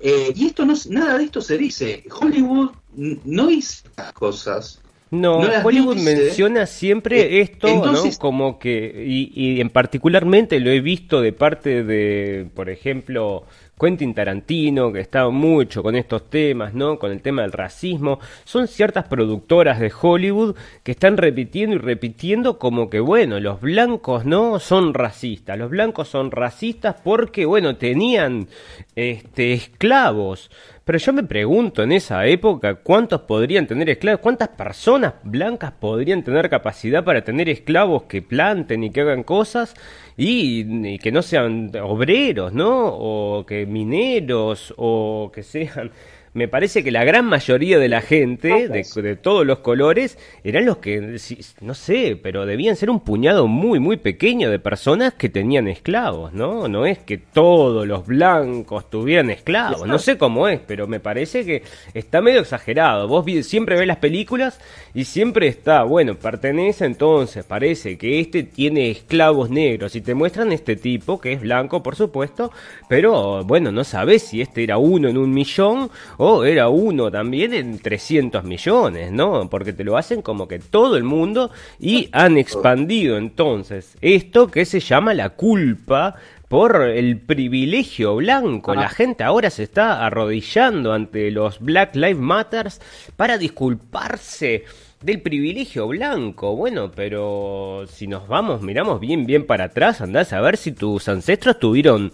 Eh, 0.00 0.32
y 0.34 0.46
esto 0.46 0.64
no, 0.64 0.74
nada 0.90 1.18
de 1.18 1.24
esto 1.24 1.40
se 1.40 1.56
dice. 1.58 2.04
Hollywood 2.20 2.70
no 2.94 3.46
dice 3.46 3.84
las 3.96 4.12
cosas. 4.12 4.80
No, 5.10 5.38
Hollywood 5.62 5.96
menciona 5.96 6.66
siempre 6.66 7.38
eh, 7.38 7.40
esto, 7.40 7.68
¿no? 7.68 8.02
Como 8.18 8.58
que, 8.58 9.04
y, 9.06 9.30
y 9.34 9.60
en 9.60 9.70
particularmente 9.70 10.58
lo 10.58 10.70
he 10.70 10.80
visto 10.80 11.20
de 11.20 11.32
parte 11.32 11.84
de, 11.84 12.48
por 12.54 12.68
ejemplo, 12.68 13.44
Quentin 13.78 14.14
Tarantino, 14.14 14.90
que 14.90 15.00
está 15.00 15.28
mucho 15.28 15.82
con 15.82 15.96
estos 15.96 16.30
temas, 16.30 16.72
¿no? 16.72 16.98
Con 16.98 17.12
el 17.12 17.20
tema 17.20 17.42
del 17.42 17.52
racismo. 17.52 18.18
Son 18.44 18.68
ciertas 18.68 19.04
productoras 19.06 19.78
de 19.78 19.92
Hollywood 20.00 20.56
que 20.82 20.92
están 20.92 21.18
repitiendo 21.18 21.76
y 21.76 21.78
repitiendo 21.78 22.58
como 22.58 22.88
que, 22.88 23.00
bueno, 23.00 23.38
los 23.38 23.60
blancos 23.60 24.24
no 24.24 24.60
son 24.60 24.94
racistas. 24.94 25.58
Los 25.58 25.68
blancos 25.68 26.08
son 26.08 26.30
racistas 26.30 26.96
porque, 27.04 27.44
bueno, 27.44 27.76
tenían 27.76 28.48
este, 28.94 29.52
esclavos. 29.52 30.50
Pero 30.86 30.98
yo 30.98 31.12
me 31.12 31.24
pregunto 31.24 31.82
en 31.82 31.92
esa 31.92 32.24
época 32.26 32.76
cuántos 32.76 33.22
podrían 33.22 33.66
tener 33.66 33.90
esclavos, 33.90 34.20
cuántas 34.20 34.48
personas 34.50 35.14
blancas 35.24 35.72
podrían 35.72 36.22
tener 36.22 36.48
capacidad 36.48 37.04
para 37.04 37.24
tener 37.24 37.48
esclavos 37.48 38.04
que 38.04 38.22
planten 38.22 38.84
y 38.84 38.90
que 38.90 39.00
hagan 39.02 39.24
cosas 39.24 39.74
y, 40.16 40.98
que 40.98 41.12
no 41.12 41.22
sean 41.22 41.70
obreros, 41.82 42.52
¿no? 42.52 42.86
O 42.86 43.44
que 43.46 43.66
mineros 43.66 44.72
o 44.76 45.30
que 45.34 45.42
sean 45.42 45.90
me 46.36 46.48
parece 46.48 46.84
que 46.84 46.90
la 46.90 47.02
gran 47.02 47.24
mayoría 47.24 47.78
de 47.78 47.88
la 47.88 48.02
gente, 48.02 48.68
de, 48.68 49.16
todos 49.16 49.46
los 49.46 49.60
colores, 49.60 50.18
eran 50.44 50.66
los 50.66 50.76
que, 50.76 51.18
no 51.62 51.72
sé, 51.72 52.20
pero 52.22 52.44
debían 52.44 52.76
ser 52.76 52.90
un 52.90 53.00
puñado 53.00 53.46
muy, 53.46 53.80
muy 53.80 53.96
pequeño 53.96 54.50
de 54.50 54.58
personas 54.58 55.14
que 55.14 55.30
tenían 55.30 55.66
esclavos, 55.66 56.34
¿no? 56.34 56.68
No 56.68 56.84
es 56.84 56.98
que 56.98 57.16
todos 57.16 57.86
los 57.86 58.06
blancos 58.06 58.90
tuvieran 58.90 59.30
esclavos, 59.30 59.88
no 59.88 59.98
sé 59.98 60.18
cómo 60.18 60.46
es, 60.46 60.60
pero 60.60 60.86
me 60.86 61.00
parece 61.00 61.46
que 61.46 61.62
está 61.94 62.20
medio 62.20 62.40
exagerado. 62.40 63.08
Vos 63.08 63.24
siempre 63.46 63.78
ves 63.78 63.86
las 63.86 63.96
películas 63.96 64.60
y 64.92 65.04
siempre 65.04 65.48
está, 65.48 65.84
bueno, 65.84 66.16
pertenece 66.16 66.84
entonces, 66.84 67.46
parece 67.46 67.96
que 67.96 68.20
este 68.20 68.42
tiene 68.42 68.90
esclavos 68.90 69.48
negros 69.48 69.96
y 69.96 70.02
te 70.02 70.14
muestran 70.14 70.52
este 70.52 70.76
tipo, 70.76 71.18
que 71.18 71.32
es 71.32 71.40
blanco, 71.40 71.82
por 71.82 71.96
supuesto, 71.96 72.52
pero 72.90 73.42
bueno, 73.42 73.72
no 73.72 73.84
sabes 73.84 74.22
si 74.22 74.42
este 74.42 74.62
era 74.64 74.76
uno 74.76 75.08
en 75.08 75.16
un 75.16 75.32
millón 75.32 75.90
o 76.18 76.25
era 76.44 76.68
uno 76.68 77.10
también 77.10 77.54
en 77.54 77.78
300 77.78 78.44
millones, 78.44 79.12
¿no? 79.12 79.48
Porque 79.48 79.72
te 79.72 79.84
lo 79.84 79.96
hacen 79.96 80.22
como 80.22 80.48
que 80.48 80.58
todo 80.58 80.96
el 80.96 81.04
mundo 81.04 81.50
y 81.78 82.08
han 82.12 82.36
expandido 82.38 83.16
entonces 83.16 83.96
esto 84.00 84.48
que 84.48 84.64
se 84.64 84.80
llama 84.80 85.14
la 85.14 85.30
culpa 85.30 86.16
por 86.48 86.82
el 86.82 87.20
privilegio 87.20 88.16
blanco. 88.16 88.74
La 88.74 88.88
gente 88.88 89.24
ahora 89.24 89.50
se 89.50 89.64
está 89.64 90.04
arrodillando 90.04 90.92
ante 90.92 91.30
los 91.30 91.60
Black 91.60 91.96
Lives 91.96 92.18
Matters 92.18 92.80
para 93.16 93.38
disculparse 93.38 94.64
del 95.02 95.20
privilegio 95.20 95.88
blanco. 95.88 96.54
Bueno, 96.54 96.90
pero 96.94 97.84
si 97.88 98.06
nos 98.06 98.28
vamos, 98.28 98.62
miramos 98.62 99.00
bien, 99.00 99.26
bien 99.26 99.46
para 99.46 99.64
atrás, 99.64 100.00
andás 100.00 100.32
a 100.32 100.40
ver 100.40 100.56
si 100.56 100.72
tus 100.72 101.08
ancestros 101.08 101.58
tuvieron 101.58 102.12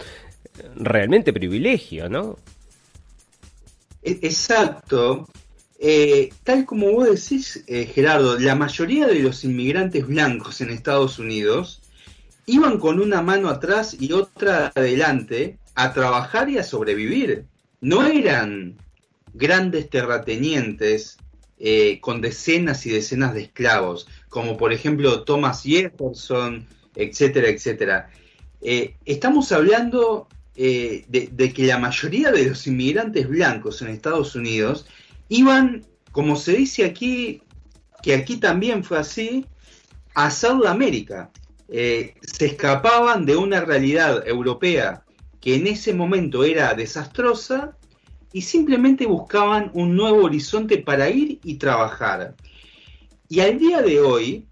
realmente 0.76 1.32
privilegio, 1.32 2.08
¿no? 2.08 2.36
E-, 4.02 4.18
exacto. 4.22 5.26
Eh, 5.78 6.32
tal 6.44 6.64
como 6.64 6.92
vos 6.92 7.08
decís, 7.08 7.64
eh, 7.66 7.86
Gerardo, 7.86 8.38
la 8.38 8.54
mayoría 8.54 9.06
de 9.06 9.20
los 9.20 9.44
inmigrantes 9.44 10.06
blancos 10.06 10.60
en 10.60 10.70
Estados 10.70 11.18
Unidos 11.18 11.82
iban 12.46 12.78
con 12.78 13.00
una 13.00 13.22
mano 13.22 13.48
atrás 13.48 13.96
y 13.98 14.12
otra 14.12 14.70
adelante 14.74 15.58
a 15.74 15.92
trabajar 15.92 16.48
y 16.48 16.58
a 16.58 16.62
sobrevivir. 16.62 17.46
No 17.80 18.06
eran 18.06 18.76
grandes 19.34 19.90
terratenientes 19.90 21.18
eh, 21.58 21.98
con 22.00 22.20
decenas 22.20 22.86
y 22.86 22.90
decenas 22.90 23.34
de 23.34 23.42
esclavos, 23.42 24.06
como 24.28 24.56
por 24.56 24.72
ejemplo 24.72 25.24
Thomas 25.24 25.62
Jefferson, 25.62 26.66
etcétera, 26.94 27.48
etcétera. 27.48 28.10
estamos 28.60 29.50
hablando 29.50 30.28
eh, 30.64 31.04
de, 31.08 31.52
que 31.52 31.66
la 31.66 31.76
mayoría 31.76 32.30
de 32.30 32.50
los 32.50 32.68
inmigrantes 32.68 33.28
blancos 33.28 33.82
en 33.82 33.88
Estados 33.88 34.36
Unidos 34.36 34.86
iban, 35.28 35.84
como 36.12 36.36
se 36.36 36.52
dice 36.52 36.84
aquí, 36.84 37.42
que 38.00 38.14
aquí 38.14 38.36
también 38.36 38.84
fue 38.84 39.00
así, 39.00 39.44
a 40.14 40.30
Sudamérica. 40.30 41.32
Eh, 41.68 42.14
se 42.22 42.46
escapaban 42.46 43.26
de 43.26 43.36
una 43.36 43.62
realidad 43.62 44.24
europea 44.24 45.02
que 45.40 45.56
en 45.56 45.66
ese 45.66 45.94
momento 45.94 46.44
era 46.44 46.74
desastrosa 46.74 47.76
y 48.32 48.42
simplemente 48.42 49.04
buscaban 49.04 49.72
un 49.74 49.96
nuevo 49.96 50.26
horizonte 50.26 50.78
para 50.78 51.10
ir 51.10 51.40
y 51.42 51.54
trabajar. 51.54 52.36
Y 53.28 53.40
al 53.40 53.58
día 53.58 53.82
de 53.82 53.98
hoy, 53.98 54.46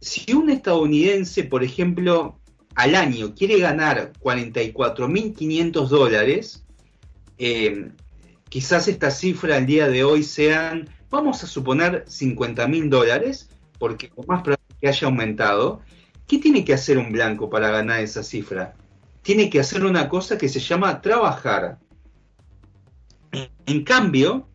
si 0.00 0.32
un 0.32 0.48
estadounidense, 0.48 1.42
por 1.42 1.64
ejemplo, 1.64 2.38
al 2.76 2.94
año 2.94 3.34
quiere 3.34 3.58
ganar 3.58 4.12
44.500 4.20 5.88
dólares, 5.88 6.64
eh, 7.38 7.90
quizás 8.50 8.86
esta 8.86 9.10
cifra 9.10 9.56
al 9.56 9.66
día 9.66 9.88
de 9.88 10.04
hoy 10.04 10.22
sean, 10.22 10.88
vamos 11.10 11.42
a 11.42 11.46
suponer, 11.46 12.04
50.000 12.04 12.88
dólares, 12.90 13.48
porque 13.78 14.10
lo 14.14 14.22
más 14.24 14.42
probable 14.42 14.62
que 14.78 14.88
haya 14.88 15.06
aumentado. 15.06 15.80
¿Qué 16.26 16.38
tiene 16.38 16.64
que 16.64 16.74
hacer 16.74 16.98
un 16.98 17.12
blanco 17.12 17.48
para 17.48 17.70
ganar 17.70 18.00
esa 18.00 18.22
cifra? 18.22 18.74
Tiene 19.22 19.48
que 19.48 19.58
hacer 19.60 19.84
una 19.84 20.08
cosa 20.08 20.36
que 20.36 20.48
se 20.48 20.60
llama 20.60 21.00
trabajar. 21.00 21.78
En 23.64 23.84
cambio, 23.84 24.48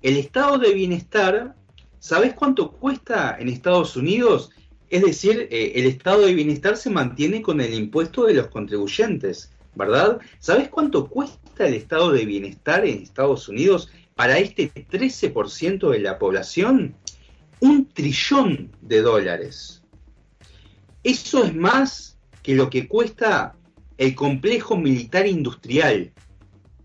el 0.00 0.16
estado 0.16 0.58
de 0.58 0.74
bienestar, 0.74 1.56
¿sabes 1.98 2.34
cuánto 2.34 2.70
cuesta 2.70 3.36
en 3.38 3.48
Estados 3.48 3.96
Unidos? 3.96 4.50
Es 4.94 5.02
decir, 5.02 5.48
eh, 5.50 5.72
el 5.74 5.86
estado 5.86 6.24
de 6.24 6.34
bienestar 6.34 6.76
se 6.76 6.88
mantiene 6.88 7.42
con 7.42 7.60
el 7.60 7.74
impuesto 7.74 8.26
de 8.26 8.34
los 8.34 8.46
contribuyentes, 8.46 9.50
¿verdad? 9.74 10.20
¿Sabes 10.38 10.68
cuánto 10.68 11.08
cuesta 11.08 11.66
el 11.66 11.74
estado 11.74 12.12
de 12.12 12.24
bienestar 12.24 12.86
en 12.86 13.02
Estados 13.02 13.48
Unidos 13.48 13.90
para 14.14 14.38
este 14.38 14.72
13% 14.72 15.90
de 15.90 15.98
la 15.98 16.16
población? 16.16 16.94
Un 17.58 17.88
trillón 17.88 18.70
de 18.82 19.02
dólares. 19.02 19.82
Eso 21.02 21.42
es 21.42 21.56
más 21.56 22.16
que 22.44 22.54
lo 22.54 22.70
que 22.70 22.86
cuesta 22.86 23.56
el 23.98 24.14
complejo 24.14 24.76
militar 24.76 25.26
industrial 25.26 26.12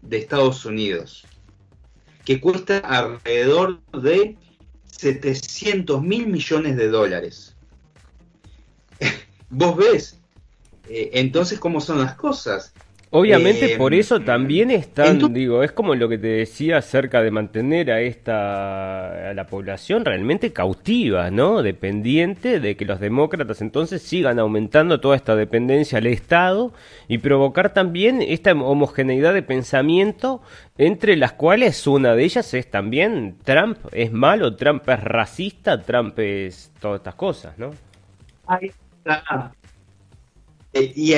de 0.02 0.18
Estados 0.18 0.66
Unidos, 0.66 1.28
que 2.26 2.42
cuesta 2.42 2.80
alrededor 2.80 3.82
de 3.92 4.36
700 4.88 6.02
mil 6.02 6.26
millones 6.26 6.76
de 6.76 6.88
dólares 6.88 7.56
vos 9.50 9.76
ves 9.76 10.20
eh, 10.90 11.12
entonces 11.14 11.60
cómo 11.60 11.82
son 11.82 12.00
las 12.00 12.16
cosas. 12.16 12.74
Obviamente 13.12 13.74
eh, 13.74 13.78
por 13.78 13.96
eso 13.96 14.20
también 14.20 14.70
están, 14.70 15.34
digo, 15.34 15.64
es 15.64 15.72
como 15.72 15.96
lo 15.96 16.08
que 16.10 16.20
te 16.20 16.28
decía 16.28 16.78
acerca 16.78 17.24
de 17.24 17.32
mantener 17.32 17.90
a 17.90 18.02
esta 18.02 19.32
a 19.32 19.34
la 19.34 19.48
población 19.48 20.06
realmente 20.06 20.54
cautiva, 20.54 21.32
¿no? 21.32 21.64
Dependiente 21.64 22.60
de 22.60 22.78
que 22.78 22.86
los 22.86 23.00
demócratas 23.00 23.62
entonces 23.62 24.04
sigan 24.04 24.38
aumentando 24.38 25.00
toda 25.00 25.16
esta 25.16 25.36
dependencia 25.36 25.98
al 25.98 26.06
Estado 26.06 26.72
y 27.08 27.18
provocar 27.18 27.74
también 27.74 28.22
esta 28.22 28.52
homogeneidad 28.52 29.34
de 29.34 29.42
pensamiento 29.42 30.44
entre 30.78 31.18
las 31.18 31.34
cuales 31.34 31.88
una 31.88 32.14
de 32.14 32.24
ellas 32.24 32.54
es 32.54 32.70
también 32.70 33.38
Trump 33.44 33.80
es 33.92 34.12
malo, 34.12 34.56
Trump 34.56 34.88
es 34.88 35.04
racista, 35.04 35.82
Trump 35.82 36.20
es 36.20 36.72
todas 36.80 37.00
estas 37.00 37.16
cosas, 37.16 37.58
¿no? 37.58 37.72
Eh, 40.74 40.94
y, 40.96 41.14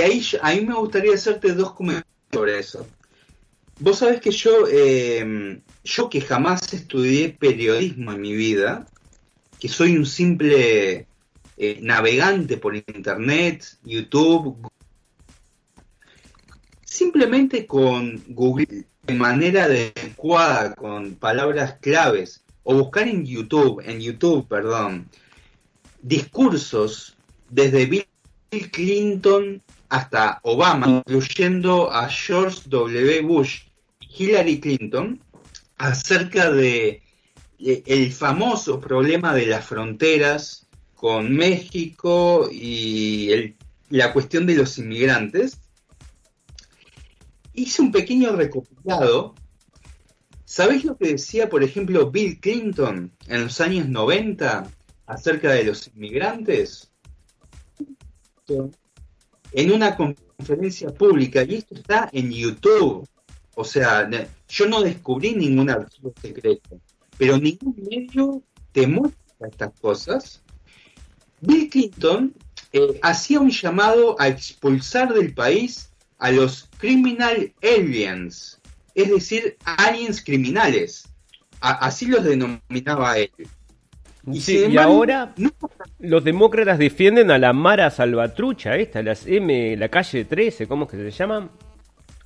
ahí 0.00 0.26
a 0.42 0.54
mí 0.54 0.60
me 0.62 0.74
gustaría 0.74 1.14
hacerte 1.14 1.52
dos 1.52 1.72
comentarios 1.72 2.14
sobre 2.32 2.58
eso. 2.58 2.86
Vos 3.78 3.98
sabés 3.98 4.20
que 4.20 4.30
yo, 4.30 4.66
em, 4.68 5.60
yo 5.84 6.08
que 6.08 6.20
jamás 6.20 6.72
estudié 6.72 7.28
periodismo 7.28 8.12
en 8.12 8.20
mi 8.20 8.34
vida, 8.34 8.86
que 9.60 9.68
soy 9.68 9.96
un 9.96 10.06
simple 10.06 11.06
eh, 11.58 11.78
navegante 11.82 12.56
por 12.56 12.74
internet, 12.74 13.78
YouTube, 13.84 14.70
simplemente 16.84 17.66
con 17.66 18.22
Google 18.28 18.86
de 19.02 19.14
manera 19.14 19.64
adecuada, 19.64 20.74
con 20.74 21.14
palabras 21.14 21.74
claves, 21.80 22.42
o 22.64 22.74
buscar 22.74 23.06
en 23.06 23.24
YouTube, 23.24 23.82
en 23.84 24.00
YouTube, 24.00 24.48
perdón, 24.48 25.08
discursos 26.02 27.15
desde 27.48 27.86
Bill 27.86 28.06
Clinton 28.70 29.62
hasta 29.88 30.40
Obama, 30.42 31.02
incluyendo 31.06 31.92
a 31.92 32.08
George 32.08 32.62
W. 32.66 33.20
Bush 33.22 33.62
y 34.00 34.24
Hillary 34.24 34.60
Clinton, 34.60 35.20
acerca 35.78 36.50
de 36.50 37.02
eh, 37.58 37.82
el 37.86 38.12
famoso 38.12 38.80
problema 38.80 39.34
de 39.34 39.46
las 39.46 39.64
fronteras 39.64 40.66
con 40.94 41.34
México 41.34 42.48
y 42.50 43.54
la 43.90 44.12
cuestión 44.12 44.46
de 44.46 44.56
los 44.56 44.78
inmigrantes, 44.78 45.60
hice 47.52 47.82
un 47.82 47.92
pequeño 47.92 48.34
recopilado. 48.34 49.34
¿Sabéis 50.44 50.84
lo 50.84 50.96
que 50.96 51.12
decía, 51.12 51.48
por 51.48 51.62
ejemplo, 51.62 52.10
Bill 52.10 52.40
Clinton 52.40 53.12
en 53.26 53.42
los 53.44 53.60
años 53.60 53.88
90 53.88 54.70
acerca 55.06 55.52
de 55.52 55.64
los 55.64 55.88
inmigrantes? 55.88 56.92
En 59.52 59.72
una 59.72 59.96
conferencia 59.96 60.92
pública, 60.92 61.42
y 61.42 61.56
esto 61.56 61.74
está 61.74 62.08
en 62.12 62.30
YouTube. 62.30 63.08
O 63.54 63.64
sea, 63.64 64.08
yo 64.48 64.66
no 64.66 64.82
descubrí 64.82 65.34
ningún 65.34 65.70
archivo 65.70 66.12
secreto, 66.20 66.78
pero 67.16 67.38
ningún 67.38 67.74
medio 67.90 68.42
te 68.72 68.86
muestra 68.86 69.48
estas 69.48 69.72
cosas. 69.80 70.42
Bill 71.40 71.70
Clinton 71.70 72.34
eh, 72.72 72.98
hacía 73.02 73.40
un 73.40 73.50
llamado 73.50 74.20
a 74.20 74.28
expulsar 74.28 75.14
del 75.14 75.32
país 75.32 75.90
a 76.18 76.30
los 76.30 76.68
criminal 76.78 77.54
aliens, 77.62 78.60
es 78.94 79.10
decir, 79.10 79.56
aliens 79.64 80.22
criminales. 80.22 81.08
así 81.60 82.06
los 82.06 82.24
denominaba 82.24 83.18
él. 83.18 83.30
Y, 84.32 84.76
ahora 84.76 85.34
los 86.00 86.24
demócratas 86.24 86.78
defienden 86.78 87.30
a 87.30 87.38
la 87.38 87.52
Mara 87.52 87.90
Salvatrucha, 87.90 88.76
esta, 88.76 89.02
las 89.02 89.26
M, 89.26 89.76
la 89.76 89.88
calle 89.88 90.24
13, 90.24 90.66
¿cómo 90.66 90.84
es 90.84 90.90
que 90.90 90.96
se 90.96 91.10
llaman? 91.10 91.50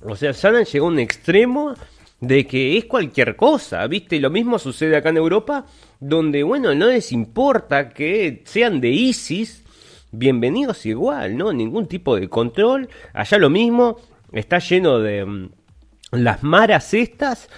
O 0.01 0.15
sea, 0.15 0.31
han 0.31 0.63
llegado 0.63 0.85
a 0.85 0.87
un 0.87 0.99
extremo 0.99 1.75
de 2.19 2.47
que 2.47 2.77
es 2.77 2.85
cualquier 2.85 3.35
cosa, 3.35 3.85
¿viste? 3.87 4.19
Lo 4.19 4.29
mismo 4.29 4.57
sucede 4.57 4.95
acá 4.95 5.09
en 5.09 5.17
Europa, 5.17 5.65
donde, 5.99 6.43
bueno, 6.43 6.73
no 6.73 6.87
les 6.87 7.11
importa 7.11 7.89
que 7.89 8.41
sean 8.45 8.81
de 8.81 8.89
ISIS, 8.89 9.63
bienvenidos 10.11 10.85
igual, 10.85 11.37
¿no? 11.37 11.53
Ningún 11.53 11.87
tipo 11.87 12.15
de 12.15 12.29
control. 12.29 12.89
Allá 13.13 13.37
lo 13.37 13.49
mismo, 13.49 13.97
está 14.31 14.59
lleno 14.59 14.99
de 14.99 15.25
mm, 15.25 15.49
las 16.11 16.43
maras 16.43 16.93
estas. 16.93 17.49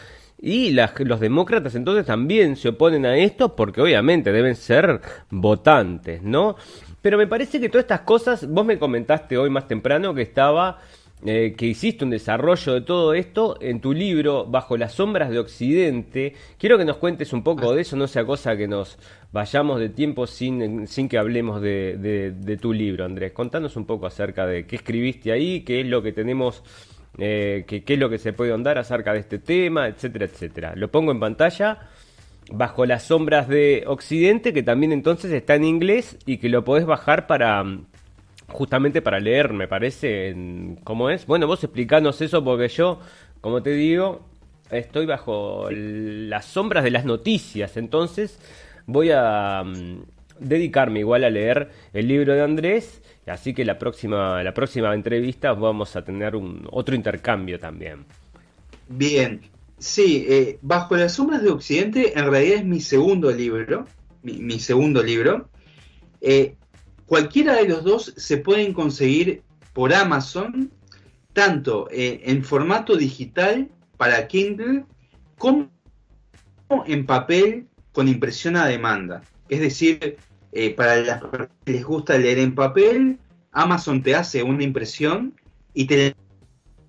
Y 0.46 0.72
los 0.72 1.22
demócratas 1.22 1.74
entonces 1.74 2.06
también 2.06 2.58
se 2.58 2.68
oponen 2.68 3.06
a 3.06 3.16
esto 3.16 3.56
porque 3.56 3.80
obviamente 3.80 4.34
deben 4.34 4.58
ser 4.58 5.00
votantes, 5.30 6.22
¿no? 6.22 6.58
Pero 7.02 7.18
me 7.18 7.28
parece 7.28 7.62
que 7.62 7.70
todas 7.70 7.86
estas 7.86 8.02
cosas, 8.02 8.46
vos 8.50 8.66
me 8.66 8.78
comentaste 8.78 9.38
hoy 9.38 9.50
más 9.50 9.70
temprano 9.70 10.14
que 10.14 10.22
estaba 10.22 10.80
eh, 11.26 11.54
que 11.58 11.68
hiciste 11.68 12.04
un 12.04 12.10
desarrollo 12.10 12.74
de 12.74 12.82
todo 12.82 13.14
esto 13.14 13.56
en 13.62 13.80
tu 13.80 13.94
libro 13.94 14.46
Bajo 14.46 14.76
las 14.76 14.96
sombras 14.96 15.30
de 15.30 15.40
Occidente. 15.40 16.34
Quiero 16.58 16.78
que 16.78 16.84
nos 16.84 16.98
cuentes 16.98 17.32
un 17.32 17.42
poco 17.42 17.74
de 17.74 17.84
eso, 17.84 17.96
no 17.96 18.08
sea 18.08 18.26
cosa 18.26 18.58
que 18.58 18.68
nos 18.68 18.98
vayamos 19.32 19.80
de 19.80 19.88
tiempo 19.88 20.28
sin, 20.28 20.86
sin 20.88 21.08
que 21.08 21.18
hablemos 21.18 21.62
de, 21.62 22.34
de, 22.36 22.58
tu 22.58 22.74
libro, 22.74 23.06
Andrés. 23.06 23.32
Contanos 23.32 23.78
un 23.78 23.86
poco 23.86 24.06
acerca 24.06 24.46
de 24.46 24.68
qué 24.68 24.76
escribiste 24.76 25.32
ahí, 25.32 25.62
qué 25.62 25.80
es 25.80 25.88
lo 25.88 26.04
que 26.04 26.12
tenemos, 26.12 26.62
eh, 27.18 27.66
qué, 27.68 27.84
es 27.86 28.00
lo 28.00 28.10
que 28.10 28.18
se 28.18 28.34
puede 28.34 28.54
andar 28.54 28.78
acerca 28.78 29.14
de 29.14 29.20
este 29.20 29.40
tema, 29.40 29.88
etcétera, 29.88 30.26
etcétera. 30.26 30.74
Lo 30.76 30.90
pongo 30.90 31.12
en 31.12 31.20
pantalla. 31.20 31.90
Bajo 32.52 32.86
las 32.86 33.04
sombras 33.04 33.48
de 33.48 33.86
Occidente, 33.88 34.52
que 34.52 34.64
también 34.64 34.92
entonces 34.92 35.32
está 35.32 35.56
en 35.56 35.64
inglés 35.64 36.18
y 36.26 36.38
que 36.38 36.50
lo 36.50 36.66
podés 36.66 36.86
bajar 36.86 37.26
para, 37.26 37.64
justamente 38.50 39.02
para 39.02 39.20
leer, 39.20 39.54
me 39.54 39.68
parece, 39.68 40.36
cómo 40.84 41.10
es. 41.10 41.26
Bueno, 41.26 41.48
vos 41.48 41.64
explicanos 41.64 42.22
eso 42.22 42.44
porque 42.44 42.68
yo, 42.68 43.00
como 43.40 43.64
te 43.64 43.72
digo, 43.72 44.26
estoy 44.72 45.06
bajo 45.06 45.70
las 45.72 46.46
sombras 46.46 46.84
de 46.84 46.92
las 46.92 47.06
noticias, 47.06 47.78
entonces 47.78 48.40
voy 48.86 49.12
a 49.12 49.64
mm, 49.64 50.04
dedicarme 50.40 51.00
igual 51.00 51.24
a 51.24 51.30
leer 51.30 51.70
el 51.94 52.08
libro 52.08 52.34
de 52.34 52.42
Andrés, 52.42 53.02
así 53.28 53.54
que 53.54 53.66
la 53.66 53.78
próxima, 53.78 54.44
la 54.44 54.54
próxima 54.54 54.94
entrevista 54.94 55.54
vamos 55.54 55.96
a 55.96 56.04
tener 56.04 56.36
un 56.36 56.68
otro 56.72 56.96
intercambio 56.96 57.60
también. 57.60 58.06
Bien, 58.88 59.42
sí, 59.78 60.26
eh, 60.28 60.60
Bajo 60.62 60.96
las 60.96 61.14
sombras 61.14 61.42
de 61.42 61.50
Occidente 61.50 62.18
en 62.18 62.30
realidad 62.30 62.60
es 62.60 62.66
mi 62.66 62.82
segundo 62.82 63.32
libro, 63.32 63.86
mi, 64.22 64.60
segundo 64.60 65.02
libro. 65.02 65.50
Eh, 66.22 66.56
Cualquiera 67.06 67.56
de 67.56 67.68
los 67.68 67.84
dos 67.84 68.14
se 68.18 68.38
pueden 68.38 68.74
conseguir 68.74 69.44
por 69.74 69.94
Amazon, 69.94 70.72
tanto 71.34 71.88
eh, 71.92 72.22
en 72.26 72.44
formato 72.44 72.96
digital 72.96 73.70
para 73.98 74.28
Kindle 74.28 74.86
como 75.38 75.70
en 76.88 77.06
papel 77.06 77.68
con 77.92 78.08
impresión 78.08 78.56
a 78.56 78.66
demanda. 78.66 79.22
Es 79.50 79.60
decir, 79.60 80.18
eh, 80.56 80.70
para 80.72 80.98
las 80.98 81.20
personas 81.20 81.50
que 81.66 81.72
les 81.72 81.84
gusta 81.84 82.18
leer 82.18 82.38
en 82.38 82.54
papel, 82.54 83.18
Amazon 83.52 84.04
te 84.04 84.16
hace 84.16 84.44
una 84.44 84.64
impresión 84.64 85.34
y 85.74 85.86
te 85.86 86.16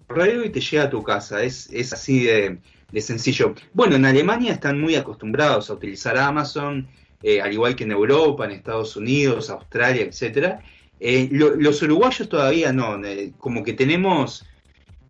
correo 0.07 0.45
y 0.45 0.51
te 0.51 0.61
llega 0.61 0.85
a 0.85 0.91
tu 0.91 1.03
casa. 1.03 1.43
Es, 1.43 1.71
así 1.93 2.25
de, 2.25 2.61
sencillo. 3.01 3.55
Bueno, 3.73 3.97
en 3.97 4.05
Alemania 4.05 4.53
están 4.53 4.81
muy 4.81 4.97
acostumbrados 4.97 5.71
a 5.71 5.75
utilizar 5.75 6.17
Amazon 6.19 6.87
eh, 7.23 7.41
al 7.41 7.53
igual 7.53 7.75
que 7.75 7.85
en 7.85 7.93
Europa, 7.93 8.45
en 8.45 8.51
Estados 8.51 8.97
Unidos, 8.97 9.49
Australia, 9.49 10.03
etcétera. 10.03 10.61
Eh, 11.01 11.29
los 11.33 11.83
uruguayos 11.83 12.29
todavía 12.29 12.73
no, 12.73 13.01
como 13.39 13.65
que 13.65 13.73
tenemos 13.73 14.45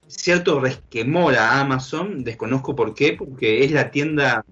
cierto 0.06 0.60
resquemor 0.60 1.34
a 1.34 1.60
Amazon, 1.60 2.22
desconozco 2.22 2.76
por 2.76 2.94
qué, 2.94 3.14
porque 3.14 3.64
es 3.64 3.72
la 3.72 3.90
tienda 3.90 4.44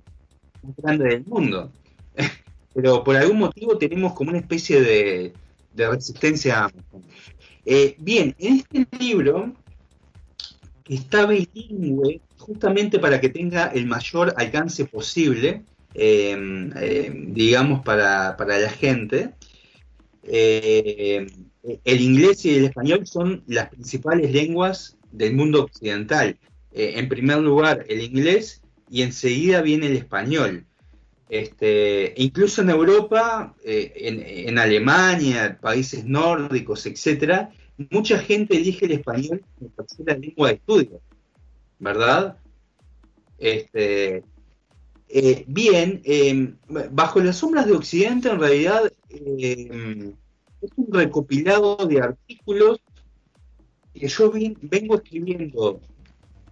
más 0.63 0.77
grande 0.77 1.05
del 1.09 1.25
mundo. 1.25 1.71
Pero 2.75 3.05
por 3.05 3.17
algún 3.17 3.39
motivo 3.39 3.77
tenemos 3.79 4.15
como 4.15 4.31
una 4.31 4.39
especie 4.39 4.81
de, 4.81 5.33
resistencia 5.75 6.59
a 6.59 6.65
Amazon. 6.65 7.03
bien, 7.99 8.35
en 8.39 8.65
este 8.71 8.87
libro, 8.99 9.53
que 10.85 10.95
está 10.95 11.27
bilingüe, 11.27 12.21
justamente 12.39 12.99
para 12.99 13.21
que 13.21 13.29
tenga 13.29 13.67
el 13.67 13.87
mayor 13.87 14.35
alcance 14.37 14.85
posible, 14.85 15.63
Em, 15.95 16.73
em, 16.77 17.35
digamos, 17.35 17.83
para, 17.85 18.37
la 18.39 18.71
gente. 18.71 19.31
Eh, 20.25 21.27
el 21.85 22.01
inglés 22.01 22.45
y 22.45 22.57
el 22.57 22.65
español 22.65 23.07
son 23.07 23.43
las 23.47 23.69
principales 23.69 24.33
lenguas 24.33 24.97
del 25.11 25.35
mundo 25.35 25.63
occidental. 25.65 26.39
Eh, 26.73 26.95
en 26.97 27.09
primer 27.09 27.39
lugar, 27.39 27.85
el 27.89 28.01
inglés 28.01 28.63
y 28.91 29.03
enseguida 29.03 29.63
viene 29.63 29.87
el 29.87 29.97
español. 29.97 30.65
Este, 31.33 32.13
incluso 32.19 32.61
en 32.61 32.69
Europa, 32.69 33.55
eh, 33.65 33.91
en, 33.97 34.23
en, 34.51 34.59
Alemania, 34.59 35.59
países 35.59 36.05
nórdicos, 36.05 36.85
etcétera, 36.85 37.51
mucha 37.91 38.19
gente 38.19 38.59
elige 38.59 38.85
el 38.85 38.93
español 38.93 39.43
como 39.59 39.71
tercera 39.71 40.19
lengua 40.19 40.49
de 40.49 40.55
estudio, 40.57 41.01
¿verdad? 41.79 42.37
Este, 43.39 44.25
eh, 45.09 45.45
bien, 45.49 46.03
em, 46.05 46.59
bajo 46.91 47.19
las 47.21 47.39
sombras 47.39 47.65
de 47.65 47.73
Occidente 47.73 48.29
en 48.29 48.39
realidad 48.39 48.93
em, 49.09 50.13
es 50.61 50.71
un 50.77 50.93
recopilado 50.93 51.77
de 51.77 51.99
artículos 51.99 52.79
que 53.95 54.07
yo 54.07 54.31
vengo 54.61 54.97
escribiendo 54.97 55.81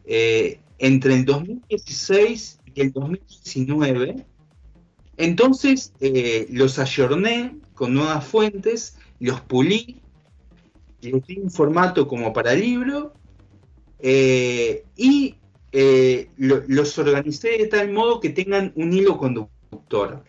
eh, 0.07 0.59
entre 0.79 1.17
el 1.17 1.27
2016 1.27 2.61
y 2.75 2.81
el 2.81 2.93
2019. 2.93 4.25
Entonces 5.21 5.93
eh, 6.01 6.47
los 6.51 6.79
ayorné 6.79 7.57
con 7.75 7.95
nuevas 7.95 8.27
fuentes, 8.27 8.99
los 9.19 9.41
pulí, 9.41 10.01
los 11.03 11.27
di 11.27 11.39
un 11.39 11.51
formato 11.51 12.09
como 12.09 12.33
para 12.33 12.55
libro 12.55 13.13
y 14.03 15.35
eh, 15.73 16.31
los 16.37 16.99
organicé 16.99 17.51
de 17.59 17.67
tal 17.67 17.93
modo 17.93 18.19
que 18.21 18.31
tengan 18.31 18.73
un 18.75 18.93
hilo 18.93 19.17
conductor. 19.17 20.25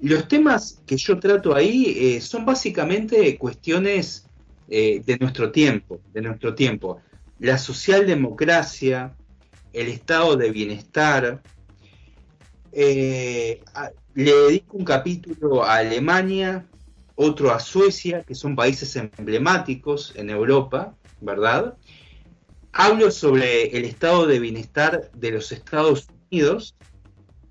Los 0.00 0.26
temas 0.28 0.82
que 0.86 0.96
yo 0.96 1.18
trato 1.18 1.54
ahí 1.54 1.94
eh, 1.98 2.20
son 2.22 2.46
básicamente 2.46 3.36
cuestiones 3.36 4.26
eh, 4.68 5.02
de 5.04 5.18
nuestro 5.18 5.52
tiempo, 5.52 6.00
de 6.14 6.22
nuestro 6.22 6.54
tiempo. 6.54 7.02
La 7.38 7.58
socialdemocracia, 7.58 9.14
el 9.72 9.88
estado 9.88 10.36
de 10.36 10.50
bienestar. 10.50 11.42
Le 14.14 14.32
dedico 14.32 14.76
un 14.76 14.84
capítulo 14.84 15.64
a 15.64 15.76
Alemania, 15.76 16.66
otro 17.14 17.52
a 17.52 17.60
Suecia, 17.60 18.22
que 18.22 18.34
son 18.34 18.56
países 18.56 18.96
emblemáticos 18.96 20.12
en 20.16 20.30
Europa, 20.30 20.94
¿verdad? 21.20 21.76
hablo 22.72 23.10
sobre 23.10 23.76
el 23.76 23.84
estado 23.84 24.26
de 24.26 24.38
bienestar 24.38 25.10
de 25.12 25.32
los 25.32 25.52
Estados 25.52 26.08
Unidos, 26.30 26.76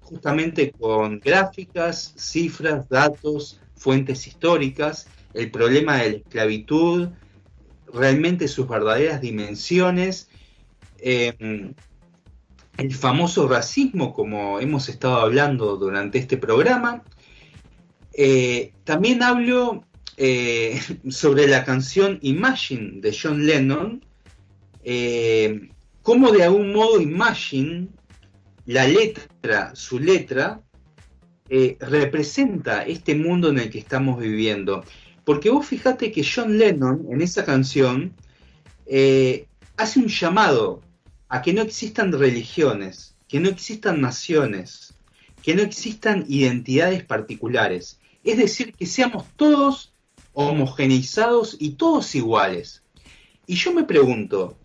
justamente 0.01 0.71
con 0.71 1.19
gráficas, 1.19 2.13
cifras, 2.17 2.87
datos, 2.89 3.59
fuentes 3.75 4.27
históricas, 4.27 5.07
el 5.33 5.51
problema 5.51 5.97
de 5.97 6.09
la 6.09 6.17
esclavitud, 6.17 7.09
realmente 7.93 8.47
sus 8.47 8.67
verdaderas 8.67 9.21
dimensiones, 9.21 10.29
eh, 10.97 11.73
el 12.79 12.93
famoso 12.93 13.47
racismo, 13.47 14.13
como 14.13 14.59
hemos 14.59 14.89
estado 14.89 15.17
hablando 15.17 15.77
durante 15.77 16.17
este 16.17 16.37
programa. 16.37 17.03
Eh, 18.13 18.73
también 18.83 19.21
hablo 19.23 19.83
eh, 20.17 20.79
sobre 21.09 21.47
la 21.47 21.63
canción 21.63 22.19
Imagine 22.21 23.01
de 23.01 23.15
John 23.15 23.45
Lennon, 23.45 24.03
cómo 26.01 26.31
de 26.31 26.43
algún 26.43 26.73
modo 26.73 26.99
Imagine, 26.99 27.89
la 28.65 28.87
letra, 28.87 29.71
su 29.75 29.99
letra, 29.99 30.61
representa 31.79 32.83
este 32.83 33.15
mundo 33.15 33.49
en 33.49 33.59
el 33.59 33.69
que 33.69 33.79
estamos 33.79 34.19
viviendo. 34.19 34.83
Porque 35.29 35.51
vos 35.51 35.67
fijate 35.67 36.11
que 36.11 36.25
John 36.25 36.57
Lennon 36.57 37.05
en 37.11 37.21
esa 37.21 37.45
canción 37.45 38.15
eh, 38.87 39.45
hace 39.77 39.99
un 39.99 40.07
llamado 40.07 40.81
a 41.29 41.41
que 41.41 41.53
no 41.53 41.61
existan 41.61 42.11
religiones, 42.11 43.15
que 43.27 43.39
no 43.39 43.49
existan 43.49 44.01
naciones, 44.01 44.95
que 45.43 45.55
no 45.55 45.61
existan 45.61 46.25
identidades 46.27 47.03
particulares. 47.03 47.99
Es 48.23 48.37
decir, 48.37 48.73
que 48.73 48.87
seamos 48.87 49.25
todos 49.35 49.93
homogeneizados 50.33 51.55
y 51.59 51.71
todos 51.71 52.15
iguales. 52.15 52.81
Y 53.45 53.55
yo 53.55 53.71
me 53.73 53.83
pregunto, 53.83 54.57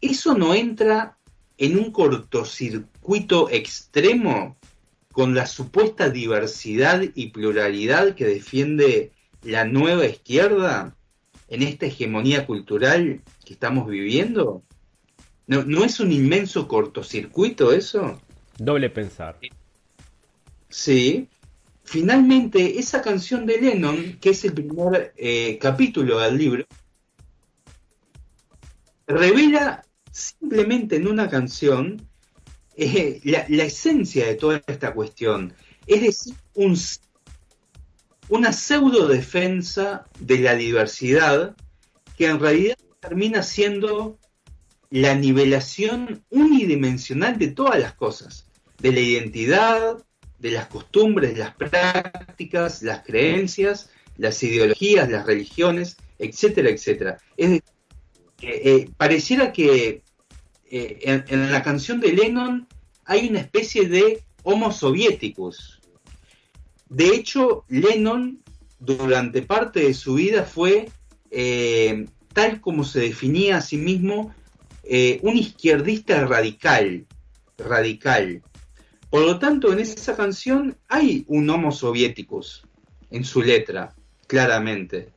¿eso 0.00 0.34
no 0.34 0.54
entra 0.54 1.18
en 1.58 1.78
un 1.78 1.90
cortocircuito 1.90 3.50
extremo 3.50 4.56
con 5.12 5.34
la 5.34 5.46
supuesta 5.46 6.10
diversidad 6.10 7.02
y 7.14 7.28
pluralidad 7.28 8.14
que 8.14 8.24
defiende 8.24 9.12
la 9.42 9.64
nueva 9.64 10.06
izquierda 10.06 10.96
en 11.48 11.62
esta 11.62 11.86
hegemonía 11.86 12.46
cultural 12.46 13.22
que 13.44 13.52
estamos 13.52 13.86
viviendo? 13.88 14.64
¿No, 15.46 15.84
es 15.84 16.00
un 16.00 16.10
inmenso 16.10 16.66
cortocircuito 16.66 17.72
eso? 17.72 18.20
Doble 18.58 18.88
pensar. 18.90 19.38
Sí. 20.68 21.28
Finalmente, 21.82 22.78
esa 22.78 23.02
canción 23.02 23.44
de 23.44 23.60
Lennon, 23.60 24.18
que 24.20 24.30
es 24.30 24.44
el 24.44 24.54
primer 24.54 25.12
eh, 25.16 25.58
capítulo 25.60 26.18
del 26.18 26.38
libro, 26.38 26.64
revela 29.06 29.84
simplemente 30.10 30.96
en 30.96 31.06
una 31.06 31.28
canción 31.28 32.00
eh, 32.74 33.20
la, 33.24 33.44
la, 33.48 33.64
esencia 33.64 34.26
de 34.26 34.36
toda 34.36 34.62
esta 34.66 34.94
cuestión. 34.94 35.52
Es 35.86 36.00
decir, 36.00 36.34
un 36.54 36.74
una 38.28 38.52
pseudo 38.52 39.06
defensa 39.06 40.06
de 40.18 40.38
la 40.38 40.54
diversidad 40.54 41.54
que 42.16 42.26
en 42.26 42.40
realidad 42.40 42.76
termina 43.00 43.42
siendo 43.42 44.18
la 44.90 45.14
nivelación 45.14 46.24
unidimensional 46.30 47.38
de 47.38 47.48
todas 47.48 47.78
las 47.80 47.94
cosas, 47.94 48.46
de 48.78 48.92
la 48.92 49.00
identidad, 49.00 49.98
de 50.38 50.50
las 50.50 50.66
costumbres, 50.66 51.38
las 51.38 51.54
prácticas, 51.54 52.82
las 52.82 53.04
creencias, 53.04 53.90
las 54.16 54.42
ideologías, 54.42 55.10
las 55.10 55.26
religiones, 55.26 55.96
etcétera, 56.18 56.70
etcétera. 56.70 57.18
Es 57.36 57.48
decir, 57.50 57.64
eh, 58.42 58.90
pareciera 58.96 59.52
que 59.52 60.02
eh, 60.70 60.98
en, 61.02 61.24
en, 61.28 61.52
la 61.52 61.62
canción 61.62 62.00
de 62.00 62.12
Lennon 62.12 62.68
hay 63.04 63.28
una 63.28 63.40
especie 63.40 63.88
de 63.88 64.22
homo 64.42 64.70
soviéticos, 64.72 65.80
de 66.94 67.08
hecho, 67.08 67.64
Lennon 67.68 68.40
durante 68.78 69.42
parte 69.42 69.80
de 69.80 69.94
su 69.94 70.14
vida 70.14 70.44
fue, 70.44 70.88
eh, 71.30 72.06
tal 72.32 72.60
como 72.60 72.84
se 72.84 73.00
definía 73.00 73.56
a 73.56 73.60
sí 73.60 73.76
mismo, 73.76 74.34
eh, 74.86 75.18
un 75.22 75.36
izquierdista 75.36 76.26
radical, 76.26 77.06
radical. 77.58 78.42
Por 79.10 79.22
lo 79.22 79.38
tanto, 79.38 79.72
en 79.72 79.80
esa 79.80 80.16
canción 80.16 80.76
hay 80.88 81.24
un 81.28 81.48
homo 81.48 81.72
soviéticos 81.72 82.66
en 83.10 83.24
su 83.24 83.42
letra, 83.42 83.94
claramente. 84.26 85.10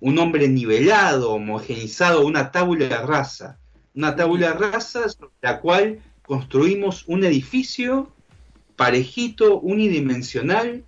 Un 0.00 0.18
hombre 0.18 0.48
nivelado, 0.48 1.32
homogenizado, 1.32 2.26
una 2.26 2.50
tabula 2.50 3.02
rasa. 3.02 3.58
Una 3.94 4.16
tabula 4.16 4.52
rasa 4.52 5.08
sobre 5.08 5.32
la 5.40 5.60
cual 5.60 6.00
construimos 6.26 7.04
un 7.06 7.24
edificio 7.24 8.12
parejito, 8.76 9.60
unidimensional, 9.60 10.82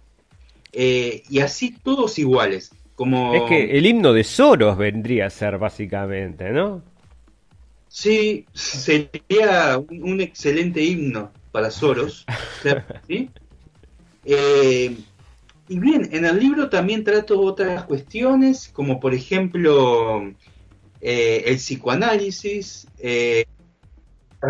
eh, 0.72 1.22
y 1.30 1.38
así 1.38 1.74
todos 1.82 2.18
iguales. 2.18 2.72
Como... 2.96 3.34
Es 3.34 3.42
que 3.42 3.78
el 3.78 3.86
himno 3.86 4.12
de 4.12 4.24
Soros 4.24 4.76
vendría 4.76 5.26
a 5.26 5.30
ser 5.30 5.58
básicamente, 5.58 6.50
¿no? 6.50 6.82
Sí, 7.96 8.44
sería 8.52 9.78
un, 9.78 10.20
excelente 10.20 10.82
himno 10.82 11.32
para 11.50 11.70
Soros. 11.70 12.26
Eh, 14.28 14.96
y 15.68 15.78
bien, 15.78 16.08
en 16.10 16.24
el 16.24 16.40
libro 16.40 16.68
también 16.68 17.04
trato 17.04 17.40
otras 17.40 17.84
cuestiones, 17.84 18.68
como 18.72 18.98
por 18.98 19.14
ejemplo 19.14 20.34
eh, 21.00 21.44
el 21.46 21.56
psicoanálisis, 21.58 22.88
la 23.00 23.44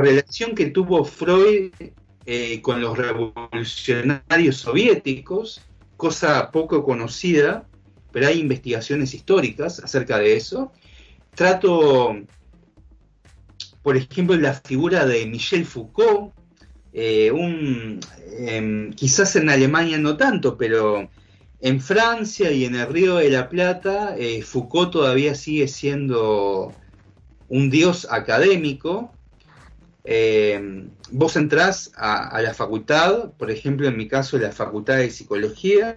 relación 0.01 0.55
que 0.55 0.71
tuvo 0.71 1.05
Freud 1.05 1.73
con 2.63 2.81
los 2.81 2.97
revolucionarios 2.97 4.57
soviéticos, 4.57 5.61
cosa 5.99 6.51
poco 6.51 6.83
conocida, 6.83 7.69
pero 8.13 8.29
hay 8.29 8.41
investigaciones 8.41 9.13
históricas 9.13 9.79
acerca 9.79 10.19
de 10.19 10.37
eso. 10.37 10.73
Trato, 11.35 12.17
por 13.87 13.97
ejemplo, 13.97 14.37
la 14.37 14.53
figura 14.53 15.07
de 15.07 15.27
Michel 15.27 15.65
Foucault, 15.65 16.35
eh, 16.93 17.31
un, 17.31 18.01
em, 18.37 18.93
quizás 18.93 19.37
en 19.37 19.49
Alemania 19.49 19.97
no 19.97 20.17
tanto, 20.17 20.57
pero 20.59 21.09
en 21.61 21.81
Francia 21.81 22.51
y 22.51 22.65
en 22.65 22.75
el 22.75 22.89
Río 22.89 23.15
de 23.19 23.31
la 23.31 23.49
Plata, 23.49 24.17
eh, 24.19 24.43
Foucault 24.43 24.91
todavía 24.91 25.37
sigue 25.37 25.69
siendo 25.69 26.73
un 27.49 27.71
dios 27.71 28.09
académico, 28.11 29.13
eh, 30.03 30.89
vos 31.13 31.37
entrás 31.37 31.93
a, 31.95 32.43
la 32.43 32.55
facultad, 32.55 33.35
por 33.39 33.53
ejemplo, 33.53 33.87
en 33.87 33.97
mi 33.97 34.09
caso, 34.09 34.37
la 34.37 34.51
facultad 34.51 34.97
de 34.97 35.11
psicología. 35.11 35.97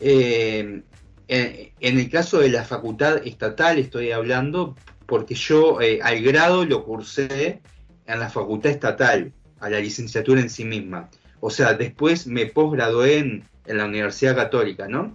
Eh, 0.00 0.82
en, 1.28 1.98
el 1.98 2.10
caso 2.10 2.40
de 2.40 2.48
la 2.48 2.64
facultad 2.64 3.24
estatal 3.24 3.78
estoy 3.78 4.10
hablando 4.10 4.74
porque 5.08 5.34
yo 5.34 5.80
eh, 5.80 5.98
al 6.00 6.22
grado 6.22 6.64
lo 6.64 6.84
cursé 6.84 7.60
en 8.06 8.20
la 8.20 8.30
facultad 8.30 8.70
estatal, 8.70 9.32
a 9.58 9.68
la 9.68 9.80
licenciatura 9.80 10.40
en 10.40 10.50
sí 10.50 10.64
misma. 10.64 11.10
O 11.40 11.50
sea, 11.50 11.74
después 11.74 12.28
me 12.28 12.46
posgradué 12.46 13.18
en, 13.18 13.44
en 13.66 13.76
la 13.76 13.86
Universidad 13.86 14.36
Católica, 14.36 14.86
¿no? 14.86 15.12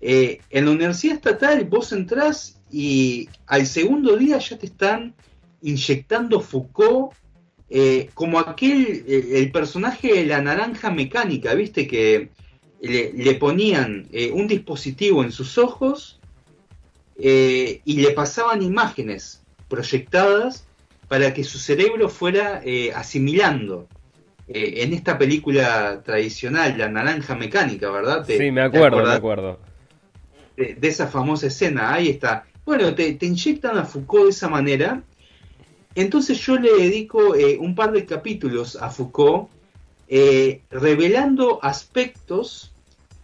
en 0.00 0.64
la 0.64 0.70
Universidad 0.70 1.16
Estatal 1.16 1.64
vos 1.64 1.90
entrás 1.90 2.60
y 2.70 3.28
al 3.48 3.66
segundo 3.66 4.16
día 4.16 4.38
ya 4.38 4.56
te 4.56 4.66
están 4.66 5.12
inyectando 5.60 6.40
Foucault 6.40 7.12
eh, 7.70 8.08
como 8.14 8.38
aquel, 8.38 9.04
eh, 9.06 9.30
el 9.34 9.52
personaje 9.52 10.14
de 10.14 10.26
la 10.26 10.40
naranja 10.40 10.90
mecánica, 10.90 11.54
viste, 11.54 11.86
que 11.86 12.30
le, 12.80 13.34
ponían 13.34 14.08
eh, 14.10 14.30
un 14.32 14.46
dispositivo 14.48 15.22
en 15.22 15.32
sus 15.32 15.58
ojos 15.58 16.17
y 17.18 18.00
le 18.00 18.10
pasaban 18.12 18.62
imágenes 18.62 19.42
proyectadas 19.68 20.64
para 21.08 21.34
que 21.34 21.42
su 21.42 21.58
cerebro 21.58 22.08
fuera 22.08 22.62
asimilando. 22.94 23.88
en 24.46 24.92
esta 24.92 25.18
película 25.18 26.02
tradicional, 26.04 26.78
La 26.78 26.88
Naranja 26.88 27.34
Mecánica, 27.34 27.90
¿verdad? 27.90 28.24
sí, 28.26 28.50
me 28.50 28.62
acuerdo, 28.62 29.04
me 29.04 29.12
acuerdo. 29.12 29.58
De, 30.56 30.78
esa 30.82 31.08
famosa 31.08 31.48
escena, 31.48 31.92
ahí 31.92 32.08
está. 32.08 32.44
Bueno, 32.64 32.94
te, 32.94 33.14
te 33.14 33.26
inyectan 33.26 33.76
a 33.78 33.84
Foucault 33.84 34.24
de 34.24 34.30
esa 34.30 34.48
manera 34.48 35.02
entonces 35.98 36.38
yo 36.38 36.56
le 36.56 36.72
dedico 36.74 37.34
eh, 37.34 37.58
un 37.58 37.74
par 37.74 37.90
de 37.90 38.06
capítulos 38.06 38.76
a 38.76 38.88
Foucault, 38.88 39.48
eh, 40.06 40.62
revelando 40.70 41.58
aspectos 41.60 42.72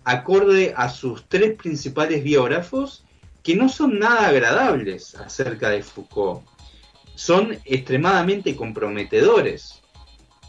acorde 0.03 0.74
a 0.76 0.88
sus 0.88 1.24
tres 1.28 1.55
principales 1.55 2.24
biógrafos 2.24 3.04
que 3.45 3.55
no 3.55 3.68
son 3.68 3.99
nada 3.99 4.28
agradables 4.28 5.14
acerca 5.14 5.68
de 5.68 5.82
Foucault. 5.82 6.42
Son 7.14 7.57
extremadamente 7.66 8.57
comprometedores. 8.57 9.82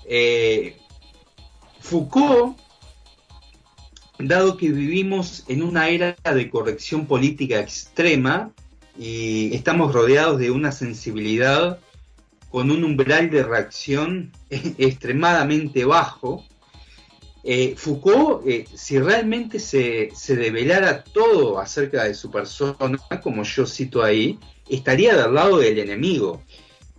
Eh, 0.06 0.78
Foucault, 1.82 2.58
dado 4.18 4.56
que 4.56 4.70
vivimos 4.70 5.44
en 5.50 5.62
una 5.62 5.90
era 5.90 6.16
de 6.24 6.50
corrección 6.50 7.06
política 7.06 7.60
extrema 7.60 8.52
y 8.98 9.54
estamos 9.54 9.94
rodeados 9.94 10.40
de 10.40 10.52
una 10.52 10.72
sensibilidad 10.72 11.80
con 12.50 12.72
un 12.72 12.86
umbral 12.86 13.30
de 13.30 13.44
reacción 13.44 14.32
extremadamente 14.50 15.84
bajo. 15.84 16.46
Eh, 17.48 17.76
Foucault, 17.78 18.42
eh, 18.48 18.66
si 18.74 18.98
realmente 18.98 19.60
se, 19.60 20.10
se, 20.16 20.36
develara 20.36 21.04
todo 21.04 21.60
acerca 21.60 22.06
de 22.06 22.16
su 22.16 22.32
persona, 22.32 22.98
como 23.22 23.44
yo 23.44 23.68
cito 23.68 24.02
ahí, 24.02 24.40
estaría 24.68 25.16
del 25.16 25.36
lado 25.36 25.60
del 25.60 25.78
enemigo. 25.78 26.42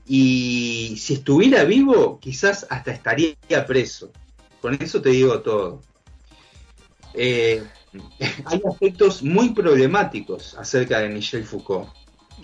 Y 0.06 0.96
si 1.00 1.14
estuviera 1.14 1.64
vivo, 1.64 2.20
quizás 2.20 2.64
hasta 2.70 2.92
estaría 2.92 3.34
preso. 3.66 4.12
Con 4.60 4.74
eso 4.80 5.02
te 5.02 5.08
digo 5.08 5.40
todo. 5.40 5.82
Eh, 7.14 7.64
hay 8.44 8.62
aspectos 8.70 9.24
muy 9.24 9.50
problemáticos 9.50 10.54
acerca 10.54 11.00
de 11.00 11.08
Michel 11.08 11.44
Foucault. 11.44 11.88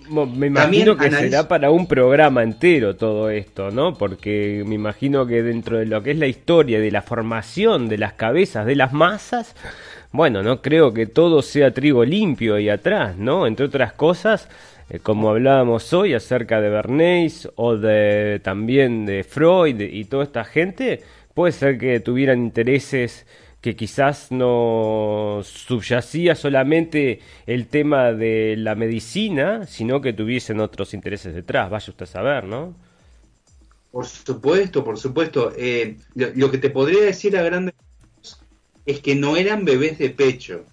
Me 0.09 0.47
imagino 0.47 0.97
que 0.97 1.11
será 1.11 1.49
para 1.49 1.71
un 1.71 1.87
programa 1.87 2.43
entero 2.43 2.97
todo 2.97 3.31
esto, 3.31 3.71
¿no? 3.71 3.95
Porque 3.95 4.63
me 4.67 4.75
imagino 4.75 5.27
que 5.27 5.43
dentro 5.43 5.79
de 5.79 5.87
lo 5.87 6.03
que 6.03 6.13
es 6.13 6.19
la 6.19 6.27
historia 6.27 6.81
de 6.81 6.91
la 6.91 7.03
formación 7.03 7.89
de 7.89 7.99
las 7.99 8.15
cabezas 8.15 8.67
de 8.67 8.77
las 8.77 8.93
masas, 8.93 9.55
bueno, 10.13 10.43
no 10.43 10.61
creo 10.61 10.93
que 10.93 11.07
todo 11.07 11.43
sea 11.43 11.73
trigo 11.73 12.05
limpio 12.05 12.57
ahí 12.57 12.69
atrás, 12.69 13.17
¿no? 13.17 13.47
Entre 13.47 13.67
otras 13.67 13.93
cosas, 13.93 14.49
eh, 14.91 14.99
como 14.99 15.31
hablábamos 15.31 15.93
hoy 15.93 16.15
acerca 16.15 16.61
de 16.61 16.69
Bernays 16.69 17.49
o 17.57 17.77
de 17.77 18.41
también 18.43 19.07
de 19.07 19.25
Freud 19.25 19.81
y 19.81 20.05
toda 20.05 20.25
esta 20.25 20.45
gente, 20.45 21.01
puede 21.35 21.53
ser 21.53 21.79
que 21.79 22.01
tuvieran 22.01 22.39
intereses 22.41 23.27
que 23.63 23.77
quizás 23.77 24.33
no 24.33 25.41
subyacía 25.45 26.35
solamente 26.35 27.21
el 27.47 27.69
tema 27.69 28.13
de 28.13 28.57
la 28.59 28.75
medicina, 28.75 29.67
sino 29.67 30.01
que 30.01 30.13
tuviesen 30.13 30.59
otros 30.59 30.93
intereses 30.95 31.33
detrás, 31.33 31.71
vaya 31.71 31.87
usted 31.89 32.03
a 32.03 32.07
saber, 32.07 32.45
¿no? 32.45 32.75
Por 33.93 34.05
supuesto, 34.05 34.83
por 34.83 34.99
supuesto. 34.99 35.53
Eh, 35.57 35.97
lo, 36.15 36.51
que 36.51 36.59
te 36.59 36.71
podría 36.71 37.03
decir 37.03 37.37
a 37.37 37.43
grandes 37.43 37.75
es 38.85 39.01
que 39.01 39.15
no 39.15 39.37
eran 39.37 39.65
bebés 39.65 39.97
de 39.99 40.11
pecho. 40.11 40.65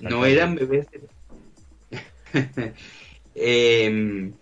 No 0.00 0.26
eran 0.26 0.54
bebés 0.54 0.86
de 0.90 1.00
eh, 3.34 4.32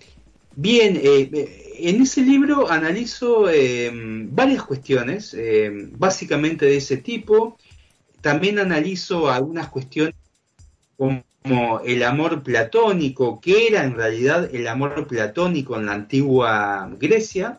Bien, 0.56 1.00
eh, 1.02 1.69
en 1.88 2.02
ese 2.02 2.22
libro 2.22 2.70
analizo 2.70 3.48
eh, 3.50 3.90
varias 3.92 4.62
cuestiones, 4.62 5.34
eh, 5.34 5.70
básicamente 5.72 6.66
de 6.66 6.76
ese 6.76 6.98
tipo. 6.98 7.58
También 8.20 8.58
analizo 8.58 9.30
algunas 9.30 9.68
cuestiones 9.68 10.14
como 10.96 11.80
el 11.86 12.02
amor 12.02 12.42
platónico, 12.42 13.40
que 13.40 13.68
era 13.68 13.84
en 13.84 13.94
realidad 13.94 14.54
el 14.54 14.68
amor 14.68 15.06
platónico 15.06 15.76
en 15.76 15.86
la 15.86 15.94
antigua 15.94 16.90
Grecia, 16.98 17.58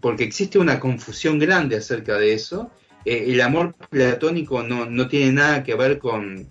porque 0.00 0.24
existe 0.24 0.60
una 0.60 0.78
confusión 0.78 1.40
grande 1.40 1.76
acerca 1.76 2.16
de 2.18 2.34
eso. 2.34 2.70
el 3.04 3.40
amor 3.40 3.74
platónico 3.90 4.62
no, 4.62 4.86
no 4.86 5.08
tiene 5.08 5.32
nada 5.32 5.64
que 5.64 5.74
ver 5.74 5.98
con 5.98 6.48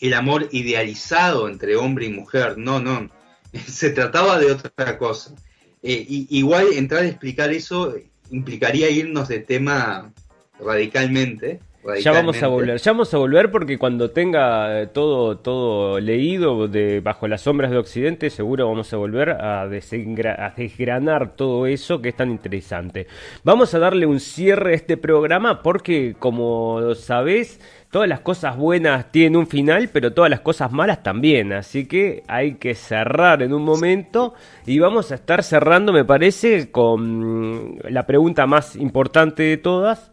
el 0.00 0.14
amor 0.14 0.48
idealizado 0.50 1.48
entre 1.48 1.76
hombre 1.76 2.06
y 2.06 2.10
mujer, 2.10 2.58
no, 2.58 2.80
no 2.80 3.08
se 3.66 3.90
trataba 3.90 4.38
de 4.38 4.52
otra 4.52 4.98
cosa. 4.98 5.34
Eh, 5.82 6.04
igual 6.08 6.66
entrar 6.74 7.02
a 7.02 7.06
explicar 7.06 7.50
eso 7.52 7.94
implicaría 8.30 8.90
irnos 8.90 9.28
de 9.28 9.40
tema 9.40 10.12
radicalmente. 10.60 11.60
Ya 12.02 12.12
vamos 12.12 12.42
a 12.42 12.46
volver, 12.46 12.78
ya 12.78 12.92
vamos 12.92 13.14
a 13.14 13.16
volver 13.16 13.50
porque 13.50 13.78
cuando 13.78 14.10
tenga 14.10 14.82
eh, 14.82 14.86
todo 14.86 15.38
todo 15.38 15.98
leído 15.98 16.68
de 16.68 17.00
bajo 17.00 17.26
las 17.26 17.40
sombras 17.40 17.70
de 17.70 17.78
Occidente, 17.78 18.28
seguro 18.28 18.68
vamos 18.68 18.92
a 18.92 18.98
volver 18.98 19.30
a, 19.30 19.62
a 19.62 19.68
desgranar 19.68 21.36
todo 21.36 21.66
eso 21.66 22.02
que 22.02 22.10
es 22.10 22.16
tan 22.16 22.30
interesante. 22.30 23.06
Vamos 23.44 23.72
a 23.72 23.78
darle 23.78 24.04
un 24.04 24.20
cierre 24.20 24.72
a 24.72 24.76
este 24.76 24.98
programa 24.98 25.62
porque 25.62 26.14
como 26.18 26.94
sabés, 26.94 27.60
todas 27.90 28.08
las 28.08 28.20
cosas 28.20 28.56
buenas 28.56 29.10
tienen 29.10 29.36
un 29.36 29.46
final, 29.46 29.90
pero 29.92 30.12
todas 30.12 30.30
las 30.30 30.40
cosas 30.40 30.70
malas 30.72 31.02
también. 31.02 31.52
Así 31.52 31.86
que 31.86 32.22
hay 32.28 32.54
que 32.54 32.74
cerrar 32.74 33.42
en 33.42 33.52
un 33.52 33.64
momento 33.64 34.34
y 34.64 34.78
vamos 34.78 35.10
a 35.10 35.16
estar 35.16 35.42
cerrando, 35.42 35.92
me 35.92 36.04
parece, 36.04 36.70
con 36.70 37.76
la 37.88 38.06
pregunta 38.06 38.46
más 38.46 38.76
importante 38.76 39.42
de 39.42 39.56
todas. 39.56 40.12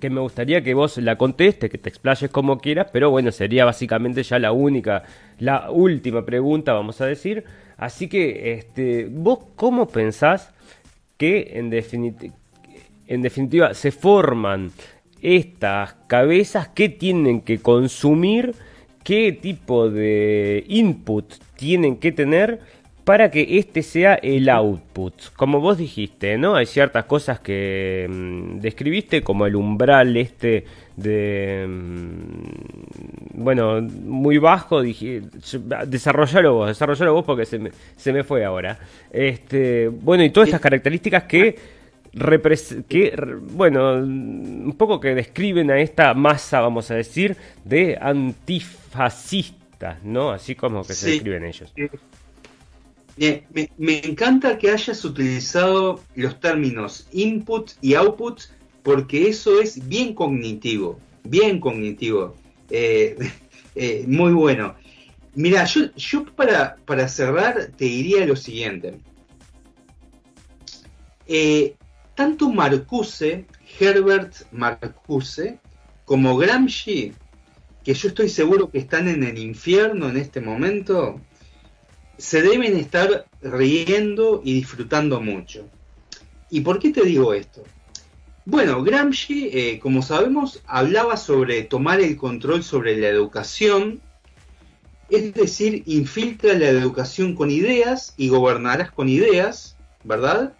Que 0.00 0.10
me 0.10 0.20
gustaría 0.20 0.62
que 0.62 0.74
vos 0.74 0.96
la 0.98 1.16
contestes, 1.16 1.70
que 1.70 1.76
te 1.76 1.88
explayes 1.88 2.30
como 2.30 2.58
quieras, 2.58 2.88
pero 2.92 3.10
bueno, 3.10 3.30
sería 3.30 3.64
básicamente 3.64 4.22
ya 4.22 4.38
la 4.38 4.52
única, 4.52 5.02
la 5.38 5.70
última 5.70 6.24
pregunta, 6.24 6.72
vamos 6.72 7.00
a 7.00 7.06
decir. 7.06 7.44
Así 7.76 8.08
que, 8.08 8.54
este, 8.54 9.06
¿vos 9.10 9.40
cómo 9.54 9.88
pensás 9.88 10.54
que 11.18 11.52
en, 11.54 11.72
en 13.06 13.22
definitiva 13.22 13.74
se 13.74 13.90
forman 13.90 14.72
estas 15.22 15.94
cabezas, 16.08 16.68
qué 16.68 16.88
tienen 16.88 17.40
que 17.40 17.58
consumir, 17.58 18.54
qué 19.04 19.32
tipo 19.32 19.88
de 19.88 20.64
input 20.68 21.32
tienen 21.56 21.96
que 21.96 22.12
tener 22.12 22.60
para 23.04 23.30
que 23.30 23.58
este 23.58 23.82
sea 23.82 24.14
el 24.14 24.48
output. 24.48 25.14
Como 25.34 25.60
vos 25.60 25.78
dijiste, 25.78 26.38
¿no? 26.38 26.54
Hay 26.54 26.66
ciertas 26.66 27.04
cosas 27.06 27.40
que 27.40 28.06
mm, 28.08 28.60
describiste, 28.60 29.22
como 29.22 29.46
el 29.46 29.56
umbral 29.56 30.16
este 30.16 30.64
de... 30.96 31.66
Mm, 31.68 33.42
bueno, 33.42 33.80
muy 33.80 34.38
bajo, 34.38 34.82
dije, 34.82 35.22
desarrollalo 35.86 36.54
vos, 36.54 36.68
desarrollalo 36.68 37.14
vos 37.14 37.24
porque 37.24 37.44
se 37.44 37.58
me, 37.58 37.70
se 37.96 38.12
me 38.12 38.22
fue 38.22 38.44
ahora. 38.44 38.78
Este, 39.10 39.88
bueno, 39.88 40.22
y 40.22 40.30
todas 40.30 40.48
estas 40.48 40.60
características 40.60 41.24
que 41.24 41.81
que, 42.88 43.14
bueno, 43.52 43.94
un 43.94 44.74
poco 44.76 45.00
que 45.00 45.14
describen 45.14 45.70
a 45.70 45.80
esta 45.80 46.14
masa, 46.14 46.60
vamos 46.60 46.90
a 46.90 46.94
decir, 46.94 47.36
de 47.64 47.98
antifascistas, 48.00 50.02
¿no? 50.04 50.30
Así 50.30 50.54
como 50.54 50.84
que 50.84 50.92
se 50.92 51.10
describen 51.10 51.44
ellos. 51.44 51.72
me, 53.16 53.70
me, 53.78 53.98
encanta 53.98 54.58
que 54.58 54.70
hayas 54.70 55.04
utilizado 55.04 56.00
los 56.14 56.38
términos 56.40 57.08
input 57.12 57.72
y 57.80 57.94
output 57.94 58.42
porque 58.82 59.28
eso 59.28 59.60
es 59.60 59.88
bien 59.88 60.14
cognitivo, 60.14 60.98
bien 61.24 61.60
cognitivo, 61.60 62.34
eh, 62.70 63.16
eh, 63.74 64.04
muy 64.06 64.32
bueno. 64.32 64.74
Mira, 65.34 65.64
yo, 65.64 65.94
yo 65.96 66.26
para, 66.26 66.76
para 66.84 67.08
cerrar 67.08 67.70
te 67.76 67.86
diría 67.86 68.26
lo 68.26 68.36
siguiente. 68.36 68.94
Eh, 71.26 71.74
tanto 72.14 72.50
Marcuse, 72.50 73.46
Herbert 73.78 74.34
Marcuse, 74.52 75.58
como 76.04 76.36
Gramsci, 76.36 77.12
que 77.84 77.94
yo 77.94 78.08
estoy 78.08 78.28
seguro 78.28 78.70
que 78.70 78.78
están 78.78 79.08
en 79.08 79.24
el 79.24 79.38
infierno 79.38 80.08
en 80.08 80.16
este 80.16 80.40
momento, 80.40 81.20
se 82.18 82.42
deben 82.42 82.76
estar 82.76 83.26
riendo 83.40 84.42
y 84.44 84.54
disfrutando 84.54 85.20
mucho. 85.20 85.68
¿Y 86.50 86.60
por 86.60 86.78
qué 86.78 86.90
te 86.90 87.02
digo 87.02 87.32
esto? 87.34 87.64
Bueno, 88.44 88.82
Gramsci, 88.82 89.50
eh, 89.52 89.78
como 89.80 90.02
sabemos, 90.02 90.62
hablaba 90.66 91.16
sobre 91.16 91.62
tomar 91.62 92.00
el 92.00 92.16
control 92.16 92.62
sobre 92.62 92.96
la 92.96 93.08
educación, 93.08 94.00
es 95.08 95.32
decir, 95.34 95.82
infiltra 95.86 96.54
la 96.54 96.68
educación 96.68 97.34
con 97.34 97.50
ideas 97.50 98.14
y 98.16 98.28
gobernarás 98.28 98.90
con 98.90 99.08
ideas, 99.08 99.76
¿verdad? 100.04 100.54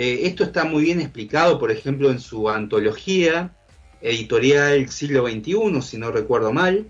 Eh, 0.00 0.28
esto 0.28 0.44
está 0.44 0.64
muy 0.64 0.84
bien 0.84 1.00
explicado, 1.00 1.58
por 1.58 1.72
ejemplo, 1.72 2.12
en 2.12 2.20
su 2.20 2.48
antología 2.48 3.52
editorial 4.00 4.88
siglo 4.90 5.26
XXI, 5.26 5.82
si 5.82 5.98
no 5.98 6.12
recuerdo 6.12 6.52
mal. 6.52 6.88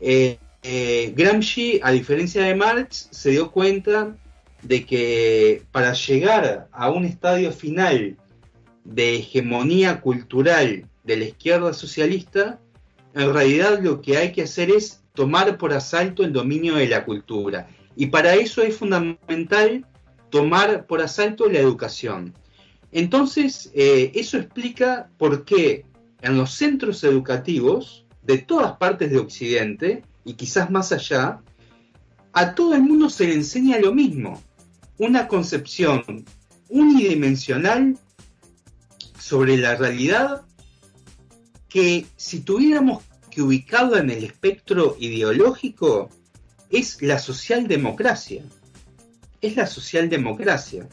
Eh, 0.00 0.38
eh, 0.62 1.12
Gramsci, 1.14 1.80
a 1.82 1.90
diferencia 1.90 2.44
de 2.44 2.54
Marx, 2.54 3.08
se 3.10 3.32
dio 3.32 3.50
cuenta 3.50 4.16
de 4.62 4.86
que 4.86 5.64
para 5.70 5.92
llegar 5.92 6.66
a 6.72 6.90
un 6.90 7.04
estadio 7.04 7.52
final 7.52 8.16
de 8.84 9.16
hegemonía 9.16 10.00
cultural 10.00 10.88
de 11.02 11.16
la 11.18 11.24
izquierda 11.24 11.74
socialista, 11.74 12.58
en 13.14 13.34
realidad 13.34 13.80
lo 13.82 14.00
que 14.00 14.16
hay 14.16 14.32
que 14.32 14.44
hacer 14.44 14.70
es 14.70 15.02
tomar 15.12 15.58
por 15.58 15.74
asalto 15.74 16.24
el 16.24 16.32
dominio 16.32 16.76
de 16.76 16.88
la 16.88 17.04
cultura. 17.04 17.68
Y 17.96 18.06
para 18.06 18.34
eso 18.34 18.62
es 18.62 18.74
fundamental 18.74 19.84
tomar 20.34 20.88
por 20.88 21.00
asalto 21.00 21.48
la 21.48 21.60
educación. 21.60 22.34
Entonces, 22.90 23.70
eh, 23.72 24.10
eso 24.16 24.36
explica 24.36 25.08
por 25.16 25.44
qué 25.44 25.86
en 26.22 26.36
los 26.36 26.54
centros 26.54 27.04
educativos 27.04 28.04
de 28.20 28.38
todas 28.38 28.76
partes 28.78 29.12
de 29.12 29.18
Occidente, 29.18 30.02
y 30.24 30.34
quizás 30.34 30.72
más 30.72 30.90
allá, 30.90 31.40
a 32.32 32.56
todo 32.56 32.74
el 32.74 32.82
mundo 32.82 33.10
se 33.10 33.28
le 33.28 33.34
enseña 33.34 33.78
lo 33.78 33.94
mismo, 33.94 34.42
una 34.98 35.28
concepción 35.28 36.24
unidimensional 36.68 37.96
sobre 39.16 39.56
la 39.56 39.76
realidad 39.76 40.42
que 41.68 42.06
si 42.16 42.40
tuviéramos 42.40 43.04
que 43.30 43.40
ubicarla 43.40 44.00
en 44.00 44.10
el 44.10 44.24
espectro 44.24 44.96
ideológico, 44.98 46.10
es 46.70 47.00
la 47.02 47.20
socialdemocracia 47.20 48.42
es 49.46 49.56
la 49.56 49.66
socialdemocracia. 49.66 50.88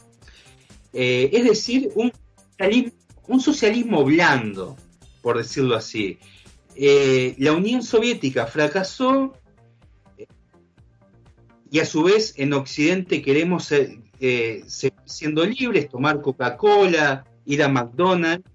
Eh, 0.93 1.30
es 1.32 1.45
decir, 1.45 1.89
un 1.95 2.12
socialismo, 2.52 3.02
un 3.28 3.39
socialismo 3.39 4.04
blando, 4.04 4.76
por 5.22 5.38
decirlo 5.38 5.76
así. 5.76 6.18
Eh, 6.76 7.36
la 7.38 7.54
Unión 7.54 7.84
Soviética 7.84 8.45
fracasó 8.45 9.34
y 11.70 11.80
a 11.80 11.86
su 11.86 12.04
vez 12.04 12.34
en 12.38 12.54
Occidente 12.54 13.22
queremos 13.22 13.66
ser, 13.66 13.99
eh, 14.20 14.64
siendo 15.06 15.45
libres, 15.45 15.89
tomar 15.89 16.22
Coca-Cola, 16.22 17.26
ir 17.45 17.64
a 17.64 17.70
McDonald's. 17.70 18.49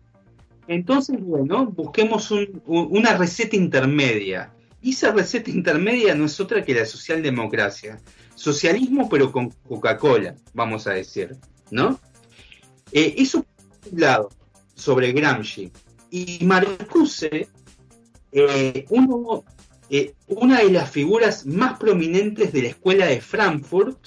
Entonces, 0.68 1.16
bueno, 1.20 1.66
busquemos 1.66 2.30
una 2.66 3.16
receta 3.16 3.56
intermedia. 3.56 4.52
Y 4.82 4.90
esa 4.90 5.12
receta 5.12 5.50
intermedia 5.50 6.14
no 6.14 6.26
es 6.26 6.38
otra 6.38 6.62
que 6.62 6.74
la 6.74 6.84
socialdemocracia. 6.84 8.00
Socialismo, 8.36 9.08
pero 9.08 9.32
con 9.32 9.50
Coca-Cola, 9.68 10.36
vamos 10.54 10.86
a 10.86 10.92
decir, 10.92 11.36
¿no? 11.72 11.98
Eh, 12.92 13.16
eso 13.18 13.44
un 13.92 14.00
lado, 14.00 14.30
sobre 14.74 15.12
Gramsci. 15.12 15.72
Y 16.10 16.44
Marcuse, 16.44 17.48
eh, 18.32 18.84
uno, 18.90 19.44
eh, 19.90 20.14
una 20.28 20.60
de 20.60 20.70
las 20.70 20.90
figuras 20.90 21.46
más 21.46 21.78
prominentes 21.78 22.52
de 22.52 22.62
la 22.62 22.68
escuela 22.68 23.06
de 23.06 23.20
Frankfurt, 23.20 23.98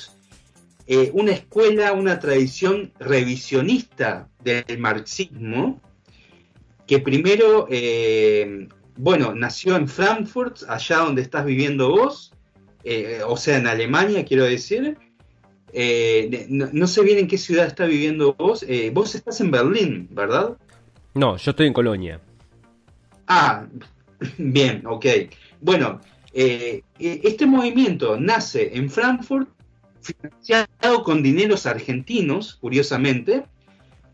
eh, 0.87 1.11
una 1.13 1.31
escuela, 1.31 1.93
una 1.93 2.19
tradición 2.19 2.93
revisionista 2.99 4.29
del 4.43 4.77
marxismo, 4.79 5.81
que 6.87 6.97
primero, 6.99 7.67
bueno, 8.97 9.35
nació 9.35 9.75
en 9.75 9.87
Frankfurt, 9.87 10.63
allá 10.67 10.97
donde 10.97 11.21
estás 11.21 11.45
viviendo 11.45 11.89
vos, 11.89 12.33
o 13.27 13.37
sea, 13.37 13.57
en 13.57 13.67
Alemania, 13.67 14.25
quiero 14.25 14.45
decir. 14.45 14.97
No, 16.49 16.69
no, 16.71 16.87
sé 16.87 17.03
bien 17.03 17.19
en 17.19 17.27
qué 17.27 17.37
ciudad 17.37 17.67
está 17.67 17.85
viviendo 17.85 18.33
vos. 18.33 18.65
vos 18.93 19.15
estás 19.15 19.39
en 19.41 19.51
Berlín, 19.51 20.07
¿verdad? 20.11 20.57
No, 21.13 21.37
yo 21.37 21.51
estoy 21.51 21.67
en 21.67 21.73
Colonia. 21.73 22.19
Ah, 23.27 23.67
bien, 24.37 24.83
ok. 24.85 25.05
Bueno, 25.61 26.01
eh, 26.33 26.83
eh, 26.99 27.21
este 27.23 27.45
movimiento 27.45 28.19
nace 28.19 28.75
en 28.75 28.89
Frankfurt, 28.89 29.49
financiado 30.01 31.03
con 31.03 31.23
dineros 31.23 31.65
argentinos, 31.65 32.55
curiosamente, 32.55 33.43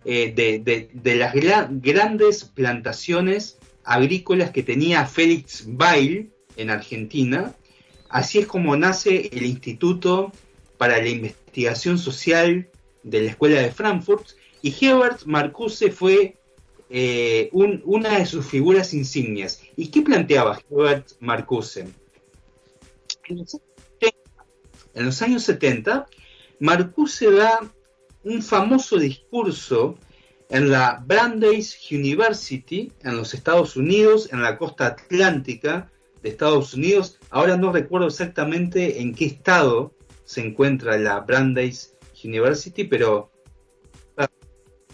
eh, 0.04 0.34
de, 0.34 1.16
las 1.16 1.34
grandes 1.34 2.46
plantaciones 2.46 3.58
agrícolas 3.84 4.52
que 4.52 4.64
tenía 4.64 5.06
Félix 5.06 5.66
Bail 5.68 6.32
en 6.58 6.70
Argentina. 6.70 7.54
Así 8.16 8.40
es 8.40 8.48
como 8.48 8.78
nace 8.78 9.30
el 9.34 9.46
Instituto 9.46 10.32
para 10.78 11.00
la 11.00 11.10
Investigación 11.10 11.98
Social 11.98 12.70
de 13.04 13.24
la 13.24 13.32
Escuela 13.32 13.60
de 13.60 13.74
Frankfurt 13.74 14.30
y 14.62 14.74
Hebert 14.74 15.26
Marcuse 15.26 15.92
fue 15.92 16.38
eh, 16.90 17.50
una 17.52 18.18
de 18.18 18.26
sus 18.26 18.46
figuras 18.46 18.94
insignias. 18.94 19.62
¿Y 19.76 19.90
qué 19.90 20.02
planteaba 20.02 20.62
Herbert 20.72 21.10
Marcuse? 21.20 21.90
En 23.28 25.06
los, 25.06 25.22
años 25.22 25.44
70, 25.44 26.08
Marcuse 26.62 27.30
da 27.32 27.70
un 28.24 28.42
famoso 28.42 28.98
discurso 28.98 29.98
en 30.48 30.72
la 30.72 31.04
Brandeis 31.06 31.78
University 31.92 32.94
en 33.04 33.18
los 33.18 33.34
Estados 33.34 33.76
Unidos, 33.76 34.30
en 34.32 34.42
la 34.42 34.58
costa 34.58 34.86
atlántica 34.86 35.92
de 36.26 36.32
Estados 36.32 36.74
Unidos. 36.74 37.20
Ahora 37.30 37.56
no 37.56 37.72
recuerdo 37.72 38.08
exactamente 38.08 39.00
en 39.00 39.14
qué 39.14 39.26
estado 39.26 39.94
se 40.24 40.42
encuentra 40.42 40.98
la 40.98 41.20
Brandeis 41.20 41.94
University, 42.24 42.84
pero 42.86 43.30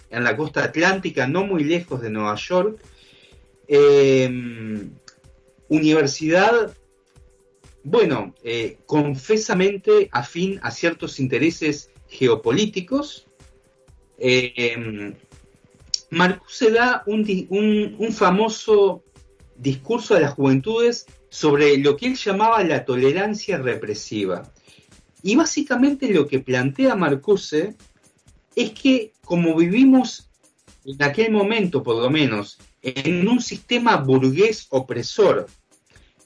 en 0.10 0.26
la 0.26 0.36
costa 0.36 0.66
atlántica, 0.66 1.28
no 1.28 1.46
muy 1.46 1.64
lejos 1.64 2.02
de 2.02 2.10
Nueva 2.10 2.36
York. 2.36 2.82
Em, 3.66 4.92
universidad, 5.70 6.76
bueno, 7.86 8.36
eh, 8.44 8.80
confesamente 8.86 10.10
afín 10.12 10.60
a 10.62 10.70
ciertos 10.70 11.18
intereses 11.22 11.92
geopolíticos. 12.10 13.26
Eh, 14.18 15.16
Marcuse 16.10 16.72
da 16.72 17.04
un, 17.06 17.26
un 17.98 18.12
famoso 18.12 19.02
discurso 19.56 20.16
a 20.16 20.20
las 20.20 20.34
juventudes 20.34 21.06
sobre 21.32 21.78
lo 21.78 21.96
que 21.96 22.08
él 22.08 22.16
llamaba 22.16 22.62
la 22.62 22.84
tolerancia 22.84 23.58
represiva. 23.58 24.52
Y 25.24 25.38
básicamente 25.38 26.14
lo 26.14 26.28
que 26.28 26.40
plantea 26.40 26.94
Marcuse 26.96 27.76
es 28.54 28.72
que 28.72 29.14
como 29.24 29.56
vivimos 29.56 30.30
en 30.84 31.02
aquel 31.02 31.32
momento, 31.32 31.82
por 31.82 31.96
lo 31.96 32.10
menos, 32.10 32.58
en 32.82 33.26
un 33.28 33.40
sistema 33.40 33.96
burgués 33.96 34.68
opresor, 34.72 35.48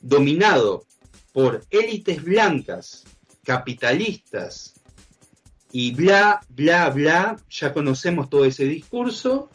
dominado 0.02 0.86
por 1.34 1.64
élites 1.69 2.23
blancas, 2.23 3.03
capitalistas 3.44 4.73
y 5.72 5.91
bla, 5.91 6.41
bla, 6.49 6.90
bla, 6.90 7.38
ya 7.48 7.73
conocemos 7.73 8.27
todo 8.27 8.45
ese 8.45 8.65
discurso, 8.65 9.52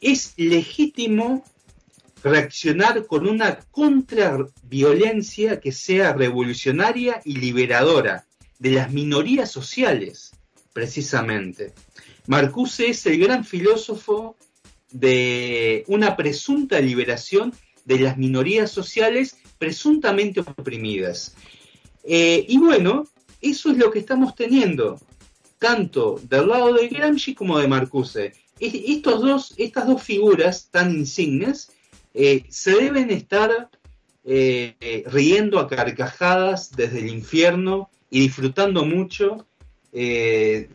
es 0.00 0.32
legítimo 0.38 1.44
reaccionar 2.22 3.06
con 3.06 3.26
una 3.26 3.58
contraviolencia 3.70 5.60
que 5.60 5.72
sea 5.72 6.12
revolucionaria 6.12 7.20
y 7.24 7.36
liberadora 7.36 8.26
de 8.58 8.70
las 8.70 8.92
minorías 8.92 9.50
sociales, 9.50 10.32
precisamente. 10.72 11.72
Marcuse 12.26 12.88
es 12.88 13.06
el 13.06 13.18
gran 13.18 13.44
filósofo 13.44 14.36
de 14.90 15.84
una 15.88 16.16
presunta 16.16 16.80
liberación 16.80 17.52
de 17.84 18.00
las 18.00 18.16
minorías 18.16 18.70
sociales 18.70 19.36
presuntamente 19.58 20.40
oprimidas. 20.40 21.34
Eh, 22.02 22.44
y 22.48 22.58
bueno, 22.58 23.06
eso 23.40 23.70
es 23.70 23.78
lo 23.78 23.90
que 23.90 24.00
estamos 24.00 24.34
teniendo, 24.34 25.00
tanto 25.58 26.20
del 26.28 26.48
lado 26.48 26.74
de 26.74 26.88
Gramsci 26.88 27.34
como 27.34 27.58
de 27.58 27.68
Marcuse. 27.68 28.32
Estos 28.58 29.20
dos, 29.20 29.54
estas 29.58 29.86
dos 29.86 30.02
figuras 30.02 30.68
tan 30.70 30.92
insignes 30.92 31.70
eh, 32.16 32.44
se 32.48 32.72
deben 32.72 33.10
estar 33.10 33.70
eh, 34.24 35.04
riendo 35.06 35.60
a 35.60 35.68
carcajadas 35.68 36.74
desde 36.74 36.98
el 36.98 37.08
infierno 37.08 37.90
y 38.10 38.20
disfrutando 38.20 38.84
mucho 38.84 39.46
de 39.92 40.68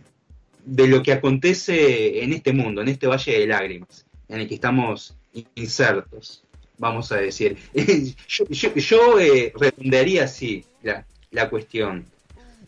lo 0.88 1.04
que 1.04 1.12
acontece 1.12 2.24
en 2.24 2.34
este 2.34 2.54
mundo, 2.54 2.82
en 2.82 2.88
este 2.88 3.08
valle 3.08 3.40
de 3.40 3.48
lágrimas, 3.48 4.06
en 4.28 4.40
el 4.40 4.48
que 4.48 4.56
estamos 4.56 5.16
insertos, 5.56 6.44
vamos 6.78 7.12
a 7.12 7.18
decir. 7.18 7.58
yo, 8.50 9.20
eh, 9.20 9.54
respondería 9.58 10.26
así 10.26 10.66
la, 11.32 11.50
cuestión. 11.50 12.06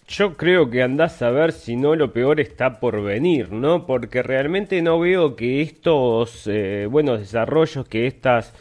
Yo 0.08 0.36
creo 0.36 0.70
que 0.70 0.84
andás 0.84 1.22
a 1.22 1.32
ver 1.32 1.54
si 1.54 1.76
no 1.76 1.96
lo 1.96 2.12
peor 2.12 2.40
está 2.40 2.80
por 2.80 3.02
venir, 3.02 3.52
¿no? 3.52 3.86
Porque 3.86 4.22
realmente 4.22 4.82
no 4.82 5.00
veo 5.00 5.36
que 5.36 5.62
estos 5.62 6.46
eh, 6.46 6.88
buenos 6.90 7.20
desarrollos, 7.20 7.88
que 7.88 8.08
estas... 8.08 8.54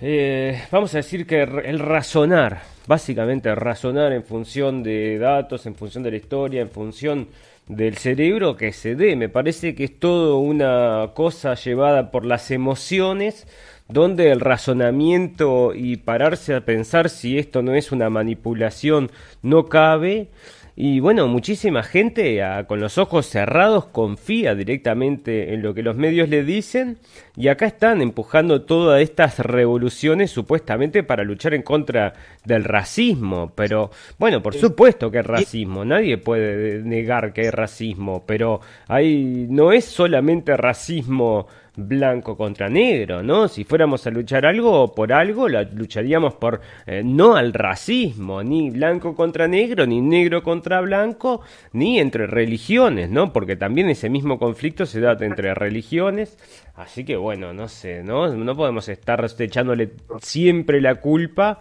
Eh, 0.00 0.60
vamos 0.70 0.94
a 0.94 0.98
decir 0.98 1.26
que 1.26 1.42
el 1.42 1.78
razonar, 1.78 2.62
básicamente 2.86 3.54
razonar 3.54 4.12
en 4.12 4.24
función 4.24 4.82
de 4.82 5.18
datos, 5.18 5.66
en 5.66 5.76
función 5.76 6.02
de 6.02 6.10
la 6.10 6.16
historia, 6.16 6.62
en 6.62 6.70
función 6.70 7.28
del 7.68 7.96
cerebro 7.98 8.56
que 8.56 8.72
se 8.72 8.94
dé. 8.94 9.14
Me 9.16 9.28
parece 9.28 9.74
que 9.74 9.84
es 9.84 9.98
todo 10.00 10.38
una 10.38 11.10
cosa 11.14 11.54
llevada 11.54 12.10
por 12.10 12.24
las 12.24 12.50
emociones, 12.50 13.46
donde 13.92 14.30
el 14.30 14.40
razonamiento 14.40 15.74
y 15.74 15.96
pararse 15.96 16.54
a 16.54 16.64
pensar 16.64 17.10
si 17.10 17.38
esto 17.38 17.62
no 17.62 17.74
es 17.74 17.92
una 17.92 18.10
manipulación 18.10 19.10
no 19.42 19.66
cabe. 19.66 20.28
Y 20.74 21.00
bueno, 21.00 21.28
muchísima 21.28 21.82
gente 21.82 22.42
con 22.66 22.80
los 22.80 22.96
ojos 22.96 23.26
cerrados 23.26 23.84
confía 23.86 24.54
directamente 24.54 25.52
en 25.52 25.60
lo 25.60 25.74
que 25.74 25.82
los 25.82 25.96
medios 25.96 26.30
le 26.30 26.44
dicen 26.44 26.96
y 27.36 27.48
acá 27.48 27.66
están 27.66 28.00
empujando 28.00 28.62
todas 28.62 29.02
estas 29.02 29.38
revoluciones 29.38 30.30
supuestamente 30.30 31.02
para 31.02 31.24
luchar 31.24 31.52
en 31.52 31.62
contra 31.62 32.14
del 32.46 32.64
racismo. 32.64 33.52
Pero 33.54 33.90
bueno, 34.18 34.42
por 34.42 34.54
supuesto 34.54 35.10
que 35.10 35.18
es 35.18 35.26
racismo, 35.26 35.84
nadie 35.84 36.16
puede 36.16 36.82
negar 36.82 37.34
que 37.34 37.42
hay 37.42 37.50
racismo, 37.50 38.24
pero 38.26 38.62
hay, 38.88 39.46
no 39.50 39.72
es 39.72 39.84
solamente 39.84 40.56
racismo 40.56 41.48
blanco 41.74 42.36
contra 42.36 42.68
negro, 42.68 43.22
¿no? 43.22 43.48
Si 43.48 43.64
fuéramos 43.64 44.06
a 44.06 44.10
luchar 44.10 44.44
algo 44.44 44.94
por 44.94 45.12
algo, 45.12 45.48
la 45.48 45.62
lucharíamos 45.62 46.34
por 46.34 46.60
eh, 46.86 47.02
no 47.04 47.34
al 47.34 47.52
racismo, 47.54 48.42
ni 48.42 48.70
blanco 48.70 49.14
contra 49.14 49.48
negro, 49.48 49.86
ni 49.86 50.00
negro 50.00 50.42
contra 50.42 50.80
blanco, 50.80 51.40
ni 51.72 51.98
entre 51.98 52.26
religiones, 52.26 53.08
¿no? 53.10 53.32
Porque 53.32 53.56
también 53.56 53.88
ese 53.88 54.10
mismo 54.10 54.38
conflicto 54.38 54.84
se 54.84 55.00
da 55.00 55.16
entre 55.20 55.54
religiones. 55.54 56.36
Así 56.74 57.04
que 57.04 57.16
bueno, 57.16 57.52
no 57.52 57.68
sé, 57.68 58.02
¿no? 58.02 58.34
No 58.34 58.56
podemos 58.56 58.88
estar 58.88 59.24
echándole 59.38 59.92
siempre 60.20 60.80
la 60.80 60.96
culpa 60.96 61.60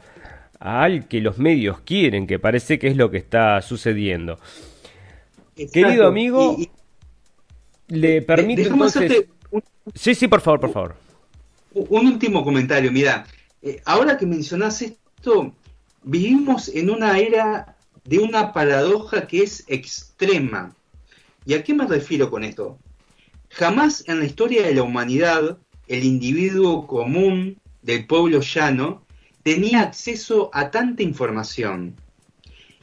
al 0.59 1.07
que 1.07 1.21
los 1.21 1.37
medios 1.39 1.79
quieren, 1.81 2.27
que 2.27 2.37
parece 2.37 2.79
que 2.79 2.87
es 2.87 2.97
lo 2.97 3.09
que 3.09 3.17
está 3.17 3.61
sucediendo. 3.61 4.39
Querido 5.71 6.07
amigo, 6.07 6.57
le 7.87 8.21
permite 8.21 8.63
entonces... 8.63 9.25
Sí, 9.95 10.15
sí, 10.15 10.27
por 10.27 10.41
favor, 10.41 10.59
por 10.59 10.71
favor. 10.71 10.95
Un 11.73 12.07
último 12.07 12.43
comentario, 12.43 12.91
mira, 12.91 13.25
eh, 13.61 13.81
ahora 13.85 14.17
que 14.17 14.25
mencionas 14.25 14.81
esto, 14.81 15.53
vivimos 16.03 16.69
en 16.69 16.89
una 16.89 17.17
era 17.19 17.75
de 18.03 18.19
una 18.19 18.51
paradoja 18.51 19.27
que 19.27 19.43
es 19.43 19.63
extrema. 19.67 20.75
¿Y 21.45 21.53
a 21.53 21.63
qué 21.63 21.73
me 21.73 21.87
refiero 21.87 22.29
con 22.29 22.43
esto? 22.43 22.77
Jamás 23.49 24.03
en 24.07 24.19
la 24.19 24.25
historia 24.25 24.63
de 24.65 24.75
la 24.75 24.83
humanidad 24.83 25.57
el 25.87 26.03
individuo 26.03 26.87
común 26.87 27.59
del 27.81 28.05
pueblo 28.07 28.41
llano 28.41 29.05
tenía 29.43 29.81
acceso 29.81 30.49
a 30.53 30.71
tanta 30.71 31.03
información. 31.03 31.95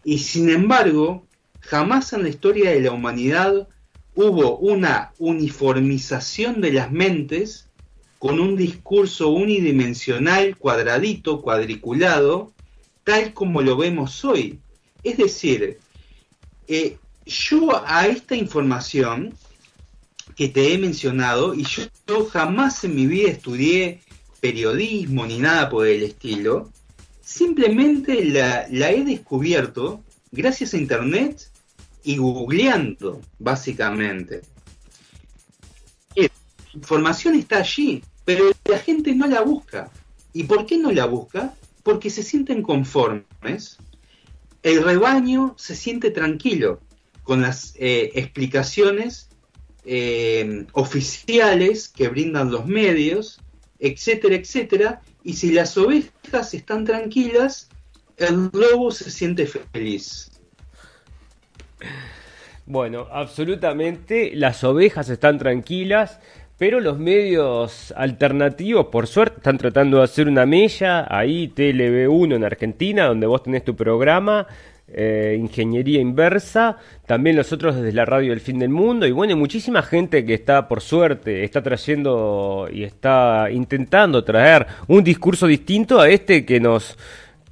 Y 0.05 0.19
sin 0.19 0.51
embargo, 0.51 1.27
jamás 1.61 2.13
en 2.13 2.23
la 2.23 2.29
historia 2.29 2.71
de 2.71 2.81
la 2.81 2.93
humanidad 2.93 3.69
hubo 4.21 4.59
una 4.59 5.13
uniformización 5.21 6.61
de 6.61 6.73
las 6.73 6.91
mentes 6.91 7.69
con 8.19 8.41
un 8.41 8.57
discurso 8.57 9.29
unidimensional, 9.29 10.57
cuadradito, 10.57 11.41
cuadriculado, 11.41 12.53
tal 13.05 13.33
como 13.33 13.63
lo 13.63 13.77
vemos 13.77 14.25
hoy. 14.25 14.59
Es 15.05 15.19
decir, 15.19 15.79
eh, 16.67 16.97
yo 17.27 17.81
a 17.87 18.09
esta 18.09 18.35
información 18.35 19.35
que 20.35 20.49
te 20.49 20.75
he 20.75 20.79
mencionado, 20.79 21.55
y 21.55 21.63
yo, 21.63 22.27
jamás 22.27 22.83
en 22.83 22.97
mi 22.97 23.07
vida 23.07 23.31
estudié 23.31 24.01
periodismo 24.41 25.27
ni 25.27 25.39
nada 25.39 25.71
por 25.71 25.87
el 25.87 26.03
estilo, 26.03 26.73
simplemente 27.23 28.25
la, 28.25 28.67
la 28.69 28.91
he 28.91 29.05
descubierto 29.05 30.03
gracias 30.33 30.75
a 30.75 30.79
Internet 30.79 31.53
y 32.09 32.17
googleando, 32.17 33.21
básicamente. 33.39 34.41
La 36.17 36.31
información 36.73 37.35
está 37.35 37.59
allí, 37.59 38.03
pero 38.25 38.51
la 38.65 38.79
gente 38.79 39.15
no 39.15 39.27
la 39.27 39.43
busca. 39.43 39.91
¿Y 40.33 40.45
por 40.45 40.65
qué 40.65 40.79
no 40.79 40.91
la 40.91 41.05
busca? 41.05 41.55
Porque 41.83 42.09
se 42.09 42.23
sienten 42.23 42.63
conformes. 42.63 43.77
El 44.63 44.83
rebaño 44.85 45.55
se 45.59 45.77
siente 45.77 46.11
tranquilo 46.11 46.81
con 47.25 47.43
las 47.43 47.75
eh, 47.77 48.11
explicaciones 48.15 49.29
eh, 49.85 50.65
oficiales 50.73 51.89
que 51.89 52.09
brindan 52.09 52.51
los 52.51 52.65
medios, 52.65 53.39
etcétera, 53.81 54.37
etcétera. 54.37 55.03
Y 55.25 55.35
si 55.35 55.53
las 55.53 55.77
ovejas 55.77 56.55
están 56.55 56.87
tranquilas, 56.87 57.69
el 58.17 58.49
lobo 58.55 58.93
se 58.93 59.11
siente 59.11 59.47
feliz. 59.47 60.38
Bueno, 62.67 63.07
absolutamente, 63.11 64.33
las 64.35 64.63
ovejas 64.63 65.09
están 65.09 65.39
tranquilas, 65.39 66.21
pero 66.59 66.81
los 66.81 66.99
medios 66.99 67.95
alternativos, 67.97 68.89
por 68.89 69.07
suerte, 69.07 69.37
están 69.39 69.57
tratando 69.59 69.99
de 69.99 70.05
hacer 70.05 70.29
una 70.29 70.45
mella, 70.45 71.07
ahí 71.09 71.53
TLB1 71.55 72.35
en 72.35 72.45
Argentina, 72.45 73.07
donde 73.07 73.27
vos 73.27 73.43
tenés 73.43 73.65
tu 73.65 73.75
programa, 73.75 74.47
eh, 74.89 75.37
Ingeniería 75.39 76.01
Inversa, 76.01 76.77
también 77.07 77.37
los 77.37 77.53
otros 77.53 77.77
desde 77.77 77.93
la 77.93 78.05
radio 78.05 78.31
del 78.31 78.41
fin 78.41 78.59
del 78.59 78.71
mundo, 78.71 79.07
y 79.07 79.13
bueno, 79.13 79.37
muchísima 79.37 79.83
gente 79.83 80.25
que 80.25 80.35
está, 80.35 80.67
por 80.67 80.81
suerte, 80.81 81.45
está 81.45 81.63
trayendo 81.63 82.69
y 82.73 82.83
está 82.83 83.49
intentando 83.51 84.25
traer 84.25 84.67
un 84.89 85.05
discurso 85.05 85.47
distinto 85.47 86.01
a 86.01 86.09
este 86.09 86.45
que 86.45 86.59
nos 86.59 86.99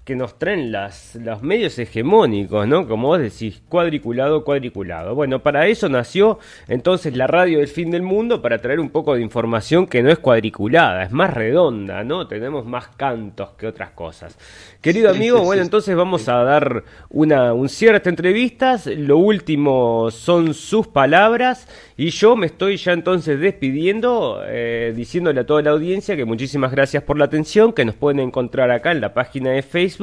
que 0.06 0.14
nos 0.14 0.38
traen 0.38 0.70
las, 0.70 1.16
los 1.16 1.42
medios 1.42 1.76
hegemónicos, 1.80 2.68
¿no? 2.68 2.86
Como 2.86 3.08
vos 3.08 3.18
decís, 3.18 3.60
cuadriculado, 3.68 4.44
cuadriculado. 4.44 5.16
Bueno, 5.16 5.42
para 5.42 5.66
eso 5.66 5.88
nació 5.88 6.38
entonces 6.68 7.16
la 7.16 7.26
radio 7.26 7.58
del 7.58 7.66
fin 7.66 7.90
del 7.90 8.02
mundo, 8.02 8.40
para 8.40 8.58
traer 8.58 8.78
un 8.78 8.90
poco 8.90 9.16
de 9.16 9.22
información 9.22 9.88
que 9.88 10.04
no 10.04 10.10
es 10.12 10.20
cuadriculada, 10.20 11.02
es 11.02 11.10
más 11.10 11.34
redonda, 11.34 12.04
¿no? 12.04 12.28
Tenemos 12.28 12.64
más 12.64 12.86
cantos 12.96 13.50
que 13.58 13.66
otras 13.66 13.90
cosas. 13.90 14.38
Querido 14.80 15.10
amigo, 15.10 15.42
bueno, 15.42 15.62
entonces 15.62 15.96
vamos 15.96 16.28
a 16.28 16.44
dar 16.44 16.84
una, 17.10 17.52
un 17.52 17.68
cierre 17.68 17.94
a 17.94 17.96
esta 17.96 18.10
entrevista. 18.10 18.80
Lo 18.96 19.18
último 19.18 20.12
son 20.12 20.54
sus 20.54 20.86
palabras 20.86 21.66
y 21.96 22.10
yo 22.10 22.36
me 22.36 22.46
estoy 22.46 22.76
ya 22.76 22.92
entonces 22.92 23.40
despidiendo, 23.40 24.40
eh, 24.46 24.92
diciéndole 24.94 25.40
a 25.40 25.46
toda 25.46 25.62
la 25.62 25.70
audiencia 25.70 26.14
que 26.14 26.24
muchísimas 26.24 26.70
gracias 26.70 27.02
por 27.02 27.18
la 27.18 27.24
atención, 27.24 27.72
que 27.72 27.84
nos 27.84 27.96
pueden 27.96 28.20
encontrar 28.20 28.70
acá 28.70 28.92
en 28.92 29.00
la 29.00 29.12
página 29.12 29.50
de 29.50 29.62
Facebook. 29.62 29.95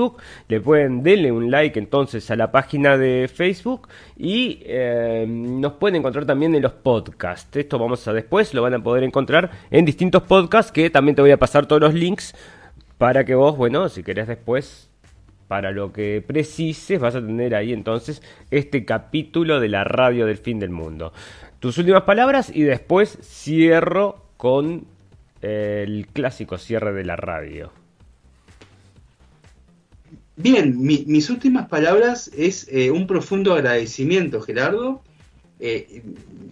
Le 0.47 0.61
pueden 0.61 1.03
darle 1.03 1.31
un 1.31 1.51
like 1.51 1.77
entonces 1.77 2.29
a 2.31 2.35
la 2.35 2.51
página 2.51 2.97
de 2.97 3.29
Facebook 3.33 3.87
y 4.17 4.59
eh, 4.63 5.25
nos 5.27 5.73
pueden 5.73 5.97
encontrar 5.97 6.25
también 6.25 6.55
en 6.55 6.61
los 6.61 6.73
podcasts. 6.73 7.55
Esto 7.55 7.79
vamos 7.79 8.07
a 8.07 8.13
después, 8.13 8.53
lo 8.53 8.61
van 8.61 8.73
a 8.73 8.83
poder 8.83 9.03
encontrar 9.03 9.51
en 9.71 9.85
distintos 9.85 10.23
podcasts 10.23 10.71
que 10.71 10.89
también 10.89 11.15
te 11.15 11.21
voy 11.21 11.31
a 11.31 11.37
pasar 11.37 11.65
todos 11.65 11.81
los 11.81 11.93
links 11.93 12.35
para 12.97 13.25
que 13.25 13.35
vos, 13.35 13.57
bueno, 13.57 13.89
si 13.89 14.03
querés 14.03 14.27
después, 14.27 14.89
para 15.47 15.71
lo 15.71 15.91
que 15.91 16.23
precises, 16.25 16.99
vas 16.99 17.15
a 17.15 17.21
tener 17.21 17.53
ahí 17.53 17.73
entonces 17.73 18.21
este 18.49 18.85
capítulo 18.85 19.59
de 19.59 19.69
la 19.69 19.83
radio 19.83 20.25
del 20.25 20.37
fin 20.37 20.59
del 20.59 20.69
mundo. 20.69 21.13
Tus 21.59 21.77
últimas 21.77 22.03
palabras 22.03 22.51
y 22.53 22.63
después 22.63 23.17
cierro 23.21 24.25
con 24.37 24.85
el 25.41 26.07
clásico 26.07 26.57
cierre 26.57 26.93
de 26.93 27.05
la 27.05 27.15
radio. 27.15 27.71
Bien, 30.35 30.76
mis 30.80 31.30
últimas 31.30 31.68
palabras 31.68 32.31
es 32.35 32.68
eh, 32.72 32.89
un 32.89 33.05
profundo 33.05 33.53
agradecimiento, 33.53 34.41
Gerardo. 34.41 35.03
Eh, 35.60 36.01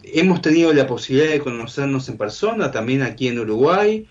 hemos 0.04 0.42
tenido 0.44 0.72
la 0.72 0.86
posibilidad 0.86 1.32
de 1.32 1.40
conocernos 1.40 2.08
en 2.08 2.18
persona, 2.18 2.70
también 2.70 3.02
aquí 3.02 3.28
en 3.28 3.40
Uruguay. 3.40 4.08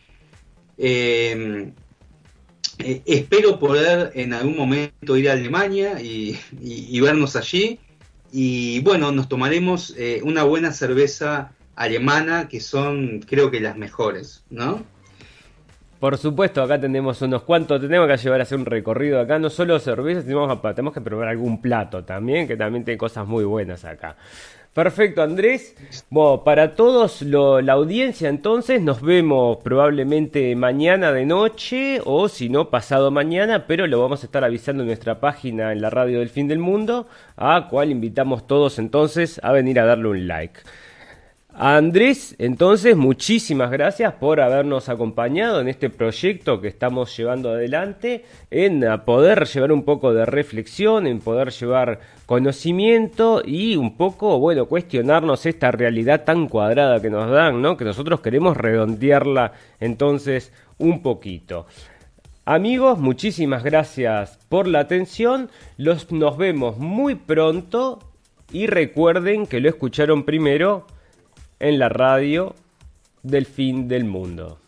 Eh, 0.77 1.73
espero 2.79 3.61
poder 3.61 4.11
en 4.15 4.33
algún 4.33 4.57
momento 4.57 5.17
ir 5.17 5.31
a 5.31 5.35
Alemania 5.35 6.01
y, 6.03 7.01
vernos 7.01 7.37
allí. 7.37 7.79
Y 8.33 8.81
bueno, 8.81 9.13
nos 9.13 9.29
tomaremos 9.29 9.95
una 10.23 10.43
buena 10.43 10.73
cerveza 10.73 11.53
alemana, 11.77 12.49
que 12.49 12.61
son 12.61 13.21
creo 13.21 13.53
que 13.53 13.61
las 13.61 13.77
mejores, 13.77 14.43
¿no? 14.51 14.85
Por 16.01 16.17
supuesto, 16.17 16.63
acá 16.63 16.81
tenemos 16.81 17.21
unos 17.21 17.43
cuantos, 17.43 17.79
tenemos 17.79 18.09
que 18.09 18.17
llevar 18.17 18.41
a 18.41 18.45
hacer 18.45 18.59
un 18.59 18.65
recorrido 18.65 19.21
acá, 19.21 19.39
no 19.39 19.51
solo 19.51 19.79
cervezas, 19.79 20.25
tenemos 20.25 20.95
que 20.95 21.01
probar 21.03 21.29
algún 21.29 21.61
plato 21.61 22.05
también, 22.05 22.49
que 22.49 22.57
también 22.57 22.87
tiene 22.87 22.97
cosas 22.97 23.27
muy 23.27 23.45
buenas 23.45 23.85
acá. 23.85 24.17
Perfecto, 24.73 25.21
Andrés. 25.21 25.77
Bueno, 26.09 26.43
para 26.43 26.75
todos 26.75 27.21
la 27.21 27.73
audiencia, 27.75 28.31
entonces 28.31 28.81
nos 28.81 29.03
vemos 29.03 29.59
probablemente 29.65 30.57
mañana 30.57 31.13
de 31.13 31.27
noche 31.27 32.01
o 32.05 32.29
si 32.29 32.49
no 32.49 32.71
pasado 32.71 33.11
mañana, 33.11 33.67
pero 33.67 33.87
lo 33.87 34.01
vamos 34.01 34.23
a 34.23 34.27
estar 34.27 34.43
avisando 34.43 34.85
en 34.85 34.87
nuestra 34.87 35.21
página 35.21 35.73
en 35.73 35.83
la 35.83 35.91
radio 35.91 36.21
del 36.21 36.31
fin 36.31 36.49
del 36.49 36.61
mundo, 36.61 37.09
a 37.37 37.69
cual 37.69 37.91
invitamos 37.91 38.47
todos 38.47 38.79
entonces 38.79 39.39
a 39.43 39.53
venir 39.53 39.79
a 39.81 39.85
darle 39.85 40.09
un 40.09 40.27
like. 40.29 40.61
Andrés, 41.53 42.37
entonces, 42.39 42.97
muchísimas 42.97 43.71
gracias 43.71 44.15
por 44.15 44.41
habernos 44.41 44.89
acompañado 44.89 45.61
en 45.61 45.69
este 45.69 45.91
proyecto 45.91 46.61
que 46.61 46.69
estamos 46.69 47.15
llevando 47.17 47.51
adelante, 47.51 48.25
en 48.51 48.85
poder 49.05 49.47
llevar 49.47 49.73
un 49.73 49.85
poco 49.85 50.15
de 50.15 50.25
reflexión, 50.27 51.07
en 51.07 51.19
poder 51.21 51.51
llevar 51.51 52.01
conocimiento 52.25 53.43
y 53.45 53.77
un 53.77 53.97
poco, 53.97 54.39
bueno, 54.39 54.67
cuestionarnos 54.67 55.45
esta 55.45 55.71
realidad 55.73 56.25
tan 56.25 56.49
cuadrada 56.49 57.03
que 57.03 57.11
nos 57.11 57.29
dan, 57.31 57.61
¿no? 57.61 57.77
Que 57.77 57.85
nosotros 57.85 58.21
queremos 58.21 58.57
redondearla 58.57 59.53
entonces 59.81 60.53
un 60.79 61.03
poquito. 61.03 61.67
Amigos, 62.45 62.99
muchísimas 62.99 63.65
gracias 63.65 64.39
por 64.49 64.67
la 64.67 64.81
atención. 64.81 65.51
Los, 65.77 66.11
nos 66.13 66.37
vemos 66.37 66.79
muy 66.79 67.17
pronto 67.17 67.99
y 68.53 68.67
recuerden 68.67 69.47
que 69.47 69.61
lo 69.61 69.69
escucharon 69.69 70.25
primero 70.25 70.87
en 71.61 71.79
la 71.79 71.89
radio 71.89 72.55
del 73.23 73.47
fin 73.47 73.87
del 73.87 74.05
mundo. 74.05 74.59